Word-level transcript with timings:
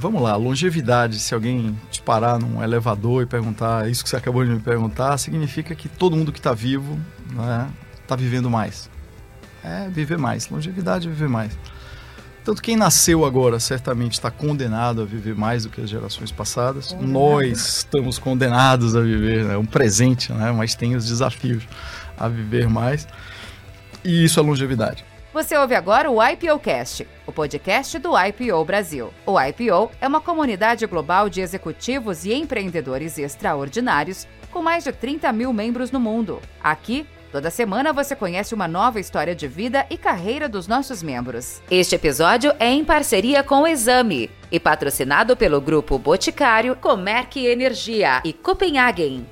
vamos 0.00 0.22
lá, 0.22 0.34
longevidade, 0.34 1.18
se 1.18 1.34
alguém 1.34 1.78
te 1.90 2.00
parar 2.02 2.38
num 2.38 2.62
elevador 2.62 3.22
e 3.22 3.26
perguntar 3.26 3.88
isso 3.88 4.02
que 4.02 4.08
você 4.08 4.16
acabou 4.16 4.44
de 4.44 4.50
me 4.50 4.58
perguntar, 4.58 5.16
significa 5.18 5.74
que 5.74 5.88
todo 5.88 6.16
mundo 6.16 6.32
que 6.32 6.38
está 6.38 6.54
vivo 6.54 6.98
está 7.28 7.42
né, 7.42 7.70
tá 8.06 8.16
vivendo 8.16 8.50
mais. 8.50 8.90
É 9.62 9.88
viver 9.90 10.18
mais. 10.18 10.48
Longevidade 10.48 11.06
é 11.06 11.10
viver 11.10 11.28
mais. 11.28 11.56
Tanto 12.42 12.62
quem 12.62 12.74
nasceu 12.74 13.24
agora 13.24 13.60
certamente 13.60 14.14
está 14.14 14.30
condenado 14.30 15.02
a 15.02 15.04
viver 15.04 15.36
mais 15.36 15.64
do 15.64 15.70
que 15.70 15.80
as 15.80 15.90
gerações 15.90 16.32
passadas. 16.32 16.88
Condenado. 16.88 17.12
Nós 17.12 17.78
estamos 17.78 18.18
condenados 18.18 18.96
a 18.96 19.02
viver, 19.02 19.40
é 19.40 19.48
né? 19.48 19.56
um 19.58 19.66
presente, 19.66 20.32
né? 20.32 20.50
mas 20.50 20.74
tem 20.74 20.96
os 20.96 21.06
desafios 21.06 21.62
a 22.18 22.26
viver 22.28 22.68
mais. 22.68 23.06
E 24.02 24.24
isso 24.24 24.40
é 24.40 24.42
longevidade. 24.42 25.04
Você 25.32 25.56
ouve 25.56 25.76
agora 25.76 26.10
o 26.10 26.20
IPOcast, 26.20 27.06
o 27.24 27.30
podcast 27.30 27.96
do 28.00 28.10
IPO 28.18 28.64
Brasil. 28.64 29.14
O 29.24 29.40
IPO 29.40 29.92
é 30.00 30.08
uma 30.08 30.20
comunidade 30.20 30.84
global 30.86 31.28
de 31.28 31.40
executivos 31.40 32.24
e 32.24 32.34
empreendedores 32.34 33.16
extraordinários 33.16 34.26
com 34.50 34.60
mais 34.60 34.82
de 34.82 34.90
30 34.92 35.32
mil 35.32 35.52
membros 35.52 35.92
no 35.92 36.00
mundo. 36.00 36.40
Aqui, 36.62 37.06
Toda 37.30 37.48
semana 37.48 37.92
você 37.92 38.16
conhece 38.16 38.56
uma 38.56 38.66
nova 38.66 38.98
história 38.98 39.36
de 39.36 39.46
vida 39.46 39.86
e 39.88 39.96
carreira 39.96 40.48
dos 40.48 40.66
nossos 40.66 41.00
membros. 41.00 41.62
Este 41.70 41.94
episódio 41.94 42.52
é 42.58 42.66
em 42.66 42.84
parceria 42.84 43.44
com 43.44 43.62
o 43.62 43.68
Exame 43.68 44.28
e 44.50 44.58
patrocinado 44.58 45.36
pelo 45.36 45.60
grupo 45.60 45.96
Boticário, 45.96 46.74
Comerc 46.74 47.36
Energia 47.38 48.20
e 48.24 48.32
Copenhagen. 48.32 49.24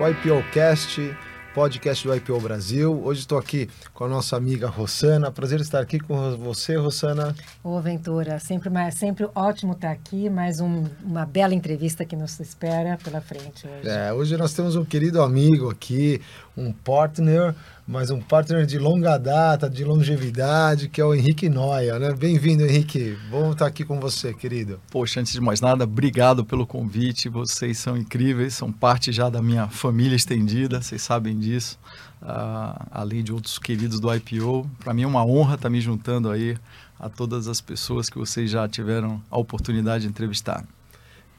O 0.00 0.08
IPOcast 0.08 1.16
podcast 1.54 2.06
do 2.06 2.14
IPO 2.16 2.40
Brasil. 2.40 3.00
Hoje 3.04 3.20
estou 3.20 3.38
aqui 3.38 3.70
com 3.92 4.04
a 4.04 4.08
nossa 4.08 4.36
amiga 4.36 4.66
Rossana. 4.66 5.30
Prazer 5.30 5.60
estar 5.60 5.78
aqui 5.78 6.00
com 6.00 6.36
você, 6.36 6.74
Rossana. 6.74 7.32
Ô, 7.62 7.80
Ventura, 7.80 8.40
sempre, 8.40 8.68
sempre 8.90 9.28
ótimo 9.36 9.72
estar 9.72 9.92
aqui. 9.92 10.28
Mais 10.28 10.58
um, 10.58 10.84
uma 11.04 11.24
bela 11.24 11.54
entrevista 11.54 12.04
que 12.04 12.16
nos 12.16 12.40
espera 12.40 12.98
pela 13.04 13.20
frente 13.20 13.68
hoje. 13.68 13.88
É, 13.88 14.12
hoje 14.12 14.36
nós 14.36 14.52
temos 14.52 14.74
um 14.74 14.84
querido 14.84 15.22
amigo 15.22 15.70
aqui, 15.70 16.20
um 16.56 16.72
partner 16.72 17.54
mas 17.86 18.10
um 18.10 18.20
partner 18.20 18.64
de 18.64 18.78
longa 18.78 19.18
data, 19.18 19.68
de 19.68 19.84
longevidade, 19.84 20.88
que 20.88 21.00
é 21.00 21.04
o 21.04 21.14
Henrique 21.14 21.48
Noia, 21.50 21.98
né? 21.98 22.14
Bem-vindo, 22.14 22.64
Henrique. 22.64 23.18
Bom 23.30 23.52
estar 23.52 23.66
aqui 23.66 23.84
com 23.84 24.00
você, 24.00 24.32
querido. 24.32 24.80
Poxa, 24.90 25.20
antes 25.20 25.32
de 25.32 25.40
mais 25.40 25.60
nada, 25.60 25.84
obrigado 25.84 26.44
pelo 26.44 26.66
convite. 26.66 27.28
Vocês 27.28 27.76
são 27.76 27.96
incríveis, 27.96 28.54
são 28.54 28.72
parte 28.72 29.12
já 29.12 29.28
da 29.28 29.42
minha 29.42 29.68
família 29.68 30.16
estendida, 30.16 30.80
vocês 30.80 31.02
sabem 31.02 31.38
disso. 31.38 31.78
Uh, 32.22 32.86
além 32.90 33.22
de 33.22 33.30
outros 33.32 33.58
queridos 33.58 34.00
do 34.00 34.12
IPO. 34.14 34.68
Para 34.82 34.94
mim 34.94 35.02
é 35.02 35.06
uma 35.06 35.26
honra 35.26 35.56
estar 35.56 35.68
me 35.68 35.78
juntando 35.78 36.30
aí 36.30 36.56
a 36.98 37.10
todas 37.10 37.48
as 37.48 37.60
pessoas 37.60 38.08
que 38.08 38.16
vocês 38.16 38.50
já 38.50 38.66
tiveram 38.66 39.20
a 39.30 39.38
oportunidade 39.38 40.04
de 40.04 40.10
entrevistar. 40.10 40.64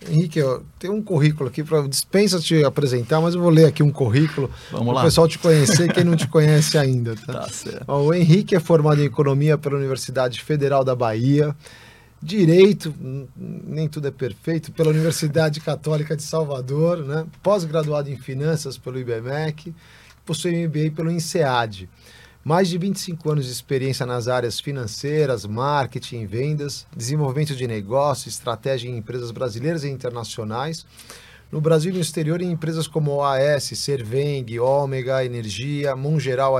Henrique, 0.07 0.39
tem 0.77 0.89
um 0.89 1.01
currículo 1.01 1.49
aqui 1.49 1.63
para 1.63 1.87
dispensa 1.87 2.39
te 2.39 2.63
apresentar, 2.63 3.21
mas 3.21 3.33
eu 3.33 3.41
vou 3.41 3.49
ler 3.49 3.65
aqui 3.65 3.81
um 3.81 3.91
currículo 3.91 4.51
para 4.69 4.79
o 4.79 5.01
pessoal 5.01 5.27
te 5.27 5.39
conhecer, 5.39 5.91
quem 5.91 6.03
não 6.03 6.15
te 6.15 6.27
conhece 6.29 6.77
ainda. 6.77 7.15
Tá? 7.15 7.33
tá 7.33 7.49
certo. 7.49 7.91
o 7.91 8.13
Henrique 8.13 8.55
é 8.55 8.59
formado 8.59 9.01
em 9.01 9.05
economia 9.05 9.57
pela 9.57 9.77
Universidade 9.77 10.41
Federal 10.41 10.83
da 10.83 10.95
Bahia, 10.95 11.55
direito, 12.21 12.93
nem 13.35 13.87
tudo 13.87 14.07
é 14.07 14.11
perfeito, 14.11 14.71
pela 14.71 14.89
Universidade 14.89 15.59
Católica 15.59 16.15
de 16.15 16.23
Salvador, 16.23 17.03
né? 17.03 17.25
Pós-graduado 17.41 18.09
em 18.09 18.17
finanças 18.17 18.77
pelo 18.77 18.99
IBMEC, 18.99 19.73
possui 20.25 20.67
MBA 20.67 20.91
pelo 20.95 21.11
INSEAD. 21.11 21.89
Mais 22.47 22.69
de 22.69 22.77
25 22.77 23.31
anos 23.31 23.45
de 23.47 23.51
experiência 23.51 24.05
nas 24.05 24.27
áreas 24.27 24.59
financeiras, 24.59 25.47
marketing, 25.47 26.27
vendas, 26.27 26.85
desenvolvimento 26.95 27.55
de 27.55 27.65
negócios, 27.65 28.35
estratégia 28.35 28.87
em 28.87 28.97
empresas 28.97 29.31
brasileiras 29.31 29.83
e 29.83 29.89
internacionais. 29.89 30.85
No 31.51 31.59
Brasil 31.59 31.89
e 31.89 31.95
no 31.95 31.99
exterior, 31.99 32.39
em 32.43 32.51
empresas 32.51 32.85
como 32.85 33.15
OAS, 33.15 33.63
Serveng, 33.63 34.59
Ômega, 34.59 35.25
Energia, 35.25 35.95
Mongeral 35.95 36.53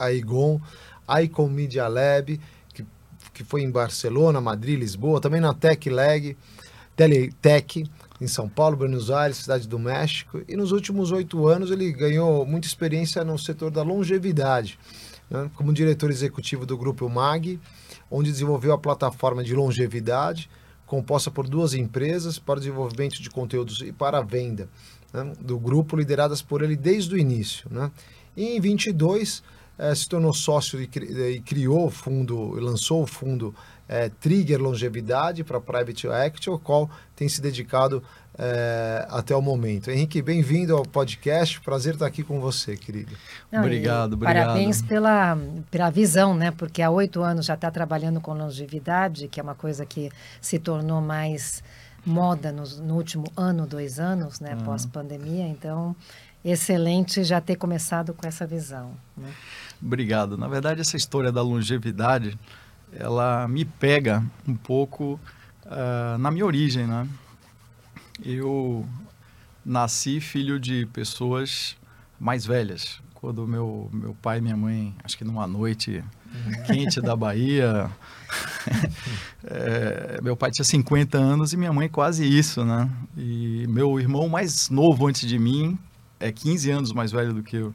Aigon, 0.00 0.60
Icon 1.22 1.48
Media 1.48 1.86
Lab, 1.86 2.40
que, 2.74 2.84
que 3.32 3.44
foi 3.44 3.62
em 3.62 3.70
Barcelona, 3.70 4.40
Madrid, 4.40 4.80
Lisboa, 4.80 5.20
também 5.20 5.40
na 5.40 5.54
TechLag, 5.54 6.36
Teletech, 6.96 7.88
em 8.20 8.26
São 8.26 8.48
Paulo, 8.48 8.78
Buenos 8.78 9.12
Aires, 9.12 9.36
Cidade 9.36 9.68
do 9.68 9.78
México. 9.78 10.42
E 10.48 10.56
nos 10.56 10.72
últimos 10.72 11.12
oito 11.12 11.46
anos 11.46 11.70
ele 11.70 11.92
ganhou 11.92 12.44
muita 12.44 12.66
experiência 12.66 13.22
no 13.22 13.38
setor 13.38 13.70
da 13.70 13.84
longevidade 13.84 14.76
né, 15.30 15.50
como 15.54 15.72
diretor 15.72 16.10
executivo 16.10 16.66
do 16.66 16.76
Grupo 16.76 17.08
MAG, 17.08 17.60
onde 18.10 18.30
desenvolveu 18.30 18.72
a 18.72 18.78
plataforma 18.78 19.44
de 19.44 19.54
longevidade, 19.54 20.50
composta 20.86 21.30
por 21.30 21.48
duas 21.48 21.72
empresas 21.72 22.38
para 22.38 22.56
o 22.56 22.60
desenvolvimento 22.60 23.22
de 23.22 23.30
conteúdos 23.30 23.80
e 23.80 23.92
para 23.92 24.18
a 24.18 24.22
venda 24.22 24.68
né, 25.12 25.32
do 25.40 25.58
grupo, 25.58 25.96
lideradas 25.96 26.42
por 26.42 26.62
ele 26.62 26.76
desde 26.76 27.14
o 27.14 27.18
início. 27.18 27.68
Né. 27.70 27.90
E 28.36 28.56
em 28.56 28.60
22 28.60 29.42
eh, 29.78 29.94
se 29.94 30.08
tornou 30.08 30.34
sócio 30.34 30.80
e, 30.80 30.90
e 31.36 31.40
criou 31.40 31.86
o 31.86 31.90
fundo, 31.90 32.54
lançou 32.60 33.02
o 33.02 33.06
fundo 33.06 33.54
eh, 33.88 34.10
Trigger 34.20 34.60
Longevidade 34.60 35.42
para 35.42 35.60
Private 35.60 36.06
Equity, 36.06 36.48
ao 36.48 36.58
qual 36.58 36.90
tem 37.16 37.28
se 37.28 37.40
dedicado 37.40 38.02
é, 38.38 39.06
até 39.10 39.34
o 39.34 39.42
momento. 39.42 39.90
Henrique, 39.90 40.22
bem-vindo 40.22 40.76
ao 40.76 40.84
podcast. 40.84 41.60
Prazer 41.60 41.94
estar 41.94 42.06
aqui 42.06 42.22
com 42.22 42.40
você, 42.40 42.76
querido. 42.76 43.12
Não, 43.50 43.60
obrigado, 43.60 44.14
obrigado. 44.14 44.46
Parabéns 44.46 44.82
pela, 44.82 45.36
pela 45.70 45.90
visão, 45.90 46.34
né? 46.34 46.50
Porque 46.50 46.82
há 46.82 46.90
oito 46.90 47.22
anos 47.22 47.46
já 47.46 47.54
está 47.54 47.70
trabalhando 47.70 48.20
com 48.20 48.32
longevidade, 48.32 49.28
que 49.28 49.40
é 49.40 49.42
uma 49.42 49.54
coisa 49.54 49.84
que 49.84 50.10
se 50.40 50.58
tornou 50.58 51.00
mais 51.00 51.62
moda 52.04 52.50
no, 52.50 52.64
no 52.82 52.94
último 52.94 53.24
ano, 53.36 53.66
dois 53.66 53.98
anos, 53.98 54.40
né? 54.40 54.54
Uhum. 54.54 54.64
Pós-pandemia. 54.64 55.46
Então, 55.46 55.94
excelente 56.44 57.22
já 57.24 57.40
ter 57.40 57.56
começado 57.56 58.14
com 58.14 58.26
essa 58.26 58.46
visão. 58.46 58.92
Né? 59.16 59.30
Obrigado. 59.82 60.38
Na 60.38 60.48
verdade, 60.48 60.80
essa 60.80 60.96
história 60.96 61.30
da 61.30 61.42
longevidade, 61.42 62.38
ela 62.92 63.46
me 63.48 63.64
pega 63.64 64.22
um 64.46 64.54
pouco 64.54 65.20
uh, 65.66 66.18
na 66.18 66.30
minha 66.30 66.46
origem, 66.46 66.86
né? 66.86 67.06
Eu 68.24 68.86
nasci 69.64 70.20
filho 70.20 70.58
de 70.58 70.86
pessoas 70.86 71.76
mais 72.18 72.44
velhas. 72.44 73.00
Quando 73.14 73.46
meu, 73.46 73.88
meu 73.92 74.14
pai 74.14 74.38
e 74.38 74.40
minha 74.40 74.56
mãe, 74.56 74.94
acho 75.04 75.16
que 75.16 75.24
numa 75.24 75.46
noite 75.46 76.02
quente 76.66 77.00
da 77.00 77.14
Bahia, 77.14 77.90
é, 79.44 80.20
meu 80.22 80.36
pai 80.36 80.50
tinha 80.50 80.64
50 80.64 81.18
anos 81.18 81.52
e 81.52 81.56
minha 81.56 81.72
mãe 81.72 81.88
quase 81.88 82.24
isso, 82.24 82.64
né? 82.64 82.88
E 83.16 83.66
meu 83.68 83.98
irmão 84.00 84.28
mais 84.28 84.70
novo 84.70 85.06
antes 85.06 85.28
de 85.28 85.38
mim 85.38 85.78
é 86.18 86.30
15 86.30 86.70
anos 86.70 86.92
mais 86.92 87.12
velho 87.12 87.34
do 87.34 87.42
que 87.42 87.56
eu. 87.56 87.74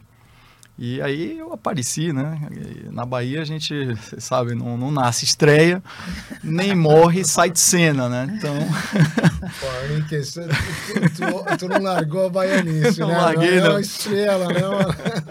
E 0.77 1.01
aí 1.01 1.37
eu 1.37 1.53
apareci, 1.53 2.11
né? 2.11 2.37
Na 2.91 3.05
Bahia 3.05 3.41
a 3.41 3.45
gente, 3.45 3.95
você 3.95 4.19
sabe, 4.19 4.53
não, 4.53 4.77
não 4.77 4.91
nasce 4.91 5.23
estreia, 5.23 5.81
nem 6.43 6.75
morre 6.75 7.23
sai 7.23 7.49
de 7.49 7.59
cena, 7.59 8.09
né? 8.09 8.35
Então. 8.37 8.53
Pô, 9.61 9.67
Henrique, 9.85 10.21
tu, 11.15 11.57
tu, 11.57 11.69
não 11.69 11.81
largou 11.81 12.25
a 12.25 12.29
baianice, 12.29 12.99
não 12.99 13.07
né? 13.07 13.17
Larguei, 13.17 13.59
não. 13.61 13.67
É 13.67 13.69
uma 13.69 13.81
estrela, 13.81 14.47
né? 14.47 14.59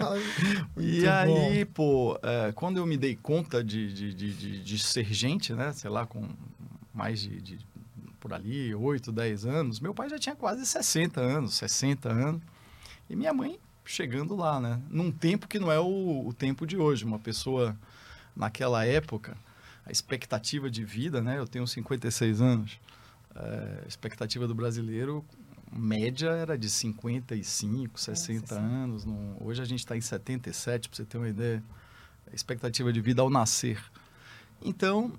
e 0.77 1.07
aí, 1.07 1.63
bom. 1.65 1.71
pô, 1.73 2.19
é, 2.23 2.51
quando 2.53 2.77
eu 2.77 2.85
me 2.87 2.97
dei 2.97 3.15
conta 3.15 3.63
de, 3.63 3.93
de, 3.93 4.13
de, 4.15 4.63
de, 4.63 4.79
ser 4.79 5.05
gente, 5.13 5.53
né? 5.53 5.71
Sei 5.73 5.91
lá, 5.91 6.07
com 6.07 6.27
mais 6.91 7.19
de, 7.19 7.39
de 7.39 7.59
por 8.19 8.33
ali, 8.33 8.73
8, 8.73 9.11
10 9.11 9.45
anos, 9.45 9.79
meu 9.79 9.93
pai 9.93 10.09
já 10.09 10.17
tinha 10.17 10.35
quase 10.35 10.65
60 10.65 11.21
anos, 11.21 11.53
60 11.53 12.09
anos. 12.09 12.41
E 13.07 13.15
minha 13.15 13.31
mãe 13.31 13.59
chegando 13.85 14.35
lá, 14.35 14.59
né? 14.59 14.81
Num 14.89 15.11
tempo 15.11 15.47
que 15.47 15.59
não 15.59 15.71
é 15.71 15.79
o, 15.79 16.27
o 16.27 16.33
tempo 16.33 16.65
de 16.65 16.77
hoje. 16.77 17.05
Uma 17.05 17.19
pessoa, 17.19 17.77
naquela 18.35 18.85
época, 18.85 19.37
a 19.85 19.91
expectativa 19.91 20.69
de 20.69 20.83
vida, 20.83 21.21
né? 21.21 21.37
Eu 21.37 21.47
tenho 21.47 21.65
56 21.67 22.41
anos. 22.41 22.79
É, 23.35 23.83
a 23.85 23.87
expectativa 23.87 24.47
do 24.47 24.55
brasileiro, 24.55 25.23
média, 25.71 26.29
era 26.29 26.57
de 26.57 26.69
55, 26.69 27.99
60 27.99 28.55
anos. 28.55 29.05
No, 29.05 29.37
hoje 29.39 29.61
a 29.61 29.65
gente 29.65 29.79
está 29.79 29.95
em 29.95 30.01
77, 30.01 30.89
para 30.89 30.97
você 30.97 31.05
ter 31.05 31.17
uma 31.17 31.29
ideia. 31.29 31.63
A 32.31 32.35
expectativa 32.35 32.91
de 32.91 32.99
vida 32.99 33.21
ao 33.21 33.29
nascer. 33.29 33.79
Então, 34.61 35.13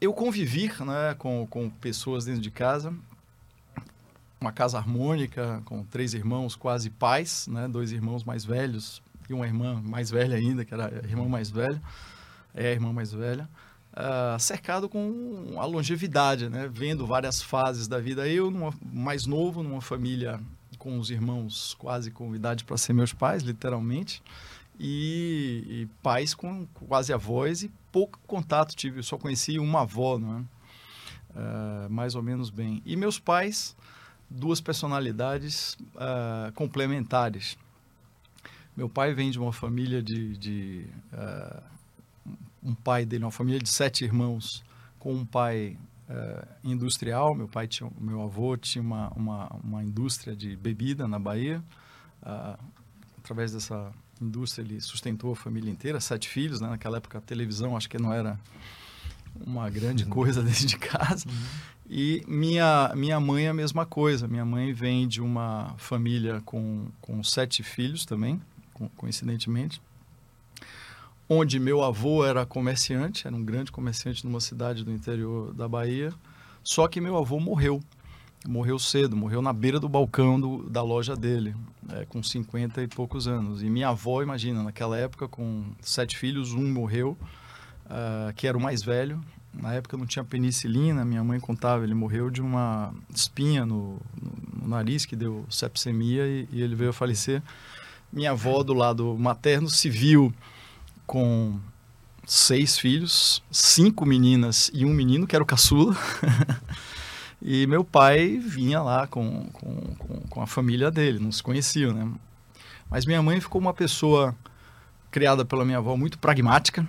eu 0.00 0.12
convivi 0.12 0.68
né, 0.68 1.14
com, 1.16 1.46
com 1.46 1.70
pessoas 1.70 2.26
dentro 2.26 2.42
de 2.42 2.50
casa 2.50 2.94
uma 4.40 4.52
casa 4.52 4.78
harmônica 4.78 5.62
com 5.64 5.84
três 5.84 6.14
irmãos 6.14 6.56
quase 6.56 6.88
pais, 6.88 7.46
né? 7.46 7.68
Dois 7.68 7.92
irmãos 7.92 8.24
mais 8.24 8.44
velhos 8.44 9.02
e 9.28 9.34
uma 9.34 9.46
irmã 9.46 9.80
mais 9.84 10.10
velha 10.10 10.36
ainda, 10.36 10.64
que 10.64 10.72
era 10.72 10.86
a 10.86 11.06
irmã 11.06 11.28
mais 11.28 11.50
velha, 11.50 11.80
é 12.54 12.68
a 12.68 12.72
irmã 12.72 12.92
mais 12.92 13.12
velha, 13.12 13.48
uh, 13.92 14.38
cercado 14.40 14.88
com 14.88 15.56
a 15.58 15.64
longevidade, 15.66 16.48
né? 16.48 16.68
Vendo 16.72 17.06
várias 17.06 17.42
fases 17.42 17.86
da 17.86 18.00
vida. 18.00 18.26
Eu, 18.26 18.50
numa, 18.50 18.72
mais 18.82 19.26
novo, 19.26 19.62
numa 19.62 19.80
família 19.80 20.40
com 20.78 20.98
os 20.98 21.10
irmãos 21.10 21.74
quase 21.74 22.10
com 22.10 22.34
idade 22.34 22.64
para 22.64 22.78
ser 22.78 22.94
meus 22.94 23.12
pais, 23.12 23.42
literalmente, 23.42 24.22
e 24.82 25.86
pais 26.02 26.32
com 26.32 26.66
quase 26.88 27.12
avós 27.12 27.62
e 27.62 27.70
pouco 27.92 28.18
contato 28.26 28.74
tive. 28.74 29.00
Eu 29.00 29.02
só 29.02 29.18
conheci 29.18 29.58
uma 29.58 29.82
avó, 29.82 30.18
não 30.18 30.38
é? 30.38 30.40
Uh, 31.32 31.90
mais 31.90 32.14
ou 32.14 32.22
menos 32.22 32.50
bem. 32.50 32.82
E 32.84 32.96
meus 32.96 33.18
pais, 33.18 33.76
duas 34.30 34.60
personalidades 34.60 35.76
uh, 35.96 36.52
complementares. 36.54 37.58
Meu 38.76 38.88
pai 38.88 39.12
vem 39.12 39.30
de 39.30 39.38
uma 39.38 39.52
família 39.52 40.00
de, 40.00 40.36
de 40.36 40.86
uh, 41.12 41.62
um 42.62 42.74
pai 42.74 43.04
dele, 43.04 43.24
uma 43.24 43.32
família 43.32 43.58
de 43.58 43.68
sete 43.68 44.04
irmãos, 44.04 44.62
com 44.98 45.12
um 45.12 45.26
pai 45.26 45.76
uh, 46.08 46.46
industrial. 46.62 47.34
Meu 47.34 47.48
pai 47.48 47.66
tinha, 47.66 47.90
meu 48.00 48.22
avô 48.22 48.56
tinha 48.56 48.80
uma, 48.80 49.08
uma, 49.10 49.48
uma 49.64 49.82
indústria 49.82 50.36
de 50.36 50.56
bebida 50.56 51.08
na 51.08 51.18
Bahia. 51.18 51.62
Através 53.18 53.52
dessa 53.52 53.92
indústria 54.20 54.62
ele 54.62 54.80
sustentou 54.80 55.32
a 55.32 55.36
família 55.36 55.70
inteira, 55.70 56.00
sete 56.00 56.28
filhos. 56.28 56.60
Né? 56.60 56.68
Naquela 56.68 56.98
época 56.98 57.18
a 57.18 57.20
televisão 57.20 57.76
acho 57.76 57.88
que 57.88 57.98
não 57.98 58.12
era 58.12 58.38
uma 59.44 59.68
grande 59.70 60.04
coisa 60.04 60.42
dentro 60.44 60.66
de 60.66 60.78
casa. 60.78 61.28
Uhum. 61.28 61.34
E 61.92 62.22
minha, 62.26 62.92
minha 62.94 63.18
mãe 63.18 63.46
é 63.46 63.48
a 63.48 63.54
mesma 63.54 63.84
coisa. 63.84 64.28
Minha 64.28 64.44
mãe 64.44 64.72
vem 64.72 65.08
de 65.08 65.20
uma 65.20 65.74
família 65.76 66.40
com, 66.44 66.86
com 67.00 67.22
sete 67.24 67.64
filhos 67.64 68.06
também, 68.06 68.40
coincidentemente 68.96 69.82
onde 71.32 71.60
meu 71.60 71.84
avô 71.84 72.24
era 72.24 72.44
comerciante, 72.44 73.24
era 73.24 73.36
um 73.36 73.44
grande 73.44 73.70
comerciante 73.70 74.26
numa 74.26 74.40
cidade 74.40 74.84
do 74.84 74.90
interior 74.90 75.54
da 75.54 75.68
Bahia, 75.68 76.12
só 76.64 76.88
que 76.88 77.00
meu 77.00 77.16
avô 77.16 77.38
morreu. 77.38 77.80
Morreu 78.48 78.78
cedo, 78.78 79.14
morreu 79.14 79.40
na 79.40 79.52
beira 79.52 79.78
do 79.78 79.88
balcão 79.88 80.40
do, 80.40 80.68
da 80.68 80.82
loja 80.82 81.14
dele, 81.14 81.54
é, 81.90 82.06
com 82.06 82.22
50 82.22 82.82
e 82.82 82.88
poucos 82.88 83.28
anos. 83.28 83.62
E 83.62 83.68
minha 83.68 83.90
avó, 83.90 84.22
imagina, 84.22 84.62
naquela 84.62 84.96
época, 84.96 85.28
com 85.28 85.66
sete 85.80 86.16
filhos, 86.16 86.52
um 86.52 86.72
morreu, 86.72 87.16
uh, 87.84 88.32
que 88.34 88.46
era 88.46 88.56
o 88.56 88.60
mais 88.60 88.82
velho. 88.82 89.20
Na 89.52 89.74
época 89.74 89.96
não 89.96 90.06
tinha 90.06 90.24
penicilina, 90.24 91.04
minha 91.04 91.24
mãe 91.24 91.40
contava, 91.40 91.82
ele 91.82 91.94
morreu 91.94 92.30
de 92.30 92.40
uma 92.40 92.94
espinha 93.12 93.66
no, 93.66 94.00
no, 94.20 94.62
no 94.62 94.68
nariz 94.68 95.04
que 95.04 95.16
deu 95.16 95.44
sepsemia 95.50 96.26
e, 96.26 96.48
e 96.52 96.62
ele 96.62 96.74
veio 96.74 96.90
a 96.90 96.92
falecer. 96.92 97.42
Minha 98.12 98.30
avó, 98.30 98.62
do 98.62 98.74
lado 98.74 99.16
materno, 99.18 99.68
viu 99.84 100.32
com 101.06 101.58
seis 102.26 102.78
filhos, 102.78 103.42
cinco 103.50 104.06
meninas 104.06 104.70
e 104.72 104.84
um 104.84 104.94
menino, 104.94 105.26
que 105.26 105.34
era 105.34 105.42
o 105.42 105.46
caçula. 105.46 105.96
e 107.42 107.66
meu 107.66 107.84
pai 107.84 108.38
vinha 108.38 108.80
lá 108.80 109.06
com, 109.08 109.48
com, 109.52 109.94
com, 109.96 110.20
com, 110.28 110.42
a 110.42 110.46
família 110.46 110.90
dele, 110.90 111.18
não 111.18 111.32
se 111.32 111.42
conheciam, 111.42 111.92
né? 111.92 112.08
Mas 112.88 113.04
minha 113.04 113.22
mãe 113.22 113.40
ficou 113.40 113.60
uma 113.60 113.74
pessoa 113.74 114.34
criada 115.10 115.44
pela 115.44 115.64
minha 115.64 115.78
avó 115.78 115.96
muito 115.96 116.18
pragmática, 116.18 116.86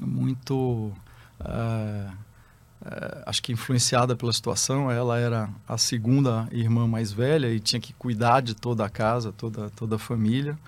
muito. 0.00 0.92
Uh, 1.40 2.12
uh, 2.82 3.22
acho 3.26 3.42
que 3.42 3.52
influenciada 3.52 4.16
pela 4.16 4.32
situação. 4.32 4.90
Ela 4.90 5.18
era 5.18 5.48
a 5.66 5.78
segunda 5.78 6.48
irmã 6.50 6.86
mais 6.86 7.12
velha 7.12 7.52
e 7.52 7.60
tinha 7.60 7.80
que 7.80 7.92
cuidar 7.92 8.40
de 8.40 8.54
toda 8.54 8.84
a 8.84 8.90
casa, 8.90 9.32
toda, 9.32 9.70
toda 9.70 9.96
a 9.96 9.98
família. 9.98 10.58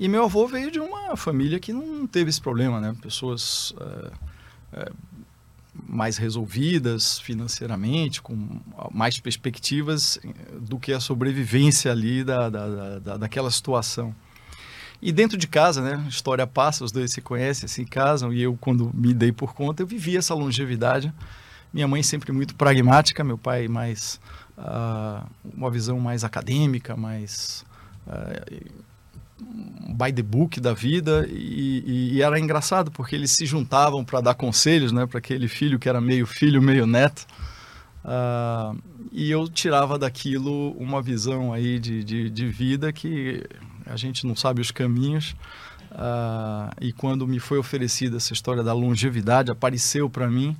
E 0.00 0.08
meu 0.08 0.24
avô 0.24 0.46
veio 0.46 0.70
de 0.70 0.78
uma 0.78 1.16
família 1.16 1.58
que 1.58 1.72
não 1.72 2.06
teve 2.06 2.30
esse 2.30 2.40
problema, 2.40 2.80
né? 2.80 2.94
Pessoas 3.02 3.74
é, 4.72 4.92
mais 5.86 6.16
resolvidas 6.16 7.18
financeiramente, 7.18 8.20
com 8.20 8.60
mais 8.92 9.18
perspectivas 9.18 10.18
do 10.60 10.78
que 10.78 10.92
a 10.92 11.00
sobrevivência 11.00 11.90
ali 11.90 12.24
da, 12.24 12.48
da, 12.48 12.98
da, 12.98 13.16
daquela 13.16 13.50
situação. 13.50 14.14
E 15.00 15.12
dentro 15.12 15.38
de 15.38 15.46
casa, 15.46 15.80
né? 15.80 16.04
História 16.08 16.46
passa, 16.46 16.84
os 16.84 16.90
dois 16.90 17.12
se 17.12 17.20
conhecem, 17.20 17.68
se 17.68 17.84
casam, 17.84 18.32
e 18.32 18.42
eu, 18.42 18.56
quando 18.60 18.90
me 18.92 19.14
dei 19.14 19.30
por 19.30 19.54
conta, 19.54 19.82
eu 19.82 19.86
vivi 19.86 20.16
essa 20.16 20.34
longevidade. 20.34 21.12
Minha 21.72 21.86
mãe 21.86 22.02
sempre 22.02 22.32
muito 22.32 22.54
pragmática, 22.54 23.22
meu 23.22 23.38
pai 23.38 23.68
mais... 23.68 24.20
Uh, 24.56 25.24
uma 25.54 25.70
visão 25.70 26.00
mais 26.00 26.24
acadêmica, 26.24 26.96
mais... 26.96 27.64
Uh, 28.06 28.88
by 29.40 30.12
the 30.12 30.22
book 30.22 30.60
da 30.60 30.74
vida 30.74 31.26
e, 31.30 32.16
e, 32.16 32.22
era 32.22 32.38
engraçado 32.38 32.90
porque 32.90 33.14
eles 33.14 33.30
se 33.30 33.46
juntavam 33.46 34.04
para 34.04 34.20
dar 34.20 34.34
conselhos, 34.34 34.90
né, 34.90 35.06
para 35.06 35.18
aquele 35.18 35.46
filho 35.46 35.78
que 35.78 35.88
era 35.88 36.00
meio 36.00 36.26
filho, 36.26 36.60
meio 36.60 36.86
neto. 36.86 37.26
Uh, 38.04 38.78
e 39.12 39.30
eu 39.30 39.48
tirava 39.48 39.98
daquilo 39.98 40.72
uma 40.72 41.02
visão 41.02 41.52
aí 41.52 41.78
de, 41.78 42.02
de, 42.02 42.30
de, 42.30 42.48
vida 42.48 42.92
que 42.92 43.44
a 43.88 43.96
gente 43.96 44.26
não 44.26 44.36
sabe 44.36 44.60
os 44.60 44.70
caminhos. 44.70 45.34
Uh, 45.90 46.70
e 46.80 46.92
quando 46.92 47.26
me 47.26 47.40
foi 47.40 47.58
oferecida 47.58 48.18
essa 48.18 48.32
história 48.32 48.62
da 48.62 48.72
longevidade, 48.72 49.50
apareceu 49.50 50.08
para 50.10 50.28
mim, 50.28 50.56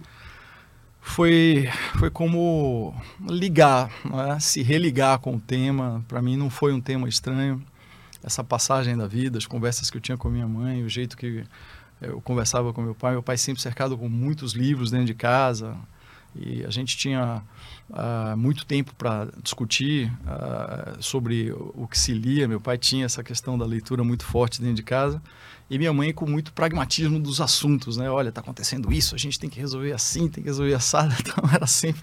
foi, 1.00 1.68
foi 1.98 2.10
como 2.10 2.94
ligar, 3.20 3.90
né? 4.04 4.40
se 4.40 4.62
religar 4.62 5.18
com 5.18 5.36
o 5.36 5.40
tema. 5.40 6.04
Para 6.08 6.22
mim 6.22 6.36
não 6.36 6.50
foi 6.50 6.72
um 6.72 6.80
tema 6.80 7.08
estranho 7.08 7.62
essa 8.22 8.42
passagem 8.42 8.96
da 8.96 9.06
vida, 9.06 9.38
as 9.38 9.46
conversas 9.46 9.90
que 9.90 9.96
eu 9.96 10.00
tinha 10.00 10.16
com 10.16 10.28
minha 10.28 10.48
mãe, 10.48 10.82
o 10.82 10.88
jeito 10.88 11.16
que 11.16 11.44
eu 12.00 12.20
conversava 12.20 12.72
com 12.72 12.82
meu 12.82 12.94
pai. 12.94 13.12
Meu 13.12 13.22
pai 13.22 13.36
sempre 13.36 13.62
cercado 13.62 13.96
com 13.96 14.08
muitos 14.08 14.52
livros 14.52 14.90
dentro 14.90 15.06
de 15.06 15.14
casa 15.14 15.76
e 16.40 16.64
a 16.64 16.70
gente 16.70 16.96
tinha 16.96 17.42
uh, 17.90 18.36
muito 18.36 18.64
tempo 18.64 18.94
para 18.94 19.28
discutir 19.42 20.12
uh, 20.22 21.02
sobre 21.02 21.52
o 21.52 21.86
que 21.86 21.98
se 21.98 22.12
lia. 22.12 22.46
Meu 22.46 22.60
pai 22.60 22.78
tinha 22.78 23.04
essa 23.04 23.22
questão 23.22 23.58
da 23.58 23.64
leitura 23.64 24.04
muito 24.04 24.24
forte 24.24 24.60
dentro 24.60 24.76
de 24.76 24.82
casa 24.82 25.20
e 25.70 25.78
minha 25.78 25.92
mãe 25.92 26.12
com 26.12 26.26
muito 26.26 26.52
pragmatismo 26.52 27.18
dos 27.18 27.40
assuntos, 27.40 27.96
né? 27.96 28.10
Olha, 28.10 28.30
está 28.30 28.40
acontecendo 28.40 28.92
isso, 28.92 29.14
a 29.14 29.18
gente 29.18 29.38
tem 29.38 29.50
que 29.50 29.60
resolver 29.60 29.92
assim, 29.92 30.28
tem 30.28 30.42
que 30.42 30.48
resolver 30.48 30.74
assado. 30.74 31.14
Então 31.20 31.44
era 31.52 31.66
sempre 31.66 32.02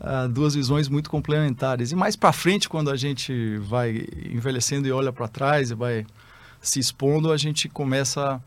uh, 0.00 0.28
duas 0.28 0.54
visões 0.54 0.88
muito 0.88 1.08
complementares. 1.08 1.92
E 1.92 1.96
mais 1.96 2.16
para 2.16 2.32
frente, 2.32 2.68
quando 2.68 2.90
a 2.90 2.96
gente 2.96 3.58
vai 3.58 4.06
envelhecendo 4.24 4.88
e 4.88 4.92
olha 4.92 5.12
para 5.12 5.28
trás 5.28 5.70
e 5.70 5.74
vai 5.74 6.06
se 6.60 6.78
expondo, 6.78 7.32
a 7.32 7.36
gente 7.36 7.68
começa 7.68 8.34
a, 8.34 8.40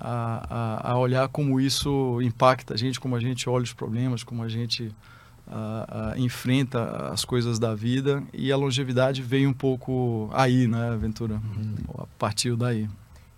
a, 0.00 0.92
a, 0.92 0.98
olhar 0.98 1.28
como 1.28 1.60
isso 1.60 2.20
impacta 2.22 2.74
a 2.74 2.76
gente, 2.76 2.98
como 2.98 3.14
a 3.14 3.20
gente 3.20 3.48
olha 3.48 3.64
os 3.64 3.72
problemas, 3.72 4.24
como 4.24 4.42
a 4.42 4.48
gente 4.48 4.94
uh, 5.46 6.14
uh, 6.16 6.18
enfrenta 6.18 7.08
as 7.12 7.24
coisas 7.24 7.58
da 7.58 7.74
vida. 7.74 8.22
E 8.32 8.50
a 8.50 8.56
longevidade 8.56 9.22
veio 9.22 9.50
um 9.50 9.52
pouco 9.52 10.30
aí, 10.32 10.66
né, 10.66 10.90
Aventura? 10.90 11.34
Uhum. 11.34 11.74
A 11.98 12.06
partir 12.18 12.56
daí. 12.56 12.88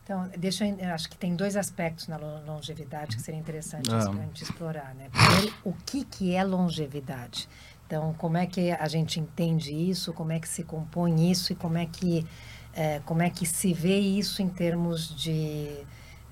Então, 0.05 0.29
deixa 0.37 0.67
eu, 0.67 0.95
acho 0.95 1.09
que 1.09 1.17
tem 1.17 1.35
dois 1.35 1.57
aspectos 1.57 2.09
na 2.09 2.17
longevidade 2.17 3.17
que 3.17 3.23
seria 3.23 3.41
interessante 3.41 3.91
ah. 3.93 3.99
a 3.99 4.25
gente 4.25 4.43
explorar, 4.43 4.95
né? 4.95 5.09
Primeiro, 5.13 5.55
o 5.65 5.73
que 5.73 6.05
que 6.05 6.35
é 6.35 6.43
longevidade? 6.43 7.49
Então, 7.87 8.15
como 8.15 8.37
é 8.37 8.47
que 8.47 8.71
a 8.73 8.89
gente 8.89 9.21
entende 9.21 9.73
isso? 9.73 10.13
Como 10.13 10.33
é 10.33 10.41
que 10.41 10.49
se 10.49 10.65
compõe 10.65 11.31
isso 11.31 11.53
e 11.53 11.57
como 11.57 11.77
é 11.77 11.87
que 11.87 12.27
é, 12.75 13.01
como 13.05 13.23
é 13.23 13.31
que 13.31 13.45
se 13.45 13.73
vê 13.73 13.99
isso 13.99 14.41
em 14.41 14.49
termos 14.49 15.15
de 15.15 15.69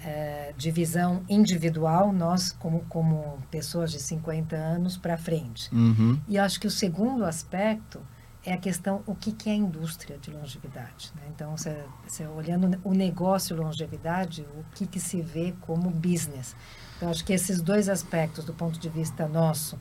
é, 0.04 0.52
de 0.56 0.70
visão 0.70 1.22
individual, 1.28 2.12
nós 2.12 2.52
como 2.52 2.80
como 2.88 3.38
pessoas 3.50 3.90
de 3.90 4.00
50 4.00 4.56
anos 4.56 4.96
para 4.96 5.16
frente. 5.16 5.74
Uhum. 5.74 6.18
E 6.28 6.38
acho 6.38 6.58
que 6.60 6.66
o 6.66 6.70
segundo 6.70 7.24
aspecto 7.24 8.00
é 8.44 8.54
a 8.54 8.56
questão 8.56 9.02
o 9.06 9.14
que, 9.14 9.32
que 9.32 9.50
é 9.50 9.52
a 9.52 9.56
indústria 9.56 10.16
de 10.18 10.30
longevidade. 10.30 11.12
Né? 11.14 11.22
Então, 11.34 11.56
você, 11.56 11.84
você, 12.06 12.26
olhando 12.26 12.78
o 12.82 12.94
negócio 12.94 13.54
longevidade, 13.54 14.46
o 14.56 14.64
que, 14.74 14.86
que 14.86 14.98
se 14.98 15.20
vê 15.20 15.54
como 15.60 15.90
business. 15.90 16.56
Então, 16.96 17.10
acho 17.10 17.24
que 17.24 17.32
esses 17.32 17.60
dois 17.60 17.88
aspectos, 17.88 18.44
do 18.44 18.54
ponto 18.54 18.78
de 18.78 18.88
vista 18.88 19.28
nosso, 19.28 19.78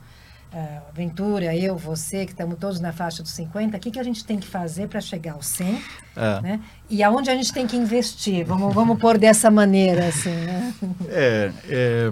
uh, 0.52 0.82
Ventura, 0.94 1.54
eu, 1.56 1.76
você, 1.76 2.24
que 2.24 2.32
estamos 2.32 2.58
todos 2.58 2.80
na 2.80 2.92
faixa 2.92 3.22
dos 3.22 3.32
50, 3.32 3.76
o 3.76 3.80
que, 3.80 3.90
que 3.90 3.98
a 3.98 4.02
gente 4.02 4.24
tem 4.24 4.38
que 4.38 4.46
fazer 4.46 4.88
para 4.88 5.00
chegar 5.00 5.32
aos 5.32 5.46
100? 5.46 5.82
É. 6.16 6.40
Né? 6.40 6.60
E 6.88 7.02
aonde 7.02 7.30
a 7.30 7.34
gente 7.34 7.52
tem 7.52 7.66
que 7.66 7.76
investir? 7.76 8.44
Vamos, 8.44 8.74
vamos 8.74 8.98
pôr 8.98 9.18
dessa 9.18 9.50
maneira, 9.50 10.08
assim, 10.08 10.30
né? 10.30 10.74
É, 11.08 11.52
é 11.68 12.10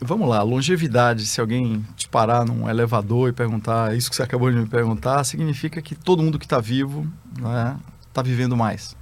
Vamos 0.00 0.28
lá, 0.28 0.42
longevidade, 0.42 1.24
se 1.24 1.40
alguém 1.40 1.82
te 1.96 2.08
parar 2.08 2.44
num 2.44 2.68
elevador 2.68 3.30
e 3.30 3.32
perguntar 3.32 3.96
isso 3.96 4.10
que 4.10 4.16
você 4.16 4.22
acabou 4.22 4.50
de 4.50 4.58
me 4.58 4.66
perguntar, 4.66 5.22
significa 5.24 5.80
que 5.80 5.94
todo 5.94 6.22
mundo 6.22 6.38
que 6.38 6.44
está 6.44 6.60
vivo 6.60 7.06
está 7.34 7.48
né, 7.48 7.76
tá 8.12 8.20
vivendo 8.20 8.56
mais. 8.56 8.96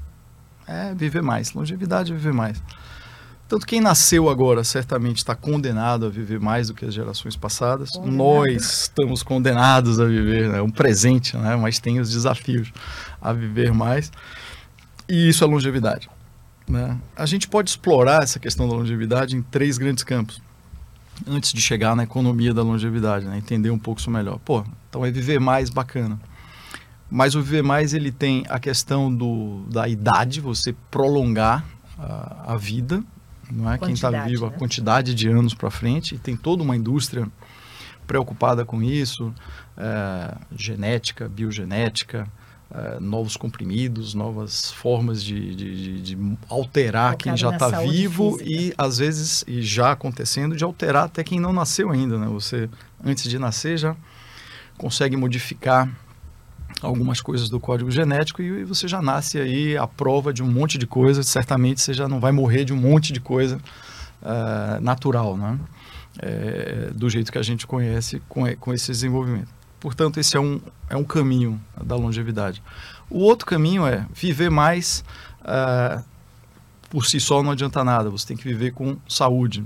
É 0.67 0.95
viver 0.95 1.23
mais. 1.23 1.53
Longevidade 1.55 2.13
é 2.13 2.15
viver 2.15 2.33
mais. 2.33 2.63
Tanto 3.53 3.67
quem 3.67 3.83
nasceu 3.83 4.31
agora 4.31 4.65
certamente 4.65 5.19
está 5.19 5.35
condenado 5.35 6.07
a 6.07 6.09
viver 6.09 6.41
mais 6.41 6.69
do 6.69 6.75
que 6.75 6.87
as 6.87 6.95
gerações 6.95 7.37
passadas. 7.37 7.91
Condenado. 7.91 8.17
Nós 8.17 8.63
estamos 8.85 9.23
condenados 9.23 10.01
a 10.01 10.07
viver, 10.07 10.45
é 10.45 10.49
né, 10.53 10.63
um 10.63 10.71
presente, 10.71 11.37
né, 11.37 11.55
mas 11.55 11.79
tem 11.79 12.01
os 12.01 12.11
desafios 12.11 12.73
a 13.21 13.31
viver 13.31 13.71
mais. 13.71 14.11
E 15.07 15.29
isso 15.29 15.45
é 15.45 15.47
longevidade. 15.47 16.09
Né? 16.67 16.99
A 17.15 17.27
gente 17.27 17.47
pode 17.47 17.69
explorar 17.69 18.23
essa 18.23 18.39
questão 18.39 18.67
da 18.67 18.75
longevidade 18.75 19.37
em 19.37 19.43
três 19.43 19.77
grandes 19.77 20.03
campos 20.03 20.41
antes 21.29 21.53
de 21.53 21.61
chegar 21.61 21.95
na 21.95 22.05
economia 22.05 22.55
da 22.55 22.63
longevidade, 22.63 23.27
né? 23.27 23.37
entender 23.37 23.69
um 23.69 23.79
pouco 23.79 24.01
isso 24.01 24.11
melhor. 24.11 24.39
Pô, 24.39 24.65
então 24.89 25.05
é 25.05 25.11
viver 25.11 25.39
mais 25.39 25.69
bacana. 25.69 26.19
Mas 27.11 27.35
o 27.35 27.43
viver 27.43 27.63
mais 27.63 27.93
ele 27.93 28.11
tem 28.11 28.47
a 28.49 28.59
questão 28.59 29.15
do, 29.15 29.63
da 29.69 29.87
idade, 29.87 30.41
você 30.41 30.75
prolongar 30.91 31.63
a, 31.99 32.55
a 32.55 32.57
vida, 32.57 33.05
não 33.53 33.71
é? 33.71 33.79
Quem 33.79 33.93
está 33.93 34.11
vivo, 34.11 34.47
né? 34.47 34.53
a 34.55 34.59
quantidade 34.59 35.15
de 35.15 35.29
anos 35.29 35.55
para 35.55 35.71
frente, 35.71 36.15
e 36.15 36.19
tem 36.19 36.37
toda 36.37 36.63
uma 36.63 36.77
indústria 36.77 37.29
preocupada 38.07 38.65
com 38.65 38.83
isso, 38.83 39.33
é, 39.77 40.35
genética, 40.57 41.29
biogenética, 41.29 42.29
é, 42.75 42.99
novos 43.01 43.37
comprimidos, 43.37 44.15
novas 44.15 44.73
formas 44.73 45.23
de, 45.23 45.55
de, 45.55 46.03
de, 46.03 46.17
de 46.17 46.39
alterar 46.49 47.17
quem 47.17 47.37
já 47.37 47.51
está 47.51 47.69
vivo 47.81 48.39
física. 48.39 48.51
e 48.51 48.75
às 48.79 48.99
vezes, 48.99 49.45
e 49.47 49.61
já 49.63 49.93
acontecendo, 49.93 50.57
de 50.57 50.65
alterar 50.65 51.05
até 51.05 51.23
quem 51.23 51.39
não 51.39 51.53
nasceu 51.53 51.91
ainda, 51.91 52.19
né? 52.19 52.27
Você, 52.29 52.69
antes 53.05 53.29
de 53.29 53.39
nascer, 53.39 53.77
já 53.77 53.95
consegue 54.79 55.17
modificar 55.17 55.89
algumas 56.83 57.21
coisas 57.21 57.49
do 57.49 57.61
código 57.61 57.91
genético 57.91 58.43
e 58.43 58.65
você 58.65 58.89
já 58.89 59.01
nasce 59.01 59.39
aí 59.39 59.77
à 59.77 59.87
prova 59.87 60.33
de 60.33 60.43
um 60.43 60.51
monte 60.51 60.77
de 60.77 60.87
coisas, 60.87 61.27
certamente 61.29 61.81
você 61.81 61.95
já 61.95 62.09
não 62.09 62.19
vai 62.19 62.33
morrer 62.33 62.65
de 62.65 62.73
um 62.73 62.77
monte 62.77 63.13
de 63.13 63.21
coisa 63.21 63.57
uh, 64.23 64.81
natural, 64.81 65.37
né? 65.37 65.59
É, 66.19 66.91
do 66.95 67.09
jeito 67.09 67.33
que 67.33 67.39
a 67.39 67.43
gente 67.43 67.67
conhece 67.67 68.21
com, 68.29 68.45
com 68.57 68.75
esse 68.75 68.89
desenvolvimento. 68.89 69.49
Portanto, 69.81 70.21
esse 70.21 70.37
é 70.37 70.41
um, 70.41 70.61
é 70.91 70.97
um 70.97 71.05
caminho 71.05 71.59
da 71.83 71.97
longevidade. 71.97 72.63
O 73.09 73.21
outro 73.21 73.47
caminho 73.47 73.87
é 73.87 74.07
viver 74.13 74.51
mais 74.51 75.03
uh, 75.41 76.05
por 76.91 77.07
si 77.07 77.19
só 77.19 77.43
não 77.43 77.53
adianta 77.53 77.83
nada, 77.83 78.11
você 78.11 78.27
tem 78.27 78.37
que 78.37 78.45
viver 78.45 78.73
com 78.73 78.99
saúde. 79.09 79.65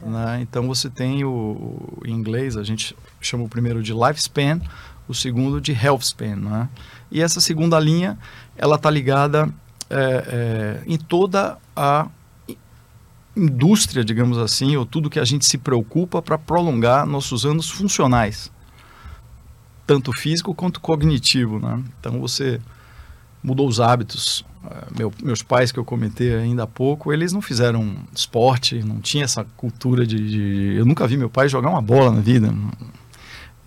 Né? 0.00 0.40
Então 0.42 0.68
você 0.68 0.88
tem 0.88 1.24
o, 1.24 1.98
em 2.04 2.12
inglês, 2.12 2.56
a 2.56 2.62
gente 2.62 2.96
chama 3.20 3.42
o 3.42 3.48
primeiro 3.48 3.82
de 3.82 3.92
lifespan, 3.92 4.60
o 5.08 5.14
segundo 5.14 5.60
de 5.60 5.72
health 5.72 6.02
span. 6.02 6.36
Né? 6.36 6.68
E 7.10 7.22
essa 7.22 7.40
segunda 7.40 7.78
linha, 7.78 8.18
ela 8.56 8.76
está 8.76 8.90
ligada 8.90 9.48
é, 9.88 9.96
é, 9.96 10.82
em 10.86 10.96
toda 10.96 11.58
a 11.74 12.08
indústria, 13.36 14.02
digamos 14.02 14.38
assim, 14.38 14.76
ou 14.76 14.86
tudo 14.86 15.10
que 15.10 15.20
a 15.20 15.24
gente 15.24 15.44
se 15.44 15.58
preocupa 15.58 16.22
para 16.22 16.38
prolongar 16.38 17.06
nossos 17.06 17.44
anos 17.44 17.68
funcionais, 17.68 18.50
tanto 19.86 20.12
físico 20.12 20.54
quanto 20.54 20.80
cognitivo. 20.80 21.58
Né? 21.58 21.82
Então 22.00 22.20
você 22.20 22.60
mudou 23.42 23.68
os 23.68 23.78
hábitos. 23.78 24.44
É, 24.68 24.98
meu, 24.98 25.12
meus 25.22 25.42
pais, 25.42 25.70
que 25.70 25.78
eu 25.78 25.84
comentei 25.84 26.34
ainda 26.34 26.64
há 26.64 26.66
pouco, 26.66 27.12
eles 27.12 27.32
não 27.32 27.40
fizeram 27.40 27.94
esporte, 28.12 28.82
não 28.82 29.00
tinha 29.00 29.24
essa 29.24 29.44
cultura 29.56 30.04
de, 30.04 30.16
de, 30.28 30.76
Eu 30.76 30.84
nunca 30.84 31.06
vi 31.06 31.16
meu 31.16 31.30
pai 31.30 31.48
jogar 31.48 31.70
uma 31.70 31.82
bola 31.82 32.10
na 32.10 32.20
vida. 32.20 32.52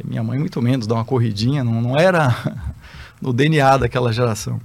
Minha 0.04 0.24
mãe, 0.24 0.40
muito 0.40 0.62
menos, 0.62 0.88
dar 0.88 0.96
uma 0.96 1.06
corridinha. 1.06 1.64
Não, 1.64 1.82
não 1.82 1.98
era 1.98 2.36
no 3.22 3.34
DNA 3.34 3.78
daquela 3.78 4.12
geração. 4.12 4.60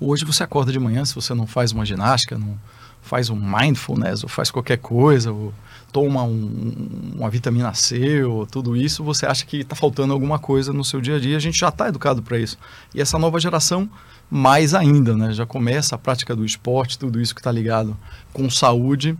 Hoje 0.00 0.24
você 0.24 0.42
acorda 0.42 0.70
de 0.70 0.78
manhã, 0.78 1.04
se 1.04 1.14
você 1.14 1.34
não 1.34 1.46
faz 1.46 1.72
uma 1.72 1.84
ginástica, 1.84 2.38
não 2.38 2.58
faz 3.02 3.30
um 3.30 3.36
mindfulness, 3.36 4.22
ou 4.22 4.28
faz 4.28 4.50
qualquer 4.50 4.78
coisa, 4.78 5.32
ou 5.32 5.52
toma 5.92 6.22
um, 6.22 7.14
uma 7.16 7.30
vitamina 7.30 7.72
C, 7.74 8.22
ou 8.22 8.46
tudo 8.46 8.76
isso, 8.76 9.02
você 9.02 9.26
acha 9.26 9.44
que 9.44 9.58
está 9.58 9.74
faltando 9.74 10.12
alguma 10.12 10.38
coisa 10.38 10.72
no 10.72 10.84
seu 10.84 11.00
dia 11.00 11.16
a 11.16 11.18
dia. 11.18 11.36
A 11.36 11.40
gente 11.40 11.58
já 11.58 11.68
está 11.68 11.88
educado 11.88 12.22
para 12.22 12.38
isso. 12.38 12.58
E 12.94 13.00
essa 13.00 13.18
nova 13.18 13.40
geração, 13.40 13.88
mais 14.30 14.74
ainda, 14.74 15.16
né? 15.16 15.32
Já 15.32 15.46
começa 15.46 15.94
a 15.94 15.98
prática 15.98 16.36
do 16.36 16.44
esporte, 16.44 16.98
tudo 16.98 17.20
isso 17.20 17.34
que 17.34 17.40
está 17.40 17.50
ligado 17.50 17.96
com 18.32 18.48
saúde, 18.50 19.16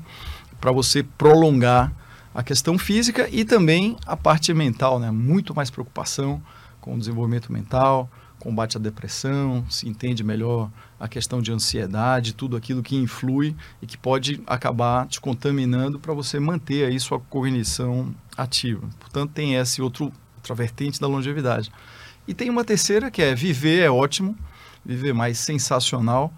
para 0.60 0.70
você 0.70 1.02
prolongar 1.02 1.92
a 2.34 2.42
questão 2.42 2.78
física 2.78 3.28
e 3.30 3.44
também 3.44 3.96
a 4.06 4.16
parte 4.16 4.52
mental, 4.54 4.98
né? 4.98 5.10
Muito 5.10 5.54
mais 5.54 5.70
preocupação 5.70 6.42
com 6.80 6.94
o 6.94 6.98
desenvolvimento 6.98 7.52
mental, 7.52 8.10
combate 8.38 8.76
à 8.76 8.80
depressão, 8.80 9.64
se 9.68 9.88
entende 9.88 10.22
melhor 10.22 10.70
a 10.98 11.08
questão 11.08 11.42
de 11.42 11.52
ansiedade, 11.52 12.34
tudo 12.34 12.56
aquilo 12.56 12.82
que 12.82 12.96
influi 12.96 13.54
e 13.82 13.86
que 13.86 13.98
pode 13.98 14.40
acabar 14.46 15.06
te 15.06 15.20
contaminando 15.20 15.98
para 15.98 16.14
você 16.14 16.38
manter 16.38 16.86
aí 16.86 16.98
sua 17.00 17.18
cognição 17.18 18.14
ativa. 18.36 18.88
Portanto, 19.00 19.32
tem 19.32 19.56
esse 19.56 19.82
outro 19.82 20.12
outra 20.38 20.54
vertente 20.54 21.00
da 21.00 21.06
longevidade. 21.06 21.70
E 22.26 22.32
tem 22.32 22.48
uma 22.48 22.64
terceira 22.64 23.10
que 23.10 23.20
é 23.20 23.34
viver 23.34 23.80
é 23.80 23.90
ótimo, 23.90 24.36
viver 24.84 25.12
mais 25.12 25.38
sensacional, 25.38 26.32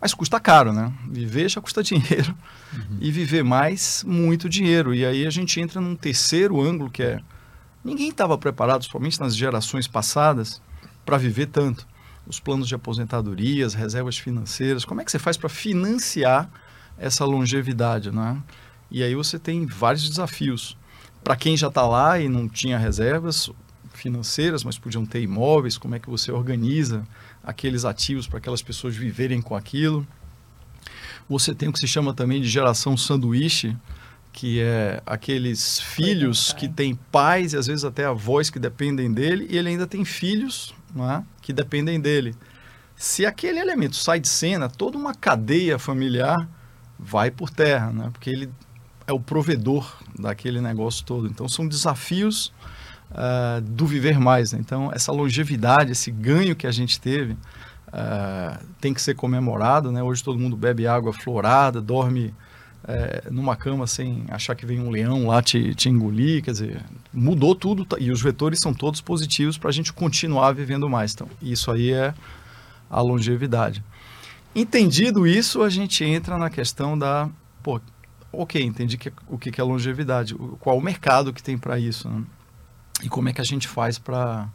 mas 0.00 0.12
custa 0.12 0.38
caro, 0.38 0.72
né? 0.72 0.92
Viver 1.08 1.48
já 1.48 1.60
custa 1.60 1.82
dinheiro 1.84 2.34
uhum. 2.72 2.98
e 3.00 3.10
viver 3.10 3.42
mais 3.42 4.04
muito 4.06 4.48
dinheiro. 4.48 4.94
E 4.94 5.04
aí 5.04 5.26
a 5.26 5.30
gente 5.30 5.60
entra 5.60 5.80
num 5.80 5.96
terceiro 5.96 6.60
ângulo 6.60 6.90
que 6.90 7.02
é 7.02 7.20
ninguém 7.82 8.08
estava 8.08 8.36
preparado, 8.38 8.84
somente 8.84 9.20
nas 9.20 9.36
gerações 9.36 9.86
passadas, 9.86 10.60
para 11.04 11.18
viver 11.18 11.46
tanto. 11.46 11.86
Os 12.26 12.40
planos 12.40 12.68
de 12.68 12.74
aposentadoria, 12.74 13.66
as 13.66 13.74
reservas 13.74 14.16
financeiras, 14.16 14.84
como 14.84 15.02
é 15.02 15.04
que 15.04 15.10
você 15.10 15.18
faz 15.18 15.36
para 15.36 15.50
financiar 15.50 16.50
essa 16.96 17.24
longevidade, 17.24 18.10
né? 18.10 18.42
E 18.90 19.02
aí 19.02 19.14
você 19.14 19.38
tem 19.38 19.66
vários 19.66 20.08
desafios. 20.08 20.76
Para 21.22 21.36
quem 21.36 21.56
já 21.56 21.68
está 21.68 21.86
lá 21.86 22.18
e 22.18 22.28
não 22.28 22.48
tinha 22.48 22.78
reservas 22.78 23.50
financeiras, 23.92 24.64
mas 24.64 24.78
podiam 24.78 25.04
ter 25.04 25.20
imóveis, 25.20 25.76
como 25.76 25.94
é 25.94 25.98
que 25.98 26.08
você 26.08 26.32
organiza 26.32 27.06
aqueles 27.44 27.84
ativos 27.84 28.26
para 28.26 28.38
aquelas 28.38 28.62
pessoas 28.62 28.96
viverem 28.96 29.40
com 29.40 29.54
aquilo? 29.54 30.06
Você 31.28 31.54
tem 31.54 31.68
o 31.68 31.72
que 31.72 31.78
se 31.78 31.86
chama 31.86 32.12
também 32.12 32.40
de 32.40 32.48
geração 32.48 32.96
sanduíche, 32.96 33.76
que 34.32 34.60
é 34.60 35.00
aqueles 35.06 35.80
filhos 35.80 36.52
que 36.52 36.68
têm 36.68 36.94
pais 36.94 37.52
e 37.52 37.56
às 37.56 37.66
vezes 37.66 37.84
até 37.84 38.04
avós 38.04 38.50
que 38.50 38.58
dependem 38.58 39.12
dele, 39.12 39.46
e 39.48 39.56
ele 39.56 39.68
ainda 39.68 39.86
tem 39.86 40.04
filhos 40.04 40.74
é? 40.96 41.22
que 41.40 41.52
dependem 41.52 42.00
dele. 42.00 42.34
Se 42.96 43.24
aquele 43.24 43.58
elemento 43.58 43.96
sai 43.96 44.20
de 44.20 44.28
cena, 44.28 44.68
toda 44.68 44.98
uma 44.98 45.14
cadeia 45.14 45.78
familiar 45.78 46.48
vai 46.98 47.30
por 47.30 47.50
terra, 47.50 47.92
né? 47.92 48.10
porque 48.12 48.30
ele 48.30 48.50
é 49.06 49.12
o 49.12 49.20
provedor 49.20 49.96
daquele 50.18 50.60
negócio 50.60 51.04
todo. 51.04 51.26
Então, 51.26 51.48
são 51.48 51.66
desafios 51.66 52.52
uh, 53.14 53.60
do 53.60 53.86
viver 53.86 54.18
mais. 54.18 54.52
Né? 54.52 54.58
Então, 54.60 54.90
essa 54.92 55.12
longevidade, 55.12 55.92
esse 55.92 56.10
ganho 56.10 56.54
que 56.54 56.66
a 56.66 56.72
gente 56.72 57.00
teve, 57.00 57.32
uh, 57.32 58.58
tem 58.80 58.92
que 58.92 59.00
ser 59.00 59.14
comemorado. 59.14 59.90
Né? 59.90 60.02
Hoje, 60.02 60.22
todo 60.22 60.38
mundo 60.38 60.56
bebe 60.56 60.86
água 60.86 61.12
florada, 61.12 61.80
dorme 61.80 62.34
é, 62.86 63.24
numa 63.30 63.56
cama 63.56 63.86
sem 63.86 64.24
achar 64.28 64.54
que 64.54 64.66
vem 64.66 64.78
um 64.78 64.90
leão 64.90 65.26
lá 65.26 65.40
te, 65.42 65.74
te 65.74 65.88
engolir, 65.88 66.42
quer 66.42 66.50
dizer, 66.50 66.82
mudou 67.12 67.54
tudo 67.54 67.84
tá, 67.84 67.96
e 67.98 68.10
os 68.10 68.20
vetores 68.20 68.60
são 68.60 68.74
todos 68.74 69.00
positivos 69.00 69.56
para 69.56 69.70
a 69.70 69.72
gente 69.72 69.92
continuar 69.92 70.52
vivendo 70.52 70.88
mais. 70.88 71.14
Então, 71.14 71.28
isso 71.40 71.70
aí 71.70 71.92
é 71.92 72.14
a 72.90 73.00
longevidade. 73.00 73.82
Entendido 74.54 75.26
isso, 75.26 75.62
a 75.62 75.70
gente 75.70 76.04
entra 76.04 76.36
na 76.36 76.50
questão 76.50 76.96
da, 76.96 77.28
pô, 77.62 77.80
ok, 78.30 78.62
entendi 78.62 78.98
que, 78.98 79.10
o 79.28 79.38
que 79.38 79.58
é 79.58 79.64
longevidade, 79.64 80.34
qual 80.60 80.76
o 80.76 80.82
mercado 80.82 81.32
que 81.32 81.42
tem 81.42 81.56
para 81.56 81.78
isso, 81.78 82.08
né? 82.08 82.22
E 83.04 83.08
como 83.08 83.28
é 83.28 83.32
que 83.32 83.40
a 83.40 83.44
gente 83.44 83.68
faz 83.68 83.98
para 83.98 84.48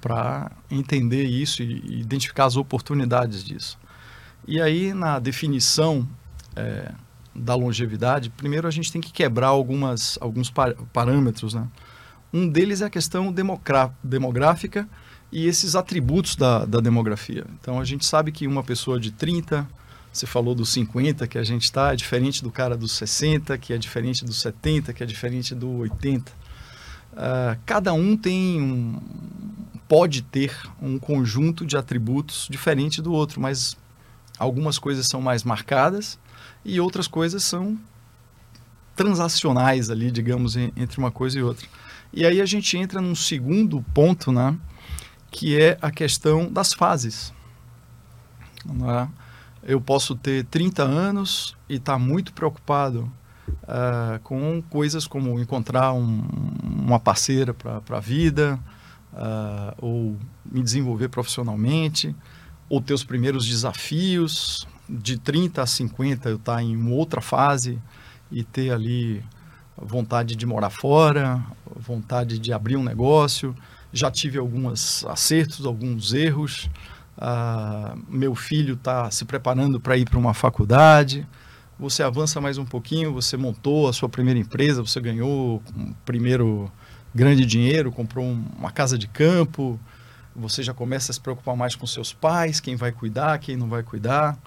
para 0.00 0.50
entender 0.68 1.22
isso 1.22 1.62
e, 1.62 2.00
identificar 2.00 2.46
as 2.46 2.56
oportunidades 2.56 3.44
disso. 3.44 3.78
E 4.48 4.60
aí, 4.60 4.92
na 4.92 5.20
definição 5.20 6.08
é, 6.56 6.90
da 7.32 7.54
longevidade, 7.54 8.28
primeiro 8.30 8.66
a 8.66 8.70
gente 8.72 8.90
tem 8.90 9.00
que 9.00 9.12
quebrar 9.12 9.46
algumas, 9.46 10.18
alguns 10.20 10.50
par 10.50 10.74
parâmetros. 10.92 11.54
Né? 11.54 11.68
Um 12.32 12.48
deles 12.48 12.82
é 12.82 12.86
a 12.86 12.90
questão 12.90 13.32
demográfica 14.02 14.88
e 15.30 15.46
esses 15.46 15.76
atributos 15.76 16.34
da, 16.34 16.64
da 16.64 16.80
demografia. 16.80 17.46
Então 17.60 17.78
a 17.78 17.84
gente 17.84 18.04
sabe 18.04 18.32
que 18.32 18.48
uma 18.48 18.64
pessoa 18.64 18.98
de 18.98 19.12
30, 19.12 19.68
você 20.12 20.26
falou 20.26 20.52
dos 20.52 20.70
50 20.70 21.28
que 21.28 21.38
a 21.38 21.44
gente 21.44 21.62
está, 21.62 21.92
é 21.92 21.96
diferente 21.96 22.42
do 22.42 22.50
cara 22.50 22.76
dos 22.76 22.90
60, 22.90 23.56
que 23.56 23.72
é 23.72 23.78
diferente 23.78 24.24
dos 24.24 24.40
70, 24.40 24.92
que 24.92 25.04
é 25.04 25.06
diferente 25.06 25.54
do 25.54 25.70
80. 25.78 26.41
Ah, 27.16 27.56
cada 27.66 27.92
um 27.92 28.16
tem 28.16 28.60
um, 28.60 29.00
pode 29.88 30.22
ter 30.22 30.56
um 30.80 30.98
conjunto 30.98 31.66
de 31.66 31.76
atributos 31.76 32.48
diferente 32.50 33.02
do 33.02 33.12
outro, 33.12 33.40
mas 33.40 33.76
algumas 34.38 34.78
coisas 34.78 35.06
são 35.06 35.20
mais 35.20 35.44
marcadas 35.44 36.18
e 36.64 36.80
outras 36.80 37.06
coisas 37.06 37.44
são 37.44 37.78
transacionais 38.96 39.90
ali, 39.90 40.10
digamos, 40.10 40.56
entre 40.56 40.98
uma 40.98 41.10
coisa 41.10 41.38
e 41.38 41.42
outra. 41.42 41.66
E 42.12 42.26
aí 42.26 42.40
a 42.40 42.46
gente 42.46 42.76
entra 42.76 43.00
num 43.00 43.14
segundo 43.14 43.82
ponto, 43.94 44.30
né, 44.32 44.56
que 45.30 45.58
é 45.58 45.78
a 45.80 45.90
questão 45.90 46.50
das 46.50 46.72
fases. 46.72 47.32
Eu 49.62 49.80
posso 49.80 50.14
ter 50.14 50.44
30 50.46 50.82
anos 50.82 51.56
e 51.68 51.76
estar 51.76 51.94
tá 51.94 51.98
muito 51.98 52.32
preocupado 52.32 53.10
uh, 53.48 54.18
com 54.22 54.62
coisas 54.70 55.06
como 55.06 55.38
encontrar 55.40 55.92
um, 55.92 56.22
uma 56.62 56.98
parceira 56.98 57.54
para 57.54 57.96
a 57.96 58.00
vida, 58.00 58.58
uh, 59.12 59.74
ou 59.78 60.16
me 60.44 60.62
desenvolver 60.62 61.08
profissionalmente, 61.08 62.14
ou 62.68 62.80
ter 62.80 62.94
os 62.94 63.04
primeiros 63.04 63.46
desafios, 63.46 64.66
de 64.88 65.18
30 65.18 65.62
a 65.62 65.66
50 65.66 66.28
eu 66.28 66.36
estar 66.36 66.56
tá 66.56 66.62
em 66.62 66.90
outra 66.90 67.20
fase 67.20 67.78
e 68.30 68.42
ter 68.42 68.70
ali 68.70 69.24
vontade 69.76 70.36
de 70.36 70.44
morar 70.44 70.70
fora, 70.70 71.42
vontade 71.76 72.38
de 72.38 72.52
abrir 72.52 72.76
um 72.76 72.84
negócio. 72.84 73.54
Já 73.92 74.10
tive 74.10 74.38
alguns 74.38 75.04
acertos, 75.06 75.64
alguns 75.64 76.12
erros 76.12 76.68
ah, 77.18 77.94
meu 78.08 78.34
filho 78.34 78.74
está 78.74 79.10
se 79.10 79.24
preparando 79.24 79.78
para 79.78 79.96
ir 79.96 80.08
para 80.08 80.18
uma 80.18 80.34
faculdade. 80.34 81.26
Você 81.82 82.00
avança 82.04 82.40
mais 82.40 82.58
um 82.58 82.64
pouquinho, 82.64 83.12
você 83.12 83.36
montou 83.36 83.88
a 83.88 83.92
sua 83.92 84.08
primeira 84.08 84.38
empresa, 84.38 84.80
você 84.80 85.00
ganhou 85.00 85.60
um 85.76 85.92
primeiro 86.04 86.70
grande 87.12 87.44
dinheiro, 87.44 87.90
comprou 87.90 88.24
uma 88.24 88.70
casa 88.70 88.96
de 88.96 89.08
campo, 89.08 89.80
você 90.32 90.62
já 90.62 90.72
começa 90.72 91.10
a 91.10 91.14
se 91.14 91.20
preocupar 91.20 91.56
mais 91.56 91.74
com 91.74 91.84
seus 91.84 92.12
pais, 92.12 92.60
quem 92.60 92.76
vai 92.76 92.92
cuidar, 92.92 93.36
quem 93.40 93.56
não 93.56 93.68
vai 93.68 93.82
cuidar. 93.82 94.38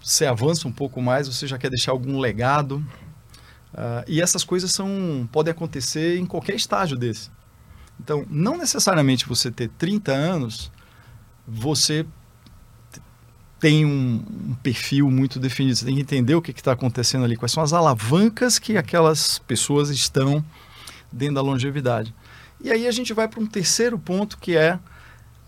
Você 0.00 0.24
avança 0.24 0.68
um 0.68 0.72
pouco 0.72 1.02
mais, 1.02 1.26
você 1.26 1.48
já 1.48 1.58
quer 1.58 1.68
deixar 1.68 1.90
algum 1.90 2.20
legado. 2.20 2.76
Uh, 3.74 4.06
e 4.06 4.22
essas 4.22 4.44
coisas 4.44 4.70
são, 4.70 5.28
podem 5.32 5.50
acontecer 5.50 6.16
em 6.16 6.26
qualquer 6.26 6.54
estágio 6.54 6.96
desse. 6.96 7.28
Então, 7.98 8.24
não 8.30 8.56
necessariamente 8.56 9.26
você 9.26 9.50
ter 9.50 9.68
30 9.70 10.12
anos, 10.12 10.70
você 11.44 12.06
tem 13.60 13.84
um, 13.84 14.24
um 14.48 14.54
perfil 14.62 15.10
muito 15.10 15.38
definido. 15.38 15.76
Você 15.76 15.84
tem 15.84 15.94
que 15.94 16.00
entender 16.00 16.34
o 16.34 16.40
que 16.40 16.50
está 16.50 16.72
acontecendo 16.72 17.24
ali, 17.24 17.36
quais 17.36 17.52
são 17.52 17.62
as 17.62 17.74
alavancas 17.74 18.58
que 18.58 18.76
aquelas 18.76 19.38
pessoas 19.40 19.90
estão 19.90 20.42
dentro 21.12 21.34
da 21.36 21.42
longevidade. 21.42 22.14
E 22.62 22.70
aí 22.70 22.86
a 22.86 22.90
gente 22.90 23.12
vai 23.12 23.28
para 23.28 23.38
um 23.38 23.46
terceiro 23.46 23.98
ponto 23.98 24.38
que 24.38 24.56
é 24.56 24.76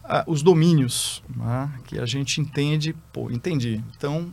uh, 0.04 0.30
os 0.30 0.42
domínios, 0.42 1.22
né? 1.34 1.70
que 1.86 1.98
a 1.98 2.04
gente 2.04 2.40
entende, 2.40 2.94
pô, 3.12 3.30
entendi. 3.30 3.82
Então, 3.96 4.32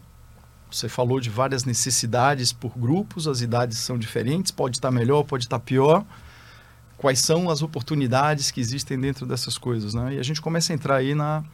você 0.70 0.90
falou 0.90 1.22
de 1.22 1.30
várias 1.30 1.64
necessidades 1.64 2.52
por 2.52 2.78
grupos, 2.78 3.28
as 3.28 3.42
idades 3.42 3.78
são 3.78 3.98
diferentes, 3.98 4.52
pode 4.52 4.78
estar 4.78 4.92
melhor, 4.92 5.24
pode 5.24 5.46
estar 5.46 5.60
pior. 5.60 6.06
Quais 6.98 7.20
são 7.20 7.50
as 7.50 7.62
oportunidades 7.62 8.52
que 8.52 8.60
existem 8.60 9.00
dentro 9.00 9.26
dessas 9.26 9.58
coisas, 9.58 9.94
né? 9.94 10.16
E 10.16 10.20
a 10.20 10.24
gente 10.24 10.42
começa 10.42 10.74
a 10.74 10.76
entrar 10.76 10.98
aí 10.98 11.16
na 11.16 11.46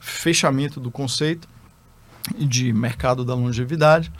fechamento 0.00 0.80
do 0.80 0.90
conceito 0.90 1.48
de 2.36 2.72
mercado 2.72 3.24
da 3.24 3.34
longevidade, 3.34 4.12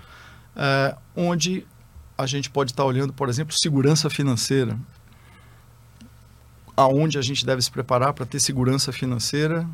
uh, 0.56 0.96
onde 1.16 1.66
a 2.16 2.26
gente 2.26 2.50
pode 2.50 2.72
estar 2.72 2.84
olhando, 2.84 3.12
por 3.12 3.28
exemplo, 3.28 3.54
segurança 3.56 4.10
financeira. 4.10 4.78
Aonde 6.76 7.18
a 7.18 7.22
gente 7.22 7.44
deve 7.44 7.62
se 7.62 7.70
preparar 7.70 8.12
para 8.12 8.26
ter 8.26 8.40
segurança 8.40 8.92
financeira, 8.92 9.66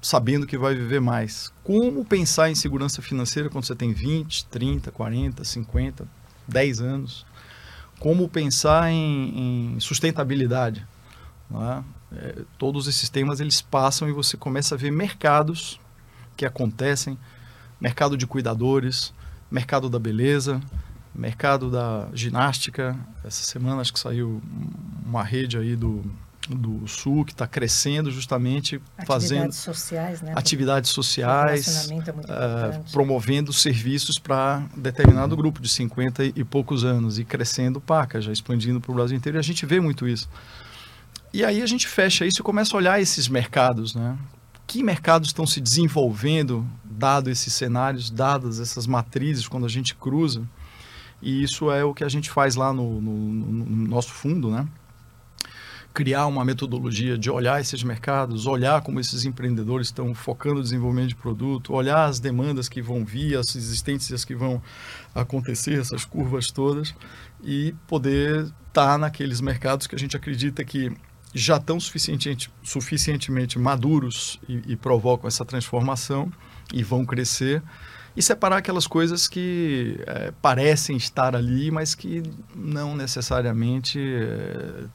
sabendo 0.00 0.46
que 0.46 0.56
vai 0.56 0.74
viver 0.74 1.00
mais. 1.00 1.52
Como 1.64 2.04
pensar 2.04 2.50
em 2.50 2.54
segurança 2.54 3.02
financeira 3.02 3.48
quando 3.48 3.64
você 3.64 3.74
tem 3.74 3.92
20, 3.92 4.46
30, 4.46 4.90
40, 4.90 5.44
50, 5.44 6.08
10 6.46 6.80
anos? 6.80 7.26
Como 7.98 8.28
pensar 8.28 8.90
em, 8.90 9.74
em 9.74 9.80
sustentabilidade? 9.80 10.86
É? 11.52 11.82
É, 12.10 12.42
todos 12.56 12.86
esses 12.86 13.08
temas 13.08 13.40
eles 13.40 13.60
passam 13.60 14.08
e 14.08 14.12
você 14.12 14.36
começa 14.36 14.74
a 14.74 14.78
ver 14.78 14.90
mercados 14.90 15.78
que 16.36 16.46
acontecem, 16.46 17.18
mercado 17.80 18.16
de 18.16 18.26
cuidadores, 18.26 19.12
mercado 19.50 19.88
da 19.88 19.98
beleza, 19.98 20.60
mercado 21.14 21.70
da 21.70 22.08
ginástica. 22.12 22.96
Essa 23.24 23.42
semana 23.42 23.80
acho 23.80 23.92
que 23.92 23.98
saiu 23.98 24.42
uma 25.04 25.22
rede 25.22 25.58
aí 25.58 25.74
do, 25.74 26.04
do 26.48 26.86
Sul 26.86 27.24
que 27.24 27.32
está 27.32 27.46
crescendo 27.46 28.10
justamente 28.10 28.76
atividades 28.96 29.06
fazendo 29.06 29.52
sociais, 29.52 30.22
né? 30.22 30.32
atividades 30.34 30.90
sociais, 30.90 31.90
é 31.90 31.94
uh, 31.94 32.84
promovendo 32.92 33.52
serviços 33.52 34.18
para 34.18 34.62
determinado 34.76 35.36
grupo 35.36 35.60
de 35.60 35.68
50 35.68 36.24
e 36.24 36.44
poucos 36.44 36.84
anos 36.84 37.18
e 37.18 37.24
crescendo 37.24 37.80
paca, 37.80 38.20
já 38.20 38.32
expandindo 38.32 38.80
para 38.80 38.90
o 38.90 38.94
Brasil 38.94 39.16
inteiro. 39.16 39.38
E 39.38 39.40
a 39.40 39.42
gente 39.42 39.66
vê 39.66 39.80
muito 39.80 40.06
isso. 40.06 40.28
E 41.32 41.44
aí 41.44 41.60
a 41.60 41.66
gente 41.66 41.86
fecha 41.86 42.24
isso 42.24 42.40
e 42.40 42.42
começa 42.42 42.74
a 42.74 42.78
olhar 42.78 43.00
esses 43.00 43.28
mercados, 43.28 43.94
né? 43.94 44.16
Que 44.66 44.82
mercados 44.82 45.28
estão 45.28 45.46
se 45.46 45.60
desenvolvendo, 45.60 46.66
dado 46.98 47.30
esses 47.30 47.54
cenários, 47.54 48.10
dadas 48.10 48.60
essas 48.60 48.86
matrizes, 48.86 49.48
quando 49.48 49.64
a 49.64 49.70
gente 49.70 49.94
cruza 49.94 50.42
e 51.20 51.42
isso 51.42 51.70
é 51.70 51.84
o 51.84 51.92
que 51.92 52.04
a 52.04 52.08
gente 52.08 52.30
faz 52.30 52.54
lá 52.54 52.72
no, 52.72 53.00
no, 53.00 53.12
no 53.32 53.88
nosso 53.88 54.10
fundo, 54.10 54.50
né? 54.50 54.66
criar 55.92 56.26
uma 56.26 56.44
metodologia 56.44 57.18
de 57.18 57.28
olhar 57.28 57.60
esses 57.60 57.82
mercados, 57.82 58.46
olhar 58.46 58.82
como 58.82 59.00
esses 59.00 59.24
empreendedores 59.24 59.88
estão 59.88 60.14
focando 60.14 60.56
no 60.56 60.62
desenvolvimento 60.62 61.08
de 61.08 61.16
produto, 61.16 61.72
olhar 61.72 62.04
as 62.04 62.20
demandas 62.20 62.68
que 62.68 62.80
vão 62.80 63.04
vir, 63.04 63.36
as 63.36 63.56
existências 63.56 64.24
que 64.24 64.32
vão 64.32 64.62
acontecer, 65.12 65.80
essas 65.80 66.04
curvas 66.04 66.52
todas, 66.52 66.94
e 67.42 67.74
poder 67.88 68.42
estar 68.42 68.52
tá 68.72 68.98
naqueles 68.98 69.40
mercados 69.40 69.88
que 69.88 69.94
a 69.96 69.98
gente 69.98 70.16
acredita 70.16 70.62
que 70.62 70.92
já 71.34 71.56
estão 71.56 71.80
suficientemente, 71.80 72.48
suficientemente 72.62 73.58
maduros 73.58 74.38
e, 74.48 74.62
e 74.68 74.76
provocam 74.76 75.26
essa 75.26 75.44
transformação 75.44 76.30
e 76.72 76.82
vão 76.82 77.04
crescer 77.04 77.62
e 78.16 78.22
separar 78.22 78.56
aquelas 78.56 78.86
coisas 78.86 79.28
que 79.28 80.00
é, 80.04 80.32
parecem 80.42 80.96
estar 80.96 81.36
ali, 81.36 81.70
mas 81.70 81.94
que 81.94 82.20
não 82.52 82.96
necessariamente 82.96 84.00
é, 84.00 84.86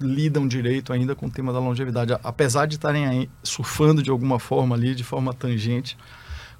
lidam 0.00 0.48
direito 0.48 0.92
ainda 0.92 1.14
com 1.14 1.26
o 1.26 1.30
tema 1.30 1.52
da 1.52 1.60
longevidade, 1.60 2.18
apesar 2.24 2.66
de 2.66 2.74
estarem 2.74 3.30
surfando 3.44 4.02
de 4.02 4.10
alguma 4.10 4.40
forma 4.40 4.74
ali, 4.74 4.92
de 4.92 5.04
forma 5.04 5.32
tangente, 5.32 5.96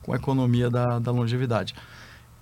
com 0.00 0.12
a 0.12 0.16
economia 0.16 0.70
da, 0.70 1.00
da 1.00 1.11
longevidade. 1.11 1.74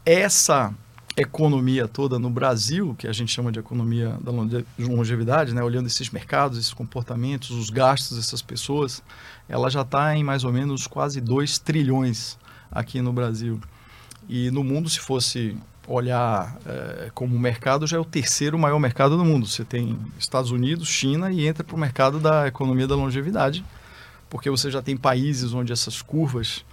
Essa 0.05 0.75
economia 1.17 1.89
toda 1.89 2.19
no 2.19 2.29
Brasil, 2.29 2.95
que 2.99 3.09
a 3.09 3.13
gente 3.13 3.33
chama 3.33 3.51
de 3.51 3.59
economia 3.59 4.19
da 4.21 4.31
longevidade, 4.79 5.55
né, 5.55 5.63
olhando 5.63 5.87
esses 5.87 6.11
mercados, 6.11 6.59
esses 6.59 6.75
comportamentos, 6.75 7.51
os 7.51 7.71
gastos 7.71 8.19
dessas 8.19 8.43
pessoas, 8.43 9.03
ela 9.49 9.71
já 9.71 9.81
está 9.81 10.15
em 10.15 10.23
mais 10.23 10.45
ou 10.45 10.53
menos 10.53 10.87
quase 10.87 11.21
2 11.21 11.59
trilhões 11.59 12.39
aqui 12.71 13.01
no 13.01 13.13
Brasil. 13.13 13.59
E 14.29 14.51
no 14.51 14.63
mundo, 14.63 14.91
se 14.91 15.01
fosse 15.01 15.57
olhar 15.89 16.59
é, 16.67 17.11
como 17.15 17.39
mercado, 17.39 17.87
já 17.87 17.97
é 17.97 18.01
o 18.01 18.05
terceiro 18.05 18.59
maior 18.59 18.79
mercado 18.79 19.17
do 19.17 19.25
mundo. 19.25 19.47
Você 19.47 19.65
tem 19.65 19.97
Estados 20.19 20.51
Unidos, 20.51 20.89
China 20.89 21.31
e 21.33 21.47
entra 21.47 21.65
para 21.65 21.77
o 21.77 21.79
mercado 21.79 22.19
da 22.19 22.47
economia 22.47 22.87
da 22.87 22.97
longevidade, 22.97 23.65
porque 24.29 24.51
você 24.51 24.71
já 24.71 24.83
tem 24.83 24.97
países 24.97 25.55
onde 25.55 25.73
essas 25.73 26.03
curvas 26.03 26.65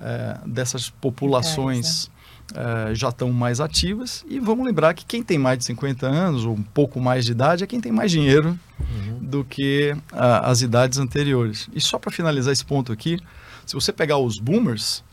é, 0.00 0.38
dessas 0.46 0.88
populações 0.88 2.10
é, 2.54 2.94
já 2.94 3.08
estão 3.08 3.32
mais 3.32 3.60
ativas. 3.60 4.24
E 4.28 4.38
vamos 4.40 4.66
lembrar 4.66 4.94
que 4.94 5.04
quem 5.04 5.22
tem 5.22 5.38
mais 5.38 5.58
de 5.58 5.64
50 5.64 6.06
anos 6.06 6.44
ou 6.44 6.54
um 6.54 6.62
pouco 6.62 7.00
mais 7.00 7.24
de 7.24 7.32
idade 7.32 7.64
é 7.64 7.66
quem 7.66 7.80
tem 7.80 7.92
mais 7.92 8.10
dinheiro 8.10 8.58
uhum. 8.78 9.18
do 9.20 9.44
que 9.44 9.94
as 10.12 10.62
idades 10.62 10.98
anteriores. 10.98 11.68
E 11.74 11.80
só 11.80 11.98
para 11.98 12.10
finalizar 12.10 12.52
esse 12.52 12.64
ponto 12.64 12.92
aqui, 12.92 13.18
se 13.66 13.74
você 13.74 13.92
pegar 13.92 14.18
os 14.18 14.38
boomers, 14.38 15.04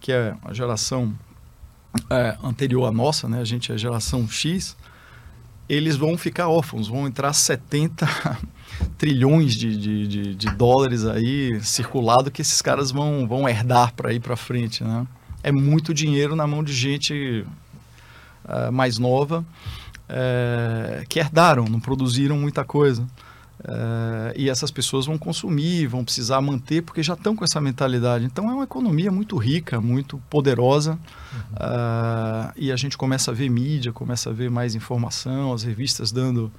que 0.00 0.12
é 0.12 0.34
a 0.44 0.52
geração 0.52 1.14
é, 2.10 2.36
anterior 2.42 2.86
à 2.86 2.92
nossa, 2.92 3.28
né? 3.28 3.40
A 3.40 3.44
gente 3.44 3.72
é 3.72 3.74
a 3.74 3.78
geração 3.78 4.28
X. 4.28 4.76
Eles 5.68 5.96
vão 5.96 6.18
ficar 6.18 6.48
órfãos, 6.48 6.88
vão 6.88 7.06
entrar 7.06 7.32
70 7.32 8.06
trilhões 8.98 9.54
de, 9.54 9.76
de, 9.76 10.06
de, 10.06 10.34
de, 10.34 10.46
dólares 10.56 11.06
aí 11.06 11.58
circulado 11.62 12.30
que 12.30 12.42
esses 12.42 12.60
caras 12.60 12.90
vão, 12.90 13.26
vão 13.26 13.48
herdar 13.48 13.94
para 13.94 14.12
ir 14.12 14.20
para 14.20 14.36
frente, 14.36 14.84
né? 14.84 15.06
É 15.44 15.52
muito 15.52 15.94
dinheiro 15.94 16.34
na 16.34 16.46
mão 16.46 16.64
de 16.64 16.72
gente 16.72 17.46
é, 18.48 18.70
mais 18.70 18.98
nova 18.98 19.44
é, 20.08 21.04
que 21.08 21.20
herdaram, 21.20 21.66
não 21.66 21.78
produziram 21.78 22.36
muita 22.36 22.64
coisa. 22.64 23.06
Uh, 23.60 24.34
e 24.36 24.50
essas 24.50 24.70
pessoas 24.70 25.06
vão 25.06 25.16
consumir, 25.16 25.86
vão 25.86 26.04
precisar 26.04 26.38
manter, 26.42 26.82
porque 26.82 27.02
já 27.02 27.14
estão 27.14 27.34
com 27.34 27.44
essa 27.44 27.60
mentalidade. 27.60 28.24
Então 28.24 28.50
é 28.50 28.54
uma 28.54 28.64
economia 28.64 29.10
muito 29.10 29.36
rica, 29.38 29.80
muito 29.80 30.18
poderosa. 30.28 30.92
Uhum. 30.92 31.38
Uh, 31.54 32.52
e 32.56 32.72
a 32.72 32.76
gente 32.76 32.98
começa 32.98 33.30
a 33.30 33.34
ver 33.34 33.48
mídia, 33.48 33.92
começa 33.92 34.28
a 34.28 34.32
ver 34.32 34.50
mais 34.50 34.74
informação, 34.74 35.52
as 35.52 35.62
revistas 35.62 36.12
dando 36.12 36.52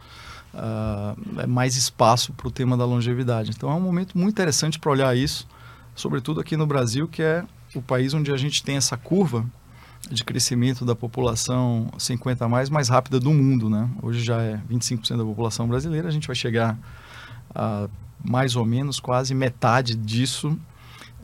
uh, 0.53 1.47
mais 1.47 1.75
espaço 1.75 2.33
para 2.33 2.47
o 2.47 2.51
tema 2.51 2.75
da 2.75 2.85
longevidade. 2.85 3.51
Então 3.55 3.69
é 3.69 3.75
um 3.75 3.81
momento 3.81 4.17
muito 4.17 4.31
interessante 4.31 4.79
para 4.79 4.91
olhar 4.91 5.15
isso, 5.15 5.47
sobretudo 5.93 6.39
aqui 6.39 6.57
no 6.57 6.65
Brasil, 6.65 7.07
que 7.07 7.21
é 7.21 7.43
o 7.75 7.81
país 7.81 8.13
onde 8.13 8.31
a 8.31 8.37
gente 8.37 8.63
tem 8.63 8.77
essa 8.77 8.97
curva 8.97 9.45
de 10.09 10.23
crescimento 10.23 10.85
da 10.85 10.95
população 10.95 11.89
50 11.97 12.45
a 12.45 12.49
mais 12.49 12.69
mais 12.69 12.89
rápida 12.89 13.19
do 13.19 13.33
mundo, 13.33 13.69
né? 13.69 13.89
Hoje 14.01 14.23
já 14.23 14.41
é 14.41 14.59
25% 14.69 15.17
da 15.17 15.23
população 15.23 15.67
brasileira, 15.67 16.07
a 16.07 16.11
gente 16.11 16.27
vai 16.27 16.35
chegar 16.35 16.77
a 17.53 17.87
mais 18.23 18.55
ou 18.55 18.65
menos 18.65 18.99
quase 18.99 19.35
metade 19.35 19.95
disso 19.95 20.49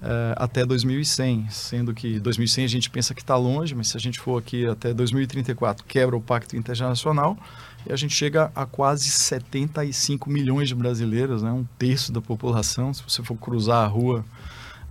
uh, 0.01 0.35
até 0.35 0.65
2100, 0.65 1.49
sendo 1.49 1.93
que 1.93 2.19
2100 2.19 2.65
a 2.65 2.67
gente 2.67 2.89
pensa 2.89 3.13
que 3.13 3.21
está 3.21 3.35
longe, 3.35 3.73
mas 3.73 3.87
se 3.87 3.97
a 3.97 3.99
gente 3.99 4.19
for 4.19 4.37
aqui 4.37 4.67
até 4.67 4.93
2034, 4.93 5.85
quebra 5.85 6.15
o 6.15 6.21
Pacto 6.21 6.55
Internacional 6.55 7.37
e 7.87 7.91
a 7.91 7.95
gente 7.95 8.13
chega 8.13 8.51
a 8.53 8.65
quase 8.65 9.09
75 9.09 10.29
milhões 10.29 10.67
de 10.67 10.75
brasileiros, 10.75 11.41
né? 11.41 11.51
Um 11.51 11.65
terço 11.77 12.11
da 12.11 12.21
população, 12.21 12.93
se 12.93 13.03
você 13.03 13.23
for 13.23 13.35
cruzar 13.35 13.83
a 13.83 13.87
rua 13.87 14.23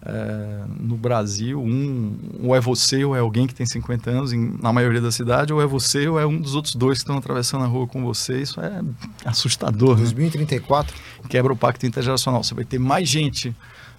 é, 0.02 0.64
no 0.78 0.96
Brasil, 0.96 1.60
um, 1.60 2.16
ou 2.42 2.56
é 2.56 2.60
você 2.60 3.04
ou 3.04 3.14
é 3.14 3.20
alguém 3.20 3.46
que 3.46 3.54
tem 3.54 3.66
50 3.66 4.10
anos 4.10 4.32
em, 4.32 4.56
na 4.60 4.72
maioria 4.72 5.00
da 5.00 5.12
cidade, 5.12 5.52
ou 5.52 5.60
é 5.60 5.66
você 5.66 6.08
ou 6.08 6.18
é 6.18 6.26
um 6.26 6.40
dos 6.40 6.54
outros 6.54 6.74
dois 6.74 6.98
que 6.98 7.02
estão 7.02 7.18
atravessando 7.18 7.64
a 7.64 7.66
rua 7.66 7.86
com 7.86 8.02
você. 8.02 8.40
Isso 8.40 8.60
é 8.60 8.82
assustador. 9.24 9.96
2034? 9.96 10.96
Né? 10.96 11.28
Quebra 11.28 11.52
o 11.52 11.56
pacto 11.56 11.86
intergeracional. 11.86 12.42
Você 12.42 12.54
vai 12.54 12.64
ter 12.64 12.78
mais 12.78 13.08
gente 13.08 13.50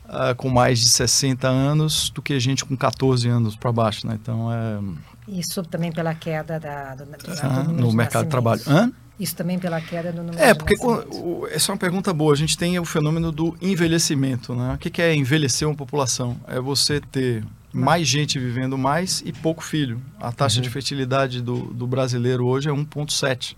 uh, 0.06 0.36
com 0.36 0.50
mais 0.50 0.80
de 0.80 0.90
60 0.90 1.48
anos 1.48 2.10
do 2.10 2.22
que 2.22 2.40
gente 2.40 2.66
com 2.66 2.76
14 2.76 3.28
anos 3.30 3.56
para 3.56 3.72
baixo, 3.72 4.08
né? 4.08 4.18
Então 4.20 4.52
é 4.52 4.80
isso 5.28 5.64
também 5.64 5.92
pela 5.92 6.14
queda 6.14 6.60
da, 6.60 6.96
do, 6.96 7.06
do, 7.06 7.12
ah, 7.42 7.64
do 7.64 7.74
no 7.74 7.94
mercado 7.94 8.26
de 8.26 8.32
trabalho. 8.32 8.62
Hã? 8.68 8.92
Isso 9.22 9.36
também 9.36 9.60
pela 9.60 9.80
queda 9.80 10.12
do 10.12 10.24
número 10.24 10.42
É, 10.42 10.52
porque 10.56 10.76
quando, 10.76 11.48
essa 11.52 11.72
é 11.72 11.74
uma 11.74 11.78
pergunta 11.78 12.12
boa. 12.12 12.34
A 12.34 12.36
gente 12.36 12.58
tem 12.58 12.80
o 12.80 12.84
fenômeno 12.84 13.32
do 13.32 13.56
envelhecimento. 13.62 14.56
Né? 14.56 14.74
O 14.74 14.78
que, 14.80 14.90
que 14.90 15.00
é 15.00 15.14
envelhecer 15.14 15.68
uma 15.68 15.76
população? 15.76 16.36
É 16.48 16.60
você 16.60 17.00
ter 17.00 17.44
mais 17.72 18.08
gente 18.08 18.40
vivendo 18.40 18.80
mais 18.80 19.22
e 19.24 19.32
pouco 19.32 19.64
filho. 19.64 20.02
A 20.20 20.32
taxa 20.32 20.58
uhum. 20.58 20.64
de 20.64 20.72
fertilidade 20.72 21.40
do, 21.40 21.66
do 21.66 21.86
brasileiro 21.86 22.48
hoje 22.48 22.68
é 22.68 22.72
1,7. 22.72 23.56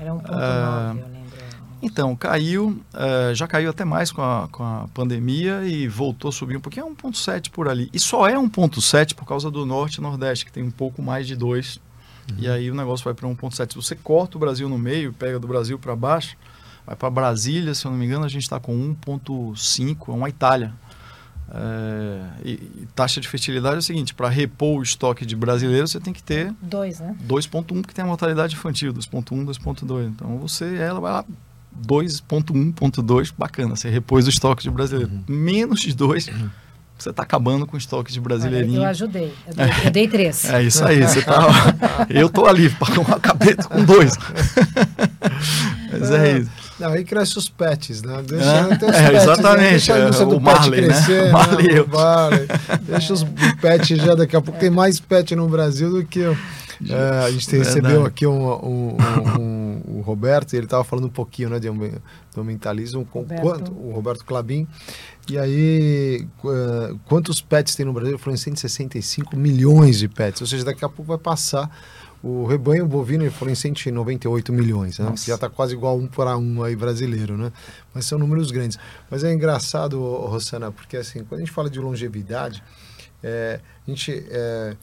Era 0.00 0.12
1,9, 0.12 0.22
uh, 0.22 0.98
eu 0.98 1.08
lembro. 1.08 1.24
Então, 1.82 2.14
caiu, 2.14 2.80
uh, 2.94 3.34
já 3.34 3.48
caiu 3.48 3.70
até 3.70 3.84
mais 3.84 4.12
com 4.12 4.22
a, 4.22 4.48
com 4.50 4.62
a 4.62 4.86
pandemia 4.94 5.64
e 5.66 5.88
voltou 5.88 6.28
a 6.28 6.32
subir 6.32 6.56
um 6.56 6.60
pouquinho, 6.60 6.86
é 6.86 6.90
1,7 6.90 7.50
por 7.50 7.68
ali. 7.68 7.90
E 7.92 7.98
só 7.98 8.28
é 8.28 8.34
1,7 8.34 9.14
por 9.14 9.26
causa 9.26 9.50
do 9.50 9.66
Norte 9.66 9.96
e 9.96 10.00
Nordeste, 10.00 10.46
que 10.46 10.52
tem 10.52 10.62
um 10.62 10.70
pouco 10.70 11.02
mais 11.02 11.26
de 11.26 11.36
2. 11.36 11.80
Uhum. 12.30 12.36
E 12.38 12.48
aí 12.48 12.70
o 12.70 12.74
negócio 12.74 13.04
vai 13.04 13.14
para 13.14 13.28
1,7. 13.28 13.72
Se 13.72 13.76
você 13.76 13.94
corta 13.94 14.36
o 14.36 14.40
Brasil 14.40 14.68
no 14.68 14.78
meio, 14.78 15.12
pega 15.12 15.38
do 15.38 15.46
Brasil 15.46 15.78
para 15.78 15.94
baixo, 15.94 16.36
vai 16.86 16.96
para 16.96 17.10
Brasília, 17.10 17.74
se 17.74 17.86
eu 17.86 17.90
não 17.90 17.98
me 17.98 18.06
engano, 18.06 18.24
a 18.24 18.28
gente 18.28 18.42
está 18.42 18.58
com 18.58 18.72
1,5, 18.94 20.08
é 20.08 20.12
uma 20.12 20.28
Itália. 20.28 20.72
É, 21.50 22.20
e, 22.44 22.50
e, 22.52 22.88
taxa 22.94 23.20
de 23.20 23.28
fertilidade 23.28 23.76
é 23.76 23.78
o 23.78 23.82
seguinte: 23.82 24.14
para 24.14 24.28
repor 24.28 24.78
o 24.78 24.82
estoque 24.82 25.26
de 25.26 25.36
brasileiros, 25.36 25.90
você 25.90 26.00
tem 26.00 26.12
que 26.12 26.22
ter 26.22 26.52
2, 26.62 27.00
né? 27.00 27.16
2,1, 27.28 27.62
porque 27.82 27.92
tem 27.92 28.02
a 28.02 28.06
mortalidade 28.06 28.54
infantil, 28.54 28.92
2,1, 28.92 29.44
2,2. 29.44 30.06
Então 30.08 30.38
você, 30.38 30.76
ela 30.76 31.00
vai 31.00 31.12
lá 31.12 31.24
2.1.2, 31.86 33.32
bacana, 33.36 33.76
você 33.76 33.90
repôs 33.90 34.26
o 34.26 34.30
estoque 34.30 34.62
de 34.62 34.70
brasileiro. 34.70 35.12
Uhum. 35.12 35.24
Menos 35.28 35.80
de 35.80 35.94
2, 35.94 36.28
uhum. 36.28 36.50
Você 36.98 37.10
está 37.10 37.22
acabando 37.22 37.66
com 37.66 37.76
o 37.76 37.78
estoque 37.78 38.12
de 38.12 38.20
brasileirinho. 38.20 38.82
eu 38.82 38.88
ajudei, 38.88 39.32
eu 39.46 39.54
dei, 39.54 39.66
eu 39.84 39.90
dei 39.90 40.08
três. 40.08 40.44
É 40.48 40.62
isso 40.62 40.84
aí, 40.84 41.02
você 41.02 41.22
tá, 41.22 41.48
eu 42.08 42.28
tô 42.28 42.46
ali, 42.46 42.66
acabei 43.12 43.54
com 43.54 43.84
dois. 43.84 44.16
Mas 45.92 46.10
é, 46.10 46.30
é 46.30 46.38
isso. 46.38 46.50
Não, 46.78 46.88
aí 46.88 47.04
cresce 47.04 47.38
os 47.38 47.48
pets, 47.48 48.02
né? 48.02 48.22
Deixa, 48.26 48.44
é, 48.44 48.62
os 48.62 48.78
pets, 48.78 49.00
né? 49.00 49.14
exatamente. 49.14 49.92
Né? 49.92 50.04
Deixa 50.04 50.22
é, 50.22 50.26
do 50.26 50.40
Marley, 50.40 50.80
pet 50.80 50.92
crescer, 50.92 51.24
né? 51.24 51.30
Marley. 51.30 51.74
Né? 51.74 51.84
Marley. 51.92 52.48
Deixa 52.82 53.12
os 53.12 53.26
pets 53.60 53.98
já, 53.98 54.14
daqui 54.14 54.36
a 54.36 54.40
pouco 54.40 54.58
tem 54.58 54.70
mais 54.70 54.98
pet 54.98 55.36
no 55.36 55.48
Brasil 55.48 55.90
do 55.90 56.04
que... 56.04 56.36
É, 56.88 57.24
a 57.24 57.30
gente 57.30 57.56
recebeu 57.56 58.04
aqui 58.04 58.26
um, 58.26 58.52
um, 58.52 58.96
um, 59.38 59.98
o 59.98 60.00
Roberto, 60.00 60.52
e 60.52 60.56
ele 60.56 60.66
estava 60.66 60.84
falando 60.84 61.06
um 61.06 61.10
pouquinho 61.10 61.50
né, 61.50 61.58
de 61.58 61.68
ambientalismo 62.36 63.04
com 63.04 63.24
quanto, 63.24 63.72
o 63.72 63.92
Roberto 63.92 64.24
Clabin. 64.24 64.66
E 65.28 65.38
aí, 65.38 66.26
uh, 66.44 66.98
quantos 67.06 67.40
pets 67.40 67.74
tem 67.74 67.86
no 67.86 67.92
Brasil? 67.92 68.18
Foram 68.18 68.36
165 68.36 69.36
milhões 69.36 69.98
de 69.98 70.08
pets, 70.08 70.40
ou 70.40 70.46
seja, 70.46 70.64
daqui 70.64 70.84
a 70.84 70.88
pouco 70.88 71.04
vai 71.04 71.18
passar 71.18 71.70
o 72.24 72.46
rebanho 72.46 72.86
bovino 72.86 73.30
foram 73.30 73.52
em 73.52 73.54
198 73.54 74.50
milhões, 74.50 74.98
né? 74.98 75.12
já 75.18 75.34
está 75.34 75.50
quase 75.50 75.74
igual 75.74 75.98
um 75.98 76.06
para 76.06 76.38
um 76.38 76.62
aí 76.62 76.74
brasileiro, 76.74 77.36
né? 77.36 77.52
Mas 77.92 78.06
são 78.06 78.18
números 78.18 78.50
grandes. 78.50 78.78
Mas 79.10 79.22
é 79.22 79.30
engraçado, 79.30 80.00
Rosana, 80.00 80.72
porque 80.72 80.96
assim, 80.96 81.22
quando 81.22 81.42
a 81.42 81.44
gente 81.44 81.52
fala 81.52 81.68
de 81.68 81.78
longevidade, 81.78 82.62
é, 83.22 83.60
a 83.86 83.90
gente 83.90 84.24
é, 84.30 84.74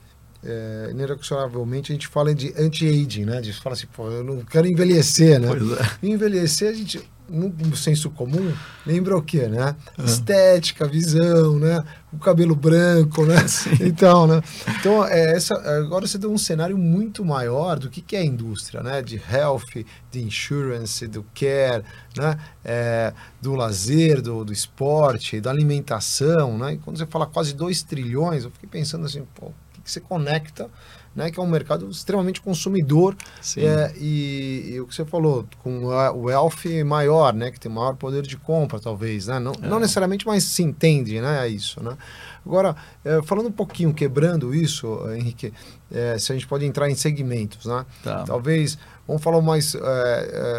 é, 0.44 0.90
inexoravelmente 0.92 1.92
a 1.92 1.96
gente 1.96 2.08
fala 2.08 2.34
de 2.34 2.54
anti-aging, 2.58 3.26
né? 3.26 3.38
A 3.38 3.42
gente 3.42 3.62
fala 3.62 3.76
assim, 3.76 3.88
pô, 3.88 4.10
eu 4.10 4.24
não 4.24 4.44
quero 4.44 4.68
envelhecer, 4.68 5.40
né? 5.40 5.50
É. 5.50 6.08
Envelhecer, 6.08 6.70
a 6.70 6.74
gente, 6.74 7.08
no 7.30 7.76
senso 7.76 8.10
comum, 8.10 8.52
lembra 8.86 9.16
o 9.16 9.22
quê, 9.22 9.48
né? 9.48 9.76
É. 9.98 10.04
Estética, 10.04 10.88
visão, 10.88 11.60
né? 11.60 11.84
O 12.12 12.18
cabelo 12.18 12.56
branco, 12.56 13.24
né? 13.24 13.38
Sim. 13.48 13.70
Então, 13.82 14.26
né? 14.26 14.42
Então, 14.80 15.06
é, 15.06 15.36
essa, 15.36 15.54
agora 15.80 16.08
você 16.08 16.18
deu 16.18 16.32
um 16.32 16.38
cenário 16.38 16.78
muito 16.78 17.24
maior 17.24 17.78
do 17.78 17.90
que, 17.90 18.02
que 18.02 18.16
é 18.16 18.20
a 18.20 18.26
indústria, 18.26 18.82
né? 18.82 19.02
De 19.04 19.22
health, 19.32 19.86
de 20.10 20.22
insurance, 20.22 21.08
do 21.08 21.24
care, 21.36 21.84
né? 22.18 22.38
É, 22.66 23.14
do 23.40 23.54
lazer, 23.54 24.22
do, 24.24 24.44
do 24.44 24.52
esporte, 24.52 25.40
da 25.40 25.52
alimentação, 25.52 26.58
né? 26.58 26.74
E 26.74 26.78
quando 26.80 26.98
você 26.98 27.06
fala 27.06 27.28
quase 27.28 27.54
2 27.54 27.84
trilhões, 27.84 28.44
eu 28.44 28.50
fiquei 28.50 28.68
pensando 28.68 29.06
assim, 29.06 29.24
pô, 29.36 29.52
que 29.84 29.92
você 29.92 30.00
conecta, 30.00 30.70
né, 31.16 31.30
que 31.30 31.40
é 31.40 31.44
um 31.44 31.48
mercado 31.48 31.90
extremamente 31.90 32.40
consumidor 32.40 33.16
é, 33.58 33.94
e, 33.98 34.72
e, 34.74 34.80
o 34.80 34.88
que 34.88 34.96
você 34.96 35.04
falou 35.04 35.46
com 35.60 35.92
a, 35.92 36.12
o 36.12 36.24
wealth 36.24 36.66
maior, 36.86 37.34
né, 37.34 37.52
que 37.52 37.60
tem 37.60 37.70
maior 37.72 37.96
poder 37.96 38.22
de 38.22 38.38
compra 38.38 38.80
talvez, 38.80 39.28
né, 39.28 39.38
não, 39.38 39.52
é. 39.62 39.68
não 39.68 39.80
necessariamente, 39.80 40.26
mas 40.26 40.44
se 40.46 40.64
entende, 40.64 41.20
né, 41.20 41.48
isso, 41.50 41.84
né. 41.84 41.98
Agora, 42.46 42.76
é, 43.04 43.22
falando 43.24 43.50
um 43.50 43.52
pouquinho, 43.52 43.94
quebrando 43.94 44.56
isso, 44.56 45.00
Henrique, 45.14 45.54
é, 45.92 46.18
se 46.18 46.32
a 46.32 46.36
gente 46.36 46.48
pode 46.48 46.66
entrar 46.66 46.90
em 46.90 46.96
segmentos, 46.96 47.66
né, 47.66 47.86
tá. 48.04 48.24
talvez 48.24 48.78
vamos 49.06 49.22
falar 49.22 49.42
mais, 49.42 49.76
é, 49.76 49.80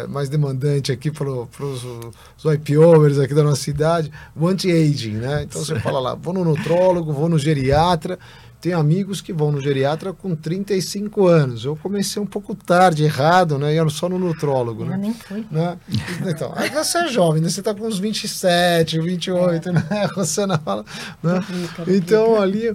é, 0.03 0.07
mais 0.07 0.29
demandante 0.29 0.91
aqui 0.91 1.09
para 1.09 1.27
os 1.27 2.45
IPOers 2.45 3.17
aqui 3.17 3.33
da 3.33 3.43
nossa 3.43 3.61
cidade, 3.61 4.11
o 4.35 4.47
anti-aging, 4.47 5.13
né? 5.13 5.43
Então 5.43 5.63
você 5.63 5.79
fala 5.79 5.99
lá, 5.99 6.13
vou 6.13 6.33
no 6.33 6.45
nutrólogo, 6.45 7.11
vou 7.11 7.27
no 7.27 7.39
geriatra, 7.39 8.19
tem 8.63 8.71
amigos 8.71 9.19
que 9.19 9.33
vão 9.33 9.51
no 9.51 9.59
geriatra 9.59 10.13
com 10.13 10.33
35 10.33 11.27
anos. 11.27 11.65
Eu 11.65 11.75
comecei 11.75 12.21
um 12.21 12.25
pouco 12.25 12.55
tarde, 12.55 13.03
errado, 13.03 13.57
né? 13.57 13.75
Ia 13.75 13.89
só 13.89 14.07
no 14.07 14.17
nutrólogo, 14.17 14.83
eu 14.83 14.87
né? 14.87 14.97
nem 14.97 15.13
fui. 15.13 15.45
Né? 15.51 15.77
Então, 16.25 16.53
aí 16.55 16.69
você 16.69 16.99
é 16.99 17.07
jovem, 17.09 17.41
né? 17.41 17.49
Você 17.49 17.59
está 17.59 17.75
com 17.75 17.85
uns 17.85 17.99
27, 17.99 19.01
28, 19.01 19.67
é. 19.67 19.71
né? 19.73 19.83
Você 20.15 20.45
não 20.45 20.57
fala... 20.59 20.85
Né? 21.21 21.43
Então, 21.89 22.41
ali... 22.41 22.73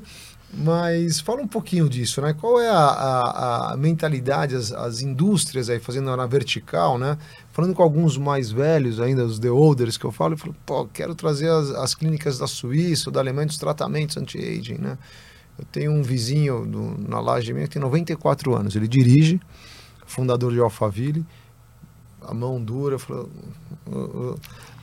Mas 0.53 1.21
fala 1.21 1.43
um 1.43 1.47
pouquinho 1.47 1.89
disso, 1.89 2.23
né? 2.23 2.35
Qual 2.35 2.59
é 2.59 2.69
a, 2.69 2.75
a, 2.75 3.73
a 3.73 3.77
mentalidade, 3.77 4.57
as, 4.57 4.73
as, 4.73 5.03
indústrias 5.03 5.69
aí 5.69 5.79
fazendo 5.79 6.15
na 6.17 6.27
vertical, 6.27 6.99
né? 6.99 7.19
Falando 7.53 7.75
com 7.75 7.83
alguns 7.83 8.17
mais 8.17 8.51
velhos 8.51 8.99
ainda, 8.99 9.27
os 9.27 9.39
the 9.39 9.51
olders 9.51 9.99
que 9.99 10.07
eu 10.07 10.13
falo, 10.13 10.35
eu 10.35 10.39
falo, 10.39 10.57
pô, 10.65 10.87
quero 10.87 11.15
trazer 11.15 11.51
as, 11.51 11.71
as 11.71 11.95
clínicas 11.95 12.39
da 12.39 12.47
Suíça, 12.47 13.11
da 13.11 13.21
Alemanha, 13.21 13.47
dos 13.47 13.59
tratamentos 13.59 14.17
anti-aging, 14.17 14.79
né? 14.79 14.97
Eu 15.59 15.65
tenho 15.73 15.93
um 15.93 16.03
vizinho 16.03 16.65
do, 16.65 17.09
na 17.09 17.21
laje 17.21 17.53
minha 17.53 17.67
que 17.67 17.75
tem 17.75 17.83
94 17.83 18.55
anos. 18.55 18.77
Ele 18.77 18.87
dirige, 18.87 19.41
fundador 20.07 20.53
de 20.53 20.61
Alphaville, 20.61 21.27
a 22.23 22.33
mão 22.33 22.63
dura. 22.63 22.99
Falou, 22.99 23.29
eu, 23.91 24.39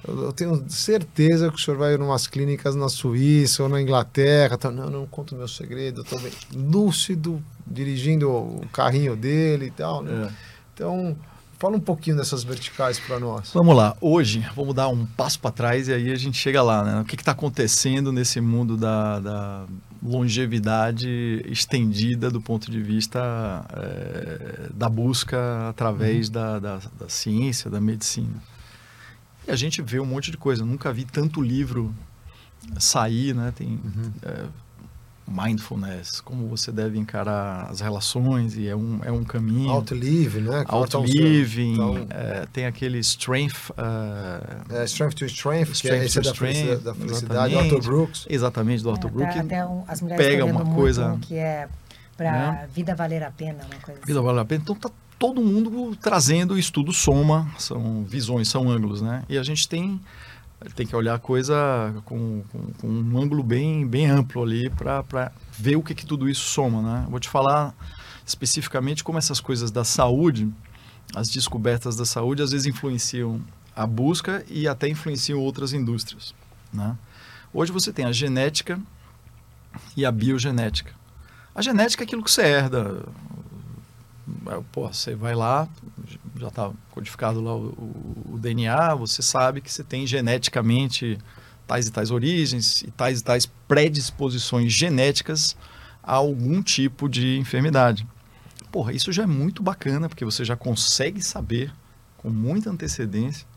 eu, 0.07 0.23
eu, 0.23 0.33
tenho 0.33 0.65
certeza 0.69 1.49
que 1.49 1.55
o 1.55 1.59
senhor 1.59 1.77
vai 1.77 1.95
em 1.95 1.97
umas 1.97 2.27
clínicas 2.27 2.75
na 2.75 2.89
Suíça 2.89 3.63
ou 3.63 3.69
na 3.69 3.81
Inglaterra. 3.81 4.57
Tá, 4.57 4.69
não, 4.69 4.89
não 4.89 5.07
conto 5.07 5.35
meu 5.35 5.47
segredo. 5.47 6.01
Estou 6.01 6.19
bem 6.19 6.31
lúcido, 6.53 7.41
dirigindo 7.65 8.29
o 8.29 8.67
carrinho 8.73 9.15
dele 9.15 9.67
e 9.67 9.71
tal. 9.71 10.03
Né? 10.03 10.27
É. 10.27 10.33
Então, 10.73 11.15
Fala 11.57 11.77
um 11.77 11.79
pouquinho 11.79 12.17
dessas 12.17 12.43
verticais 12.43 12.99
para 12.99 13.17
nós. 13.17 13.51
Vamos 13.53 13.75
lá. 13.75 13.95
Hoje, 14.01 14.45
vamos 14.55 14.75
dar 14.75 14.89
um 14.89 15.05
passo 15.05 15.39
para 15.39 15.51
trás 15.51 15.87
e 15.87 15.93
aí 15.93 16.11
a 16.11 16.15
gente 16.15 16.37
chega 16.37 16.61
lá. 16.61 16.83
Né? 16.83 17.01
O 17.01 17.05
que 17.05 17.15
está 17.15 17.31
acontecendo 17.31 18.11
nesse 18.11 18.41
mundo 18.41 18.75
da, 18.75 19.19
da, 19.19 19.65
longevidade 20.05 21.41
estendida 21.47 22.29
do 22.29 22.39
ponto 22.39 22.69
de 22.69 22.81
vista 22.81 23.65
é, 23.73 24.69
da 24.73 24.87
busca 24.87 25.69
através 25.69 26.27
uhum. 26.27 26.33
da, 26.33 26.59
da, 26.59 26.79
da, 26.99 27.09
ciência, 27.09 27.69
da 27.69 27.81
medicina. 27.81 28.41
E 29.47 29.51
a 29.51 29.55
gente 29.55 29.81
vê 29.81 29.99
um 29.99 30.05
monte 30.05 30.29
de 30.29 30.37
coisa. 30.37 30.61
Eu 30.61 30.67
nunca 30.67 30.93
vi 30.93 31.05
tanto 31.05 31.41
livro 31.41 31.93
sair, 32.79 33.33
né? 33.33 33.51
Tem 33.55 33.67
uhum. 33.67 34.11
é, 34.21 34.45
mindfulness, 35.27 36.21
como 36.21 36.47
você 36.47 36.71
deve 36.71 36.97
encarar 36.97 37.67
as 37.69 37.79
relações 37.79 38.55
e 38.55 38.67
é 38.67 38.75
um, 38.75 38.99
é 39.03 39.11
um 39.11 39.23
caminho. 39.23 39.69
Auto-living, 39.69 40.41
né? 40.41 40.63
Auto-living, 40.67 41.73
então... 41.73 42.07
é, 42.09 42.45
tem 42.53 42.65
aquele 42.65 42.99
strength... 42.99 43.71
Uh, 43.71 44.73
é, 44.73 44.83
strength 44.85 45.15
to 45.15 45.25
strength, 45.25 45.71
strength 45.71 45.81
que 45.81 45.89
é 45.89 46.05
esse 46.05 46.21
to 46.21 46.21
da, 46.21 46.31
strength, 46.31 46.83
da 46.83 46.93
felicidade, 46.93 47.55
Otto 47.55 47.79
Brooks. 47.79 48.25
Exatamente, 48.29 48.83
do 48.83 48.91
Otto 48.91 49.07
é, 49.07 49.09
Brooks. 49.09 49.37
Até 49.37 49.65
um, 49.65 49.83
as 49.87 50.01
mulheres 50.01 50.25
pega 50.25 50.45
uma 50.45 50.65
coisa... 50.65 51.17
que 51.21 51.35
é 51.35 51.67
para 52.17 52.31
né? 52.31 52.69
vida 52.73 52.95
valer 52.95 53.23
a 53.23 53.31
pena, 53.31 53.65
uma 53.69 53.81
coisa 53.81 53.99
Vida 54.05 54.19
assim. 54.19 54.27
valer 54.27 54.41
a 54.41 54.45
pena. 54.45 54.61
Então 54.63 54.75
tá 54.75 54.89
todo 55.19 55.41
mundo 55.41 55.95
trazendo 56.01 56.57
estudo 56.57 56.93
soma, 56.93 57.49
são 57.57 58.03
visões, 58.03 58.47
são 58.47 58.69
ângulos, 58.69 59.01
né? 59.01 59.23
E 59.29 59.37
a 59.37 59.43
gente 59.43 59.67
tem 59.67 59.99
tem 60.73 60.85
que 60.85 60.95
olhar 60.95 61.15
a 61.15 61.19
coisa 61.19 61.93
com, 62.05 62.43
com, 62.51 62.73
com 62.73 62.87
um 62.87 63.21
ângulo 63.21 63.43
bem, 63.43 63.85
bem 63.87 64.09
amplo 64.09 64.43
ali 64.43 64.69
para 64.69 65.31
ver 65.51 65.75
o 65.75 65.83
que, 65.83 65.93
que 65.93 66.05
tudo 66.05 66.29
isso 66.29 66.49
soma. 66.49 66.81
Né? 66.81 67.07
Vou 67.09 67.19
te 67.19 67.29
falar 67.29 67.73
especificamente 68.25 69.03
como 69.03 69.17
essas 69.17 69.39
coisas 69.39 69.69
da 69.69 69.83
saúde, 69.83 70.51
as 71.15 71.29
descobertas 71.29 71.95
da 71.95 72.05
saúde, 72.05 72.41
às 72.41 72.51
vezes 72.51 72.65
influenciam 72.65 73.39
a 73.75 73.85
busca 73.85 74.43
e 74.49 74.67
até 74.67 74.87
influenciam 74.87 75.39
outras 75.39 75.73
indústrias. 75.73 76.33
Né? 76.73 76.97
Hoje 77.53 77.71
você 77.71 77.93
tem 77.93 78.05
a 78.05 78.11
genética 78.11 78.79
e 79.95 80.05
a 80.05 80.11
biogenética. 80.11 80.93
A 81.53 81.61
genética 81.61 82.03
é 82.03 82.05
aquilo 82.05 82.23
que 82.23 82.31
você 82.31 82.41
herda. 82.41 83.05
Pô, 84.71 84.87
você 84.87 85.15
vai 85.15 85.35
lá, 85.35 85.67
já 86.37 86.47
está 86.47 86.71
codificado 86.91 87.41
lá 87.41 87.55
o, 87.55 87.67
o, 87.67 88.33
o, 88.33 88.39
DNA, 88.39 88.95
você 88.95 89.21
sabe 89.21 89.61
que 89.61 89.71
você 89.71 89.83
tem 89.83 90.05
geneticamente 90.05 91.17
tais 91.65 91.87
e 91.87 91.91
tais 91.91 92.11
origens 92.11 92.81
e 92.81 92.91
tais 92.91 93.19
e 93.21 93.23
tais 93.23 93.45
predisposições 93.67 94.71
genéticas 94.71 95.55
a 96.03 96.13
algum 96.13 96.61
tipo 96.61 97.09
de 97.09 97.37
enfermidade. 97.37 98.07
Porra, 98.71 98.93
isso 98.93 99.11
já 99.11 99.23
é 99.23 99.27
muito 99.27 99.63
bacana, 99.63 100.09
porque 100.09 100.25
você 100.25 100.43
já 100.43 100.55
consegue 100.55 101.21
saber 101.21 101.73
com 102.17 102.29
muita 102.29 102.69
antecedência 102.69 103.47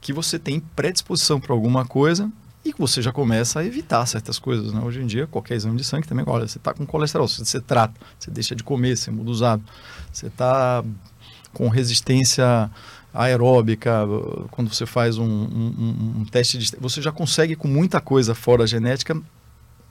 que 0.00 0.12
você 0.12 0.38
tem 0.38 0.60
predisposição 0.60 1.40
para 1.40 1.52
alguma 1.52 1.84
coisa 1.84 2.30
e 2.64 2.72
que 2.72 2.80
você 2.80 3.00
já 3.00 3.12
começa 3.12 3.60
a 3.60 3.64
evitar 3.64 4.04
certas 4.06 4.38
coisas. 4.38 4.72
Né? 4.72 4.80
Hoje 4.80 5.00
em 5.00 5.06
dia, 5.06 5.26
qualquer 5.26 5.54
exame 5.54 5.76
de 5.76 5.84
sangue 5.84 6.06
também, 6.06 6.24
olha, 6.26 6.46
você 6.46 6.58
está 6.58 6.74
com 6.74 6.84
colesterol, 6.84 7.26
você 7.26 7.60
trata, 7.60 7.94
você 8.18 8.30
deixa 8.30 8.54
de 8.54 8.62
comer, 8.62 8.96
você 8.96 9.10
muda 9.10 9.30
os 9.30 9.42
hábitos, 9.42 9.72
você 10.12 10.26
está 10.26 10.84
com 11.52 11.68
resistência 11.68 12.70
aeróbica, 13.12 14.06
quando 14.50 14.72
você 14.72 14.86
faz 14.86 15.18
um, 15.18 15.24
um, 15.24 16.14
um, 16.20 16.24
teste 16.24 16.58
de. 16.58 16.76
Você 16.78 17.00
já 17.02 17.10
consegue, 17.10 17.56
com 17.56 17.68
muita 17.68 18.00
coisa 18.00 18.34
fora 18.34 18.66
genética, 18.66 19.20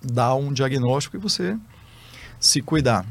dar 0.01 0.35
um 0.35 0.53
diagnóstico 0.53 1.17
e 1.17 1.19
você 1.19 1.57
se 2.39 2.61
cuidar. 2.61 3.05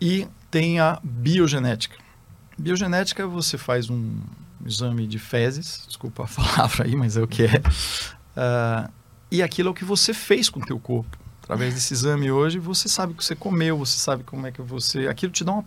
E 0.00 0.28
tem 0.50 0.78
a 0.78 1.00
biogenética. 1.02 1.96
Biogenética, 2.58 3.26
você 3.26 3.58
faz 3.58 3.90
um 3.90 4.20
exame 4.64 5.06
de 5.06 5.18
fezes, 5.18 5.84
desculpa 5.86 6.24
a 6.24 6.28
palavra 6.28 6.84
aí, 6.84 6.94
mas 6.94 7.16
é 7.16 7.22
o 7.22 7.26
que 7.26 7.44
é. 7.44 7.58
Uh, 8.36 8.92
e 9.30 9.42
aquilo 9.42 9.68
é 9.68 9.72
o 9.72 9.74
que 9.74 9.84
você 9.84 10.12
fez 10.12 10.48
com 10.48 10.60
o 10.60 10.64
teu 10.64 10.78
corpo. 10.78 11.16
Através 11.42 11.74
desse 11.74 11.94
exame 11.94 12.30
hoje, 12.30 12.58
você 12.58 12.88
sabe 12.88 13.12
o 13.12 13.16
que 13.16 13.24
você 13.24 13.36
comeu, 13.36 13.78
você 13.78 13.98
sabe 13.98 14.24
como 14.24 14.46
é 14.46 14.52
que 14.52 14.60
você... 14.60 15.06
Aquilo 15.06 15.32
te 15.32 15.44
dá 15.44 15.52
uma 15.52 15.64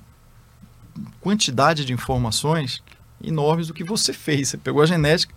quantidade 1.22 1.86
de 1.86 1.94
informações 1.94 2.84
enormes 3.24 3.68
do 3.68 3.74
que 3.74 3.84
você 3.84 4.14
fez. 4.14 4.50
Você 4.50 4.58
pegou 4.58 4.82
a 4.82 4.86
genética, 4.86 5.34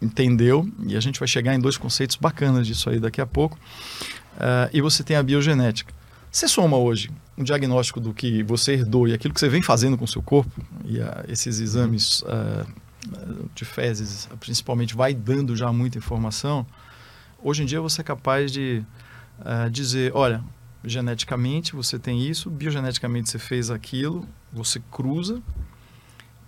entendeu, 0.00 0.68
e 0.86 0.96
a 0.96 1.00
gente 1.00 1.18
vai 1.18 1.28
chegar 1.28 1.54
em 1.54 1.60
dois 1.60 1.76
conceitos 1.76 2.16
bacanas 2.16 2.66
disso 2.66 2.90
aí 2.90 2.98
daqui 2.98 3.20
a 3.20 3.26
pouco. 3.26 3.58
Uh, 4.34 4.68
e 4.72 4.80
você 4.80 5.02
tem 5.02 5.16
a 5.16 5.22
biogenética. 5.22 5.92
Você 6.30 6.48
soma 6.48 6.76
hoje 6.76 7.10
um 7.38 7.44
diagnóstico 7.44 8.00
do 8.00 8.12
que 8.12 8.42
você 8.42 8.72
herdou 8.72 9.08
e 9.08 9.14
aquilo 9.14 9.32
que 9.32 9.40
você 9.40 9.48
vem 9.48 9.62
fazendo 9.62 9.96
com 9.96 10.04
o 10.04 10.08
seu 10.08 10.22
corpo, 10.22 10.50
e 10.84 10.98
uh, 10.98 11.24
esses 11.28 11.60
exames 11.60 12.22
uh, 12.22 12.66
de 13.54 13.64
fezes, 13.64 14.28
principalmente, 14.40 14.94
vai 14.94 15.14
dando 15.14 15.54
já 15.54 15.72
muita 15.72 15.98
informação. 15.98 16.66
Hoje 17.42 17.62
em 17.62 17.66
dia 17.66 17.80
você 17.80 18.00
é 18.00 18.04
capaz 18.04 18.50
de 18.50 18.82
dizer: 19.70 20.10
olha, 20.14 20.42
geneticamente 20.84 21.74
você 21.74 21.98
tem 21.98 22.26
isso, 22.26 22.50
biogeneticamente 22.50 23.30
você 23.30 23.38
fez 23.38 23.70
aquilo, 23.70 24.26
você 24.52 24.80
cruza 24.90 25.42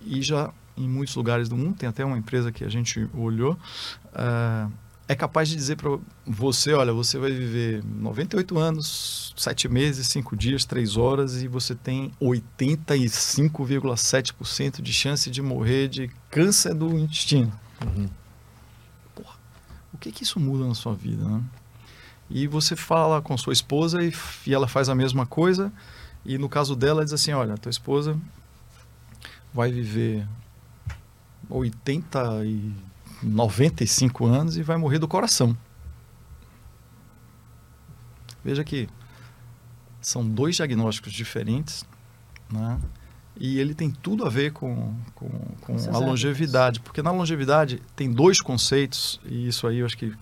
e 0.00 0.22
já 0.22 0.52
em 0.76 0.88
muitos 0.88 1.16
lugares 1.16 1.48
do 1.48 1.56
mundo, 1.56 1.76
tem 1.76 1.88
até 1.88 2.04
uma 2.04 2.18
empresa 2.18 2.52
que 2.52 2.62
a 2.62 2.68
gente 2.68 3.08
olhou 3.14 3.58
é 5.08 5.14
capaz 5.14 5.48
de 5.48 5.54
dizer 5.54 5.76
para 5.76 5.96
você, 6.26 6.72
olha, 6.72 6.92
você 6.92 7.16
vai 7.18 7.30
viver 7.30 7.80
98 7.84 8.58
anos, 8.58 9.32
7 9.36 9.68
meses, 9.68 10.08
5 10.08 10.36
dias, 10.36 10.64
3 10.64 10.96
horas 10.96 11.40
e 11.42 11.48
você 11.48 11.76
tem 11.76 12.10
85,7% 12.20 14.82
de 14.82 14.92
chance 14.92 15.30
de 15.30 15.40
morrer 15.40 15.86
de 15.88 16.10
câncer 16.28 16.74
do 16.74 16.98
intestino. 16.98 17.52
Uhum. 17.84 18.08
Porra, 19.14 19.36
o 19.94 19.98
que 19.98 20.10
que 20.10 20.24
isso 20.24 20.40
muda 20.40 20.66
na 20.66 20.74
sua 20.74 20.94
vida, 20.94 21.24
né? 21.24 21.40
E 22.28 22.46
você 22.46 22.74
fala 22.74 23.22
com 23.22 23.36
sua 23.36 23.52
esposa 23.52 24.02
e, 24.02 24.12
e 24.46 24.52
ela 24.52 24.66
faz 24.66 24.88
a 24.88 24.94
mesma 24.94 25.24
coisa 25.26 25.72
e 26.24 26.38
no 26.38 26.48
caso 26.48 26.74
dela 26.74 27.04
diz 27.04 27.12
assim, 27.12 27.32
olha, 27.32 27.56
tua 27.56 27.70
esposa 27.70 28.18
vai 29.54 29.70
viver 29.70 30.26
80 31.48 32.44
e 32.44 32.74
95 33.22 34.26
anos 34.26 34.56
e 34.56 34.62
vai 34.62 34.76
morrer 34.76 34.98
do 34.98 35.06
coração. 35.06 35.56
Veja 38.44 38.64
que 38.64 38.88
são 40.00 40.28
dois 40.28 40.56
diagnósticos 40.56 41.12
diferentes, 41.12 41.84
né? 42.50 42.78
E 43.38 43.58
ele 43.58 43.74
tem 43.74 43.90
tudo 43.90 44.24
a 44.24 44.30
ver 44.30 44.52
com, 44.52 44.94
com, 45.14 45.28
com 45.60 45.76
a 45.92 45.98
longevidade, 45.98 46.80
porque 46.80 47.02
na 47.02 47.10
longevidade 47.10 47.82
tem 47.94 48.10
dois 48.10 48.40
conceitos, 48.40 49.20
e 49.26 49.48
isso 49.48 49.66
aí 49.66 49.78
eu 49.78 49.86
acho 49.86 49.96
que 49.96 50.14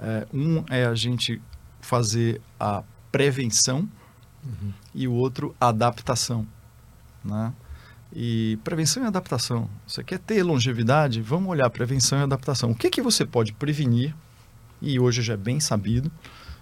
é, 0.00 0.26
um 0.32 0.64
é 0.70 0.86
a 0.86 0.94
gente 0.94 1.40
fazer 1.80 2.40
a 2.58 2.82
prevenção 3.10 3.88
uhum. 4.44 4.72
e 4.94 5.08
o 5.08 5.12
outro 5.12 5.54
a 5.60 5.68
adaptação. 5.68 6.46
Né? 7.24 7.52
E 8.12 8.58
prevenção 8.64 9.04
e 9.04 9.06
adaptação. 9.06 9.68
Você 9.86 10.02
quer 10.02 10.18
ter 10.18 10.42
longevidade? 10.42 11.20
Vamos 11.20 11.50
olhar 11.50 11.68
prevenção 11.70 12.18
e 12.18 12.22
adaptação. 12.22 12.70
O 12.70 12.74
que, 12.74 12.90
que 12.90 13.02
você 13.02 13.24
pode 13.26 13.52
prevenir, 13.52 14.14
e 14.80 14.98
hoje 14.98 15.22
já 15.22 15.34
é 15.34 15.36
bem 15.36 15.60
sabido, 15.60 16.10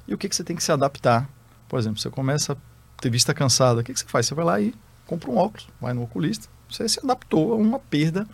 e 0.08 0.14
o 0.14 0.18
que, 0.18 0.28
que 0.28 0.36
você 0.36 0.44
tem 0.44 0.56
que 0.56 0.62
se 0.62 0.72
adaptar. 0.72 1.28
Por 1.68 1.78
exemplo, 1.78 2.00
você 2.00 2.10
começa 2.10 2.52
a 2.52 2.56
ter 3.00 3.10
vista 3.10 3.34
cansada, 3.34 3.80
o 3.80 3.84
que, 3.84 3.92
que 3.92 4.00
você 4.00 4.06
faz? 4.06 4.26
Você 4.26 4.34
vai 4.34 4.44
lá 4.44 4.60
e 4.60 4.74
compra 5.06 5.30
um 5.30 5.36
óculos, 5.36 5.68
vai 5.80 5.92
no 5.92 6.02
oculista, 6.02 6.48
você 6.68 6.88
se 6.88 6.98
adaptou 7.00 7.52
a 7.52 7.56
uma 7.56 7.78
perda 7.78 8.26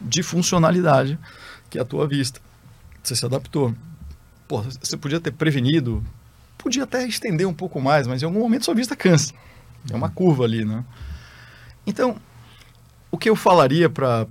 de 0.00 0.22
funcionalidade 0.22 1.18
que 1.70 1.78
é 1.78 1.80
a 1.80 1.84
tua 1.84 2.06
vista. 2.06 2.40
Você 3.02 3.16
se 3.16 3.24
adaptou. 3.24 3.74
Pô, 4.46 4.62
você 4.62 4.96
podia 4.96 5.20
ter 5.20 5.32
prevenido, 5.32 6.04
podia 6.58 6.84
até 6.84 7.06
estender 7.06 7.46
um 7.46 7.54
pouco 7.54 7.80
mais, 7.80 8.06
mas 8.06 8.22
em 8.22 8.26
algum 8.26 8.40
momento 8.40 8.64
sua 8.64 8.74
vista 8.74 8.94
cansa. 8.94 9.32
É 9.90 9.96
uma 9.96 10.10
curva 10.10 10.44
ali, 10.44 10.64
né? 10.64 10.84
Então, 11.86 12.16
o 13.10 13.18
que 13.18 13.30
eu 13.30 13.36
falaria 13.36 13.88
para 13.88 14.26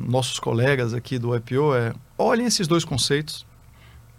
nossos 0.00 0.38
colegas 0.38 0.94
aqui 0.94 1.18
do 1.18 1.34
IPO 1.36 1.74
é: 1.74 1.92
olhem 2.16 2.46
esses 2.46 2.66
dois 2.66 2.84
conceitos, 2.84 3.44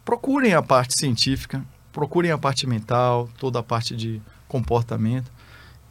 procurem 0.04 0.54
a 0.54 0.62
parte 0.62 0.98
científica, 0.98 1.66
procurem 1.92 2.32
a 2.32 2.38
parte 2.38 2.68
mental, 2.68 3.30
toda 3.40 3.60
a 3.60 3.64
parte 3.64 3.96
de 3.96 4.22
comportamento 4.48 5.32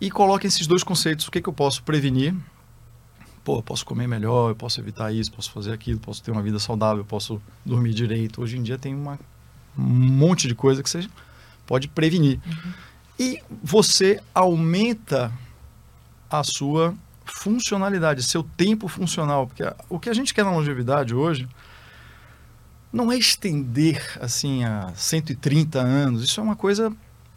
e 0.00 0.11
coloquem 0.11 0.48
esses 0.48 0.66
dois 0.66 0.85
conceitos. 0.85 1.26
O 1.26 1.30
que, 1.30 1.40
que 1.40 1.48
eu 1.48 1.52
posso 1.52 1.83
prevenir? 1.83 2.35
Pô, 3.42 3.59
eu 3.59 3.62
posso 3.62 3.85
comer 3.85 4.07
melhor, 4.07 4.50
eu 4.50 4.57
posso 4.57 4.80
evitar 4.80 5.12
isso, 5.12 5.33
posso 5.33 5.50
fazer 5.50 5.72
aquilo, 5.72 5.98
posso 5.98 6.22
ter 6.22 6.30
uma 6.30 6.42
vida 6.42 6.59
saudável, 6.59 6.98
eu 6.98 7.04
posso 7.04 7.40
dormir 7.64 7.92
direito. 7.92 8.40
Hoje 8.40 8.57
em 8.57 8.62
dia 8.62 8.78
tem 8.78 8.94
uma, 8.94 9.18
um 9.77 9.83
monte 9.83 10.49
de 10.49 10.55
coisa 10.55 10.83
que 10.83 10.91
você 10.91 11.09
pode 11.67 11.89
prevenir. 11.89 12.41
Uhum. 12.47 12.73
E 13.19 13.41
você 13.63 14.21
aumenta 14.35 15.33
a 16.31 16.43
sua 16.43 16.95
funcionalidade, 17.25 18.23
seu 18.23 18.43
tempo 18.43 18.89
funcional. 18.89 19.47
Porque 19.47 19.63
o 19.89 19.99
que 19.99 20.11
a 20.11 20.15
gente 20.15 20.35
quer 20.35 20.45
na 20.45 20.51
longevidade 20.51 21.15
hoje 21.15 21.49
não 22.93 23.11
é 23.11 23.17
estender 23.17 24.01
assim 24.21 24.65
a 24.65 24.93
130 24.95 25.81
anos. 25.81 26.23
Isso 26.25 26.41
é 26.41 26.43
uma 26.43 26.57
coisa 26.57 26.93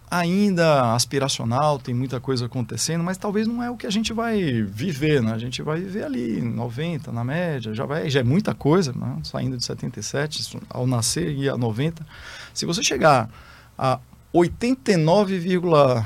ainda 0.09 0.93
aspiracional, 0.93 1.79
tem 1.79 1.93
muita 1.93 2.19
coisa 2.19 2.45
acontecendo, 2.45 3.03
mas 3.03 3.17
talvez 3.17 3.47
não 3.47 3.61
é 3.61 3.69
o 3.69 3.75
que 3.75 3.85
a 3.85 3.89
gente 3.89 4.13
vai 4.13 4.63
viver, 4.63 5.21
né? 5.21 5.33
A 5.33 5.37
gente 5.37 5.61
vai 5.61 5.79
viver 5.79 6.05
ali 6.05 6.41
90 6.41 7.11
na 7.11 7.23
média, 7.23 7.73
já 7.73 7.85
vai, 7.85 8.09
já 8.09 8.21
é 8.21 8.23
muita 8.23 8.53
coisa, 8.53 8.93
né? 8.93 9.19
saindo 9.23 9.57
de 9.57 9.63
77 9.63 10.59
ao 10.69 10.87
nascer 10.87 11.35
e 11.35 11.49
a 11.49 11.57
90. 11.57 12.05
Se 12.53 12.65
você 12.65 12.81
chegar 12.81 13.29
a 13.77 13.99
89, 14.31 15.61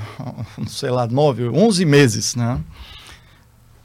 sei 0.67 0.89
lá, 0.89 1.07
9, 1.07 1.49
11 1.49 1.85
meses, 1.85 2.35
né? 2.35 2.59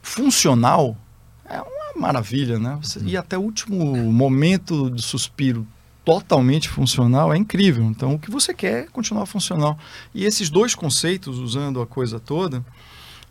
funcional 0.06 0.96
é 1.44 1.60
uma 1.60 2.00
maravilha, 2.00 2.58
né? 2.58 2.78
Você 2.80 3.00
ir 3.00 3.16
até 3.16 3.36
o 3.36 3.40
último 3.40 3.96
momento 4.12 4.88
de 4.88 5.02
suspiro 5.02 5.66
totalmente 6.06 6.68
funcional 6.68 7.34
é 7.34 7.36
incrível. 7.36 7.84
Então, 7.84 8.14
o 8.14 8.18
que 8.18 8.30
você 8.30 8.54
quer 8.54 8.84
é 8.84 8.86
continuar 8.86 9.26
funcional. 9.26 9.76
E 10.14 10.24
esses 10.24 10.48
dois 10.48 10.72
conceitos, 10.72 11.40
usando 11.40 11.82
a 11.82 11.86
coisa 11.86 12.20
toda, 12.20 12.64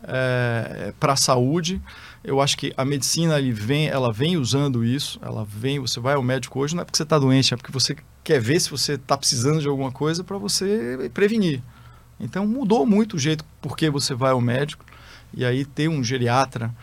é, 0.03 0.93
para 0.99 1.13
a 1.13 1.15
saúde, 1.15 1.81
eu 2.21 2.41
acho 2.41 2.57
que 2.57 2.73
a 2.75 2.83
medicina 2.83 3.39
ele 3.39 3.53
vem, 3.53 3.87
ela 3.87 4.11
vem 4.11 4.35
usando 4.35 4.83
isso. 4.83 5.17
Ela 5.21 5.45
vem, 5.45 5.79
você 5.79 6.01
vai 6.01 6.15
ao 6.15 6.21
médico 6.21 6.59
hoje 6.59 6.75
não 6.75 6.81
é 6.81 6.85
porque 6.85 6.97
você 6.97 7.03
está 7.03 7.17
doente, 7.17 7.53
é 7.53 7.57
porque 7.57 7.71
você 7.71 7.95
quer 8.21 8.41
ver 8.41 8.59
se 8.59 8.69
você 8.69 8.95
está 8.95 9.17
precisando 9.17 9.61
de 9.61 9.69
alguma 9.69 9.91
coisa 9.91 10.21
para 10.21 10.37
você 10.37 11.09
prevenir. 11.13 11.63
Então 12.19 12.45
mudou 12.45 12.85
muito 12.85 13.15
o 13.15 13.19
jeito 13.19 13.45
por 13.61 13.77
que 13.77 13.89
você 13.89 14.13
vai 14.13 14.31
ao 14.31 14.41
médico. 14.41 14.85
E 15.33 15.45
aí 15.45 15.63
ter 15.63 15.87
um 15.87 16.03
geriatra 16.03 16.75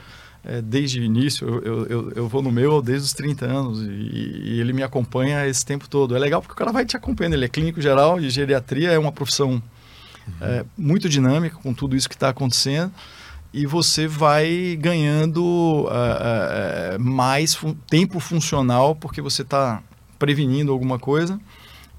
é, 0.44 0.61
desde 0.61 1.00
o 1.00 1.05
início, 1.05 1.46
eu, 1.64 1.87
eu, 1.87 2.11
eu, 2.12 2.28
vou 2.28 2.42
no 2.42 2.50
meu 2.50 2.83
desde 2.83 3.07
os 3.07 3.12
30 3.12 3.46
anos 3.46 3.81
e, 3.83 3.87
e, 3.87 4.61
ele 4.61 4.72
me 4.72 4.83
acompanha 4.83 5.46
esse 5.46 5.64
tempo 5.64 5.88
todo. 5.88 6.16
É 6.16 6.18
legal 6.18 6.40
porque 6.42 6.55
o 6.55 6.57
cara 6.57 6.72
vai 6.72 6.85
te 6.85 6.96
acompanhando, 6.96 7.35
ele 7.35 7.44
é 7.44 7.48
clínico 7.48 7.81
geral 7.81 8.20
e 8.20 8.28
geriatria 8.28 8.90
é 8.90 8.98
uma 8.98 9.12
profissão 9.12 9.50
uhum. 9.52 10.33
é, 10.40 10.64
muito 10.76 11.09
dinâmica 11.09 11.57
com 11.57 11.72
tudo 11.72 11.94
isso 11.94 12.09
que 12.09 12.16
está 12.16 12.31
acontecendo 12.31 12.92
e 13.52 13.66
você 13.66 14.07
vai 14.09 14.76
ganhando 14.81 15.44
uh, 15.44 15.87
uh, 15.87 17.00
mais 17.00 17.55
fun 17.55 17.74
tempo 17.88 18.18
funcional 18.18 18.96
porque 18.96 19.20
você 19.20 19.42
está 19.42 19.83
prevenindo 20.18 20.72
alguma 20.72 20.98
coisa 20.98 21.38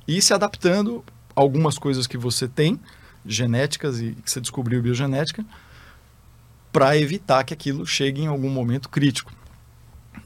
e 0.07 0.21
se 0.21 0.33
adaptando 0.33 1.03
a 1.35 1.39
algumas 1.39 1.77
coisas 1.77 2.07
que 2.07 2.17
você 2.17 2.47
tem, 2.47 2.79
genéticas 3.25 4.01
e 4.01 4.15
que 4.23 4.29
você 4.29 4.41
descobriu 4.41 4.81
biogenética, 4.81 5.45
para 6.73 6.97
evitar 6.97 7.43
que 7.43 7.53
aquilo 7.53 7.85
chegue 7.85 8.23
em 8.23 8.27
algum 8.27 8.49
momento 8.49 8.89
crítico. 8.89 9.31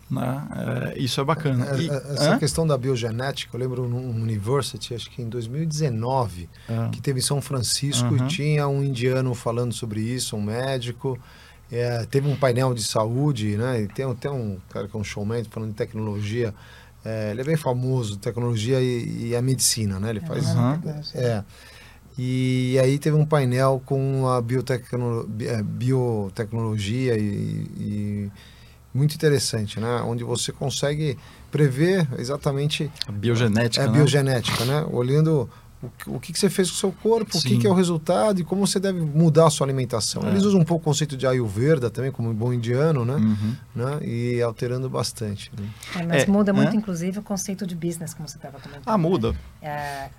Né? 0.10 0.47
É, 0.95 0.99
isso 0.99 1.19
é 1.19 1.23
bacana. 1.25 1.65
É, 1.75 1.81
e, 1.81 1.89
essa 1.89 2.36
hã? 2.36 2.39
questão 2.39 2.65
da 2.65 2.77
biogenética, 2.77 3.55
eu 3.55 3.60
lembro 3.60 3.89
no 3.89 3.97
University, 3.97 4.95
acho 4.95 5.10
que 5.12 5.21
em 5.21 5.27
2019, 5.27 6.49
é. 6.69 6.89
que 6.89 7.01
teve 7.01 7.19
em 7.19 7.21
São 7.21 7.41
Francisco 7.41 8.07
uhum. 8.07 8.25
e 8.25 8.27
tinha 8.29 8.67
um 8.69 8.81
indiano 8.81 9.36
falando 9.36 9.73
sobre 9.73 9.99
isso, 9.99 10.38
um 10.38 10.41
médico. 10.41 11.19
É, 11.69 12.05
teve 12.05 12.29
um 12.29 12.36
painel 12.38 12.73
de 12.73 12.81
saúde, 12.81 13.57
né? 13.57 13.81
E 13.81 13.88
tem 13.89 14.10
até 14.10 14.31
um 14.31 14.57
cara 14.69 14.88
que 14.88 14.95
é 14.95 14.99
um 14.99 15.03
showman 15.03 15.43
falando 15.43 15.71
de 15.71 15.75
tecnologia. 15.75 16.53
É, 17.03 17.31
ele 17.31 17.41
é 17.41 17.43
bem 17.43 17.57
famoso, 17.57 18.15
tecnologia 18.17 18.79
e, 18.79 19.27
e 19.27 19.36
a 19.36 19.41
medicina, 19.41 19.99
né? 19.99 20.12
Ele 20.12 20.21
faz. 20.21 20.45
Uhum. 20.55 20.81
É. 21.13 21.43
E 22.17 22.80
aí 22.82 22.97
teve 22.97 23.15
um 23.15 23.25
painel 23.25 23.82
com 23.86 24.27
a 24.27 24.41
biotecno, 24.41 25.30
é, 25.41 25.62
biotecnologia 25.62 27.15
e, 27.15 27.67
e 27.77 28.32
muito 28.93 29.13
interessante, 29.13 29.80
né? 29.80 30.01
Onde 30.01 30.23
você 30.23 30.51
consegue 30.51 31.17
prever 31.51 32.08
exatamente 32.17 32.91
a 33.08 33.12
biogenética, 33.12 33.84
é, 33.84 33.88
né? 33.88 33.93
biogenética, 33.93 34.65
né? 34.65 34.86
Olhando 34.91 35.47
o, 35.82 36.15
o 36.15 36.19
que, 36.19 36.34
que, 36.34 36.39
você 36.39 36.49
fez 36.49 36.69
com 36.71 36.75
o 36.75 36.80
seu 36.80 36.91
corpo, 36.91 37.38
Sim. 37.38 37.39
o 37.39 37.51
que, 37.51 37.58
que, 37.60 37.67
é 37.67 37.69
o 37.69 37.73
resultado 37.73 38.41
e 38.41 38.43
como 38.43 38.65
você 38.65 38.80
deve 38.80 38.99
mudar 38.99 39.45
a 39.45 39.49
sua 39.51 39.67
alimentação. 39.67 40.23
É. 40.23 40.30
Eles 40.30 40.43
usam 40.43 40.60
um 40.60 40.65
pouco 40.65 40.82
o 40.82 40.86
conceito 40.86 41.15
de 41.15 41.27
Ayurveda 41.27 41.91
também, 41.91 42.12
como 42.12 42.30
um 42.30 42.34
bom 42.34 42.51
indiano, 42.51 43.06
né? 43.06 43.13
Uhum. 43.13 43.56
né? 43.75 43.99
E 44.01 44.41
alterando 44.41 44.89
bastante. 44.89 45.51
Né? 45.56 45.69
É, 45.95 46.03
mas 46.03 46.23
é, 46.23 46.25
muda 46.25 46.51
muito, 46.51 46.75
inclusive, 46.75 47.19
o 47.19 47.23
conceito 47.23 47.67
de 47.67 47.75
business, 47.75 48.15
como 48.15 48.27
você 48.27 48.38
estava 48.38 48.60
comentando. 48.60 48.88
Ah, 48.88 48.97
muda. 48.97 49.36
Né? 49.62 50.10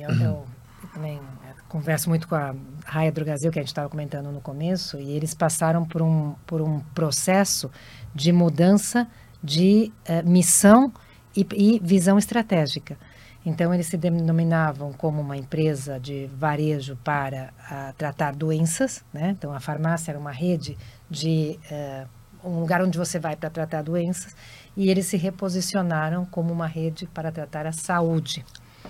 eu, 0.00 0.10
eu, 0.10 0.20
eu, 0.20 0.44
também 0.92 1.20
é, 1.43 1.43
converso 1.74 2.08
muito 2.08 2.28
com 2.28 2.36
a 2.36 2.54
Raia 2.84 3.10
Drogazil, 3.10 3.50
que 3.50 3.58
a 3.58 3.62
gente 3.62 3.70
estava 3.70 3.88
comentando 3.88 4.30
no 4.30 4.40
começo, 4.40 4.96
e 4.96 5.10
eles 5.10 5.34
passaram 5.34 5.84
por 5.84 6.02
um, 6.02 6.36
por 6.46 6.62
um 6.62 6.78
processo 6.94 7.68
de 8.14 8.30
mudança 8.30 9.08
de 9.42 9.92
uh, 10.08 10.24
missão 10.24 10.92
e, 11.36 11.44
e 11.52 11.80
visão 11.82 12.16
estratégica. 12.16 12.96
Então, 13.44 13.74
eles 13.74 13.88
se 13.88 13.96
denominavam 13.96 14.92
como 14.92 15.20
uma 15.20 15.36
empresa 15.36 15.98
de 15.98 16.30
varejo 16.38 16.96
para 17.02 17.52
uh, 17.68 17.92
tratar 17.98 18.36
doenças. 18.36 19.04
Né? 19.12 19.30
Então, 19.36 19.52
a 19.52 19.58
farmácia 19.58 20.12
era 20.12 20.18
uma 20.18 20.30
rede 20.30 20.78
de 21.10 21.58
uh, 21.72 22.48
um 22.48 22.60
lugar 22.60 22.82
onde 22.82 22.96
você 22.96 23.18
vai 23.18 23.34
para 23.34 23.50
tratar 23.50 23.82
doenças. 23.82 24.36
E 24.76 24.90
eles 24.90 25.06
se 25.06 25.16
reposicionaram 25.16 26.24
como 26.24 26.52
uma 26.52 26.68
rede 26.68 27.08
para 27.12 27.32
tratar 27.32 27.66
a 27.66 27.72
saúde. 27.72 28.44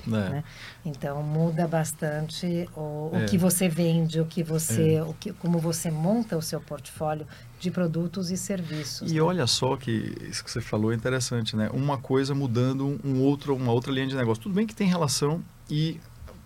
É. 0.06 0.10
Né? 0.10 0.44
Então 0.84 1.22
muda 1.22 1.66
bastante 1.66 2.68
o, 2.76 3.10
o 3.12 3.16
é. 3.16 3.24
que 3.26 3.38
você 3.38 3.68
vende, 3.68 4.20
o 4.20 4.26
que 4.26 4.42
você, 4.42 4.94
é. 4.94 5.02
o 5.02 5.14
que, 5.14 5.32
como 5.32 5.58
você 5.58 5.90
monta 5.90 6.36
o 6.36 6.42
seu 6.42 6.60
portfólio 6.60 7.26
de 7.58 7.70
produtos 7.70 8.30
e 8.30 8.36
serviços. 8.36 9.10
E 9.10 9.14
né? 9.14 9.20
olha 9.20 9.46
só 9.46 9.76
que 9.76 10.14
isso 10.28 10.44
que 10.44 10.50
você 10.50 10.60
falou 10.60 10.92
é 10.92 10.94
interessante, 10.94 11.56
né? 11.56 11.70
Uma 11.72 11.96
coisa 11.96 12.34
mudando 12.34 13.00
um 13.04 13.20
outro, 13.22 13.54
uma 13.56 13.72
outra 13.72 13.92
linha 13.92 14.06
de 14.06 14.16
negócio. 14.16 14.42
Tudo 14.42 14.54
bem 14.54 14.66
que 14.66 14.74
tem 14.74 14.86
relação 14.86 15.42
e, 15.70 16.00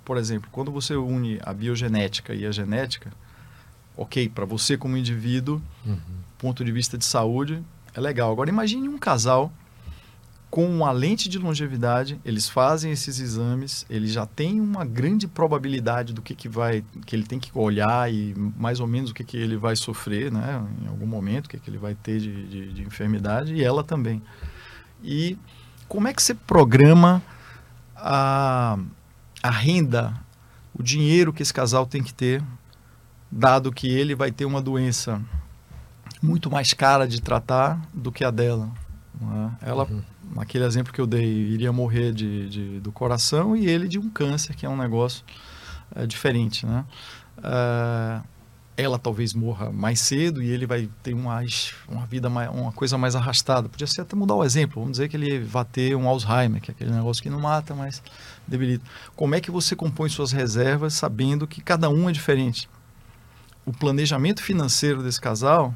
por 0.04 0.16
exemplo, 0.16 0.48
quando 0.52 0.70
você 0.70 0.94
une 0.94 1.40
a 1.42 1.52
biogenética 1.52 2.34
e 2.34 2.46
a 2.46 2.52
genética, 2.52 3.10
ok, 3.96 4.28
para 4.28 4.44
você 4.44 4.76
como 4.76 4.96
indivíduo, 4.96 5.60
uhum. 5.84 5.98
ponto 6.38 6.64
de 6.64 6.70
vista 6.70 6.96
de 6.96 7.04
saúde, 7.04 7.62
é 7.94 8.00
legal. 8.00 8.30
Agora 8.30 8.48
imagine 8.48 8.88
um 8.88 8.98
casal 8.98 9.52
com 10.50 10.66
uma 10.66 10.90
lente 10.90 11.28
de 11.28 11.38
longevidade, 11.38 12.18
eles 12.24 12.48
fazem 12.48 12.90
esses 12.90 13.20
exames, 13.20 13.84
ele 13.88 14.06
já 14.06 14.24
tem 14.24 14.60
uma 14.60 14.84
grande 14.84 15.28
probabilidade 15.28 16.14
do 16.14 16.22
que, 16.22 16.34
que 16.34 16.48
vai, 16.48 16.82
que 17.04 17.14
ele 17.14 17.24
tem 17.24 17.38
que 17.38 17.50
olhar 17.54 18.10
e 18.10 18.34
mais 18.56 18.80
ou 18.80 18.86
menos 18.86 19.10
o 19.10 19.14
que, 19.14 19.24
que 19.24 19.36
ele 19.36 19.56
vai 19.58 19.76
sofrer, 19.76 20.32
né, 20.32 20.64
em 20.82 20.88
algum 20.88 21.06
momento, 21.06 21.46
o 21.46 21.48
que, 21.50 21.58
que 21.58 21.68
ele 21.68 21.76
vai 21.76 21.94
ter 21.94 22.18
de, 22.18 22.46
de, 22.46 22.72
de 22.72 22.82
enfermidade, 22.82 23.54
e 23.54 23.62
ela 23.62 23.84
também. 23.84 24.22
E 25.02 25.36
como 25.86 26.08
é 26.08 26.14
que 26.14 26.22
você 26.22 26.32
programa 26.34 27.22
a, 27.94 28.78
a 29.42 29.50
renda, 29.50 30.14
o 30.74 30.82
dinheiro 30.82 31.32
que 31.32 31.42
esse 31.42 31.52
casal 31.52 31.84
tem 31.86 32.02
que 32.02 32.14
ter, 32.14 32.42
dado 33.30 33.70
que 33.70 33.86
ele 33.86 34.14
vai 34.14 34.32
ter 34.32 34.46
uma 34.46 34.62
doença 34.62 35.20
muito 36.22 36.50
mais 36.50 36.72
cara 36.72 37.06
de 37.06 37.20
tratar 37.20 37.78
do 37.92 38.10
que 38.10 38.24
a 38.24 38.30
dela? 38.30 38.70
É? 39.62 39.70
Ela 39.70 39.84
uhum 39.84 40.02
naquele 40.34 40.64
exemplo 40.64 40.92
que 40.92 41.00
eu 41.00 41.06
dei, 41.06 41.24
iria 41.24 41.72
morrer 41.72 42.12
de, 42.12 42.48
de, 42.48 42.80
do 42.80 42.92
coração 42.92 43.56
e 43.56 43.66
ele 43.66 43.88
de 43.88 43.98
um 43.98 44.08
câncer, 44.08 44.54
que 44.54 44.66
é 44.66 44.68
um 44.68 44.76
negócio 44.76 45.24
é, 45.94 46.06
diferente, 46.06 46.66
né? 46.66 46.84
É, 47.42 48.20
ela 48.76 48.96
talvez 48.96 49.34
morra 49.34 49.72
mais 49.72 50.00
cedo 50.00 50.40
e 50.40 50.48
ele 50.50 50.64
vai 50.64 50.88
ter 51.02 51.12
mais, 51.12 51.74
uma 51.88 52.06
vida, 52.06 52.30
mais, 52.30 52.48
uma 52.48 52.70
coisa 52.70 52.96
mais 52.96 53.16
arrastada. 53.16 53.68
Podia 53.68 53.88
ser 53.88 54.02
até 54.02 54.14
mudar 54.14 54.36
o 54.36 54.44
exemplo, 54.44 54.80
vamos 54.80 54.92
dizer 54.92 55.08
que 55.08 55.16
ele 55.16 55.40
vai 55.40 55.64
ter 55.64 55.96
um 55.96 56.08
Alzheimer, 56.08 56.60
que 56.60 56.70
é 56.70 56.72
aquele 56.72 56.92
negócio 56.92 57.20
que 57.20 57.28
não 57.28 57.40
mata, 57.40 57.74
mas 57.74 58.00
debilita. 58.46 58.84
Como 59.16 59.34
é 59.34 59.40
que 59.40 59.50
você 59.50 59.74
compõe 59.74 60.08
suas 60.08 60.30
reservas 60.30 60.94
sabendo 60.94 61.44
que 61.44 61.60
cada 61.60 61.90
um 61.90 62.08
é 62.08 62.12
diferente? 62.12 62.68
O 63.66 63.72
planejamento 63.72 64.42
financeiro 64.42 65.02
desse 65.02 65.20
casal, 65.20 65.74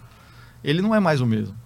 ele 0.62 0.80
não 0.80 0.94
é 0.94 1.00
mais 1.00 1.20
o 1.20 1.26
mesmo 1.26 1.62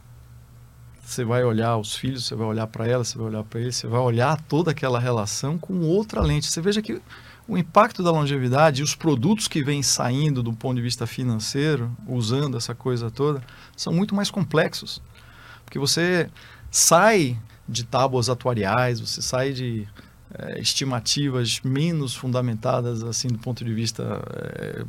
você 1.07 1.25
vai 1.25 1.45
olhar 1.45 1.77
os 1.77 1.95
filhos, 1.95 2.25
você 2.27 2.35
vai 2.35 2.47
olhar 2.47 2.67
para 2.67 2.87
ela, 2.87 3.05
você 3.05 3.17
vai 3.17 3.29
olhar 3.29 3.45
para 3.45 3.61
ele, 3.61 3.71
você 3.71 3.87
vai 3.87 4.01
olhar 4.01 4.41
toda 4.43 4.73
aquela 4.73 4.99
relação 4.99 5.57
com 5.57 5.81
outra 5.81 6.21
lente. 6.21 6.47
Você 6.47 6.61
veja 6.61 6.83
que 6.83 7.01
o 7.47 7.57
impacto 7.57 8.03
da 8.03 8.11
longevidade 8.11 8.81
e 8.81 8.85
os 8.85 8.97
produtos 8.97 9.47
que 9.47 9.63
vêm 9.63 9.85
saindo 9.85 10.43
do 10.43 10.53
ponto 10.53 10.75
de 10.77 10.83
vista 10.83 11.07
financeiro, 11.07 11.97
usando 12.09 12.57
essa 12.57 12.75
coisa 12.75 13.09
toda, 13.09 13.41
são 13.77 13.93
muito 13.93 14.17
mais 14.17 14.33
complexos. 14.33 15.01
Porque 15.65 15.79
você 15.79 16.29
sai 16.73 17.39
de 17.69 17.85
tábuas 17.85 18.29
atuariais, 18.29 18.99
você 18.99 19.23
sai 19.23 19.53
de 19.53 19.87
é, 20.35 20.61
estimativas 20.61 21.61
menos 21.63 22.17
fundamentadas 22.17 23.05
assim 23.05 23.29
do 23.29 23.39
ponto 23.39 23.65
de 23.65 23.73
vista 23.73 24.21
é, 24.35 24.85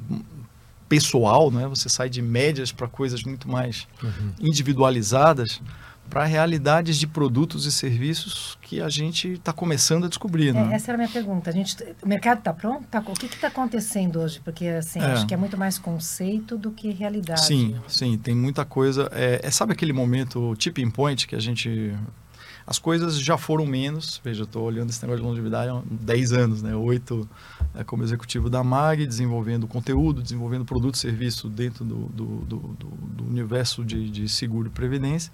pessoal, 0.90 1.52
né? 1.52 1.68
Você 1.68 1.90
sai 1.90 2.10
de 2.10 2.24
médias 2.24 2.72
para 2.72 2.88
coisas 2.88 3.24
muito 3.24 3.48
mais 3.48 3.88
uhum. 4.02 4.34
individualizadas 4.40 5.62
para 6.10 6.26
realidades 6.26 6.98
de 6.98 7.06
produtos 7.06 7.66
e 7.66 7.72
serviços 7.72 8.58
que 8.62 8.82
a 8.82 8.90
gente 8.90 9.34
está 9.34 9.52
começando 9.52 10.06
a 10.06 10.08
descobrir. 10.08 10.54
Né? 10.54 10.70
É, 10.72 10.76
essa 10.76 10.92
era 10.92 10.96
a 10.96 11.00
minha 11.00 11.10
pergunta. 11.10 11.50
A 11.50 11.54
gente, 11.54 11.76
o 12.02 12.08
mercado 12.08 12.40
está 12.40 12.54
pronto? 12.54 12.86
Tá, 12.88 13.00
o 13.00 13.14
que 13.14 13.26
está 13.26 13.48
acontecendo 13.48 14.20
hoje? 14.20 14.40
Porque 14.44 14.68
assim, 14.68 15.00
é. 15.00 15.06
acho 15.06 15.28
que 15.28 15.34
é 15.34 15.38
muito 15.38 15.58
mais 15.58 15.78
conceito 15.78 16.58
do 16.58 16.72
que 16.72 16.92
realidade. 16.92 17.46
Sim, 17.46 17.76
sim, 17.88 18.18
tem 18.18 18.36
muita 18.36 18.66
coisa. 18.66 19.10
É, 19.12 19.42
é, 19.44 19.52
sabe 19.52 19.74
aquele 19.74 19.94
momento 19.94 20.56
tipping 20.56 20.90
point 20.90 21.28
que 21.28 21.36
a 21.36 21.40
gente 21.40 21.94
as 22.66 22.78
coisas 22.78 23.18
já 23.18 23.38
foram 23.38 23.66
menos. 23.66 24.20
Veja, 24.22 24.42
eu 24.42 24.46
estou 24.46 24.64
olhando 24.64 24.90
esse 24.90 25.02
negócio 25.02 25.22
de 25.22 25.28
longevidade 25.30 25.70
há 25.70 25.82
10 25.90 26.34
anos, 26.34 26.62
né? 26.62 26.76
Oito 26.76 27.28
é, 27.74 27.84
como 27.84 28.04
executivo 28.04 28.50
da 28.50 28.62
MAG, 28.64 29.08
desenvolvendo 29.08 29.68
conteúdo, 29.68 30.22
desenvolvendo 30.22 30.66
produto 30.66 30.96
e 30.96 30.98
serviço 30.98 31.48
dentro 31.48 31.86
do, 31.86 31.96
do, 32.10 32.26
do, 32.46 32.58
do 32.58 33.24
universo 33.24 33.86
de, 33.86 34.10
de 34.10 34.28
seguro 34.28 34.68
e 34.68 34.72
previdência 34.72 35.32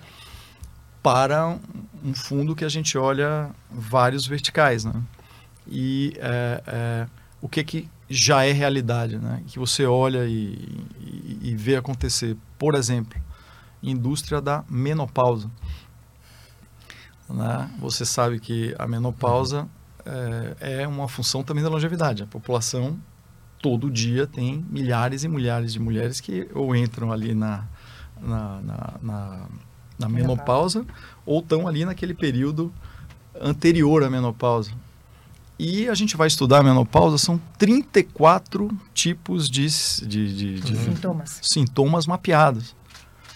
para 1.04 1.60
um 2.04 2.14
fundo 2.14 2.56
que 2.56 2.64
a 2.64 2.70
gente 2.70 2.98
olha 2.98 3.52
vários 3.70 4.26
verticais, 4.26 4.86
né? 4.86 4.94
E 5.68 6.14
é, 6.18 6.64
é, 6.66 7.08
o 7.42 7.50
que 7.50 7.64
que 7.64 7.90
já 8.10 8.46
é 8.46 8.52
realidade, 8.52 9.18
né? 9.18 9.44
Que 9.48 9.60
você 9.60 9.86
olha 9.86 10.26
e, 10.26 10.88
e, 11.00 11.40
e 11.44 11.56
vê 11.56 11.76
acontecer, 11.76 12.38
por 12.58 12.74
exemplo, 12.76 13.22
indústria 13.82 14.42
da 14.42 14.64
menopausa. 14.70 15.52
Né? 17.30 17.70
Você 17.80 18.06
sabe 18.06 18.40
que 18.40 18.74
a 18.80 18.88
menopausa 18.88 19.68
é, 20.06 20.82
é 20.82 20.88
uma 20.88 21.08
função 21.08 21.44
também 21.44 21.64
da 21.64 21.70
longevidade. 21.70 22.24
A 22.24 22.28
população 22.28 22.98
todo 23.62 23.90
dia 23.90 24.28
tem 24.28 24.66
milhares 24.70 25.24
e 25.24 25.28
milhares 25.28 25.74
de 25.74 25.80
mulheres 25.80 26.20
que 26.20 26.50
ou 26.54 26.76
entram 26.76 27.12
ali 27.12 27.34
na, 27.34 27.66
na, 28.22 28.62
na, 28.62 28.94
na 29.02 29.48
na 30.04 30.10
menopausa 30.10 30.86
ou 31.26 31.40
estão 31.40 31.68
ali 31.68 31.86
naquele 31.86 32.14
período 32.14 32.72
anterior 33.40 34.04
à 34.04 34.10
menopausa. 34.10 34.72
E 35.58 35.88
a 35.88 35.94
gente 35.94 36.18
vai 36.18 36.28
estudar 36.28 36.60
a 36.60 36.64
menopausa, 36.64 37.18
são 37.18 37.40
34 37.58 38.70
tipos 38.94 39.50
de, 39.50 39.68
de, 40.06 40.36
de, 40.36 40.60
de 40.60 40.78
sintomas. 40.78 41.40
sintomas 41.42 42.08
mapeados. 42.08 42.76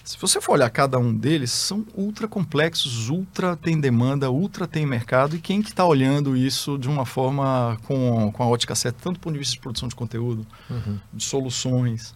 Se 0.04 0.18
você 0.18 0.40
for 0.40 0.54
olhar 0.54 0.70
cada 0.70 0.98
um 0.98 1.14
deles, 1.14 1.52
são 1.52 1.86
ultra 1.94 2.30
complexos, 2.30 3.10
ultra 3.10 3.58
tem 3.58 3.78
demanda, 3.78 4.32
ultra 4.32 4.66
tem 4.66 4.86
mercado, 4.86 5.36
e 5.36 5.40
quem 5.40 5.62
que 5.62 5.70
está 5.70 5.86
olhando 5.86 6.36
isso 6.36 6.78
de 6.78 6.88
uma 6.88 7.06
forma 7.06 7.78
com, 7.84 8.32
com 8.32 8.42
a 8.42 8.48
ótica 8.48 8.74
certa, 8.74 9.00
tanto 9.04 9.18
do 9.18 9.20
ponto 9.20 9.34
de 9.34 9.40
vista 9.40 9.56
de 9.56 9.60
produção 9.60 9.90
de 9.90 9.96
conteúdo, 9.96 10.48
uhum. 10.70 10.98
de 11.14 11.24
soluções, 11.26 12.16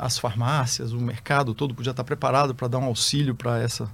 as 0.00 0.18
farmácias, 0.18 0.92
o 0.92 1.00
mercado 1.00 1.54
todo 1.54 1.74
podia 1.74 1.90
estar 1.90 2.04
preparado 2.04 2.54
para 2.54 2.68
dar 2.68 2.78
um 2.78 2.84
auxílio 2.84 3.34
para 3.34 3.60
essa, 3.60 3.88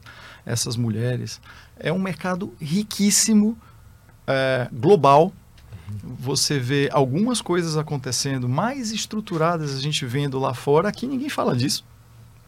essas 0.47 0.77
mulheres. 0.77 1.41
É 1.79 1.93
um 1.93 1.99
mercado 1.99 2.55
riquíssimo, 2.61 3.57
uh, 4.29 4.75
global. 4.75 5.33
Você 6.19 6.59
vê 6.59 6.89
algumas 6.93 7.41
coisas 7.41 7.77
acontecendo 7.77 8.49
mais 8.49 8.93
estruturadas, 8.93 9.75
a 9.75 9.81
gente 9.81 10.05
vendo 10.05 10.39
lá 10.39 10.55
fora. 10.55 10.89
Aqui 10.89 11.07
ninguém 11.07 11.29
fala 11.29 11.57
disso. 11.57 11.85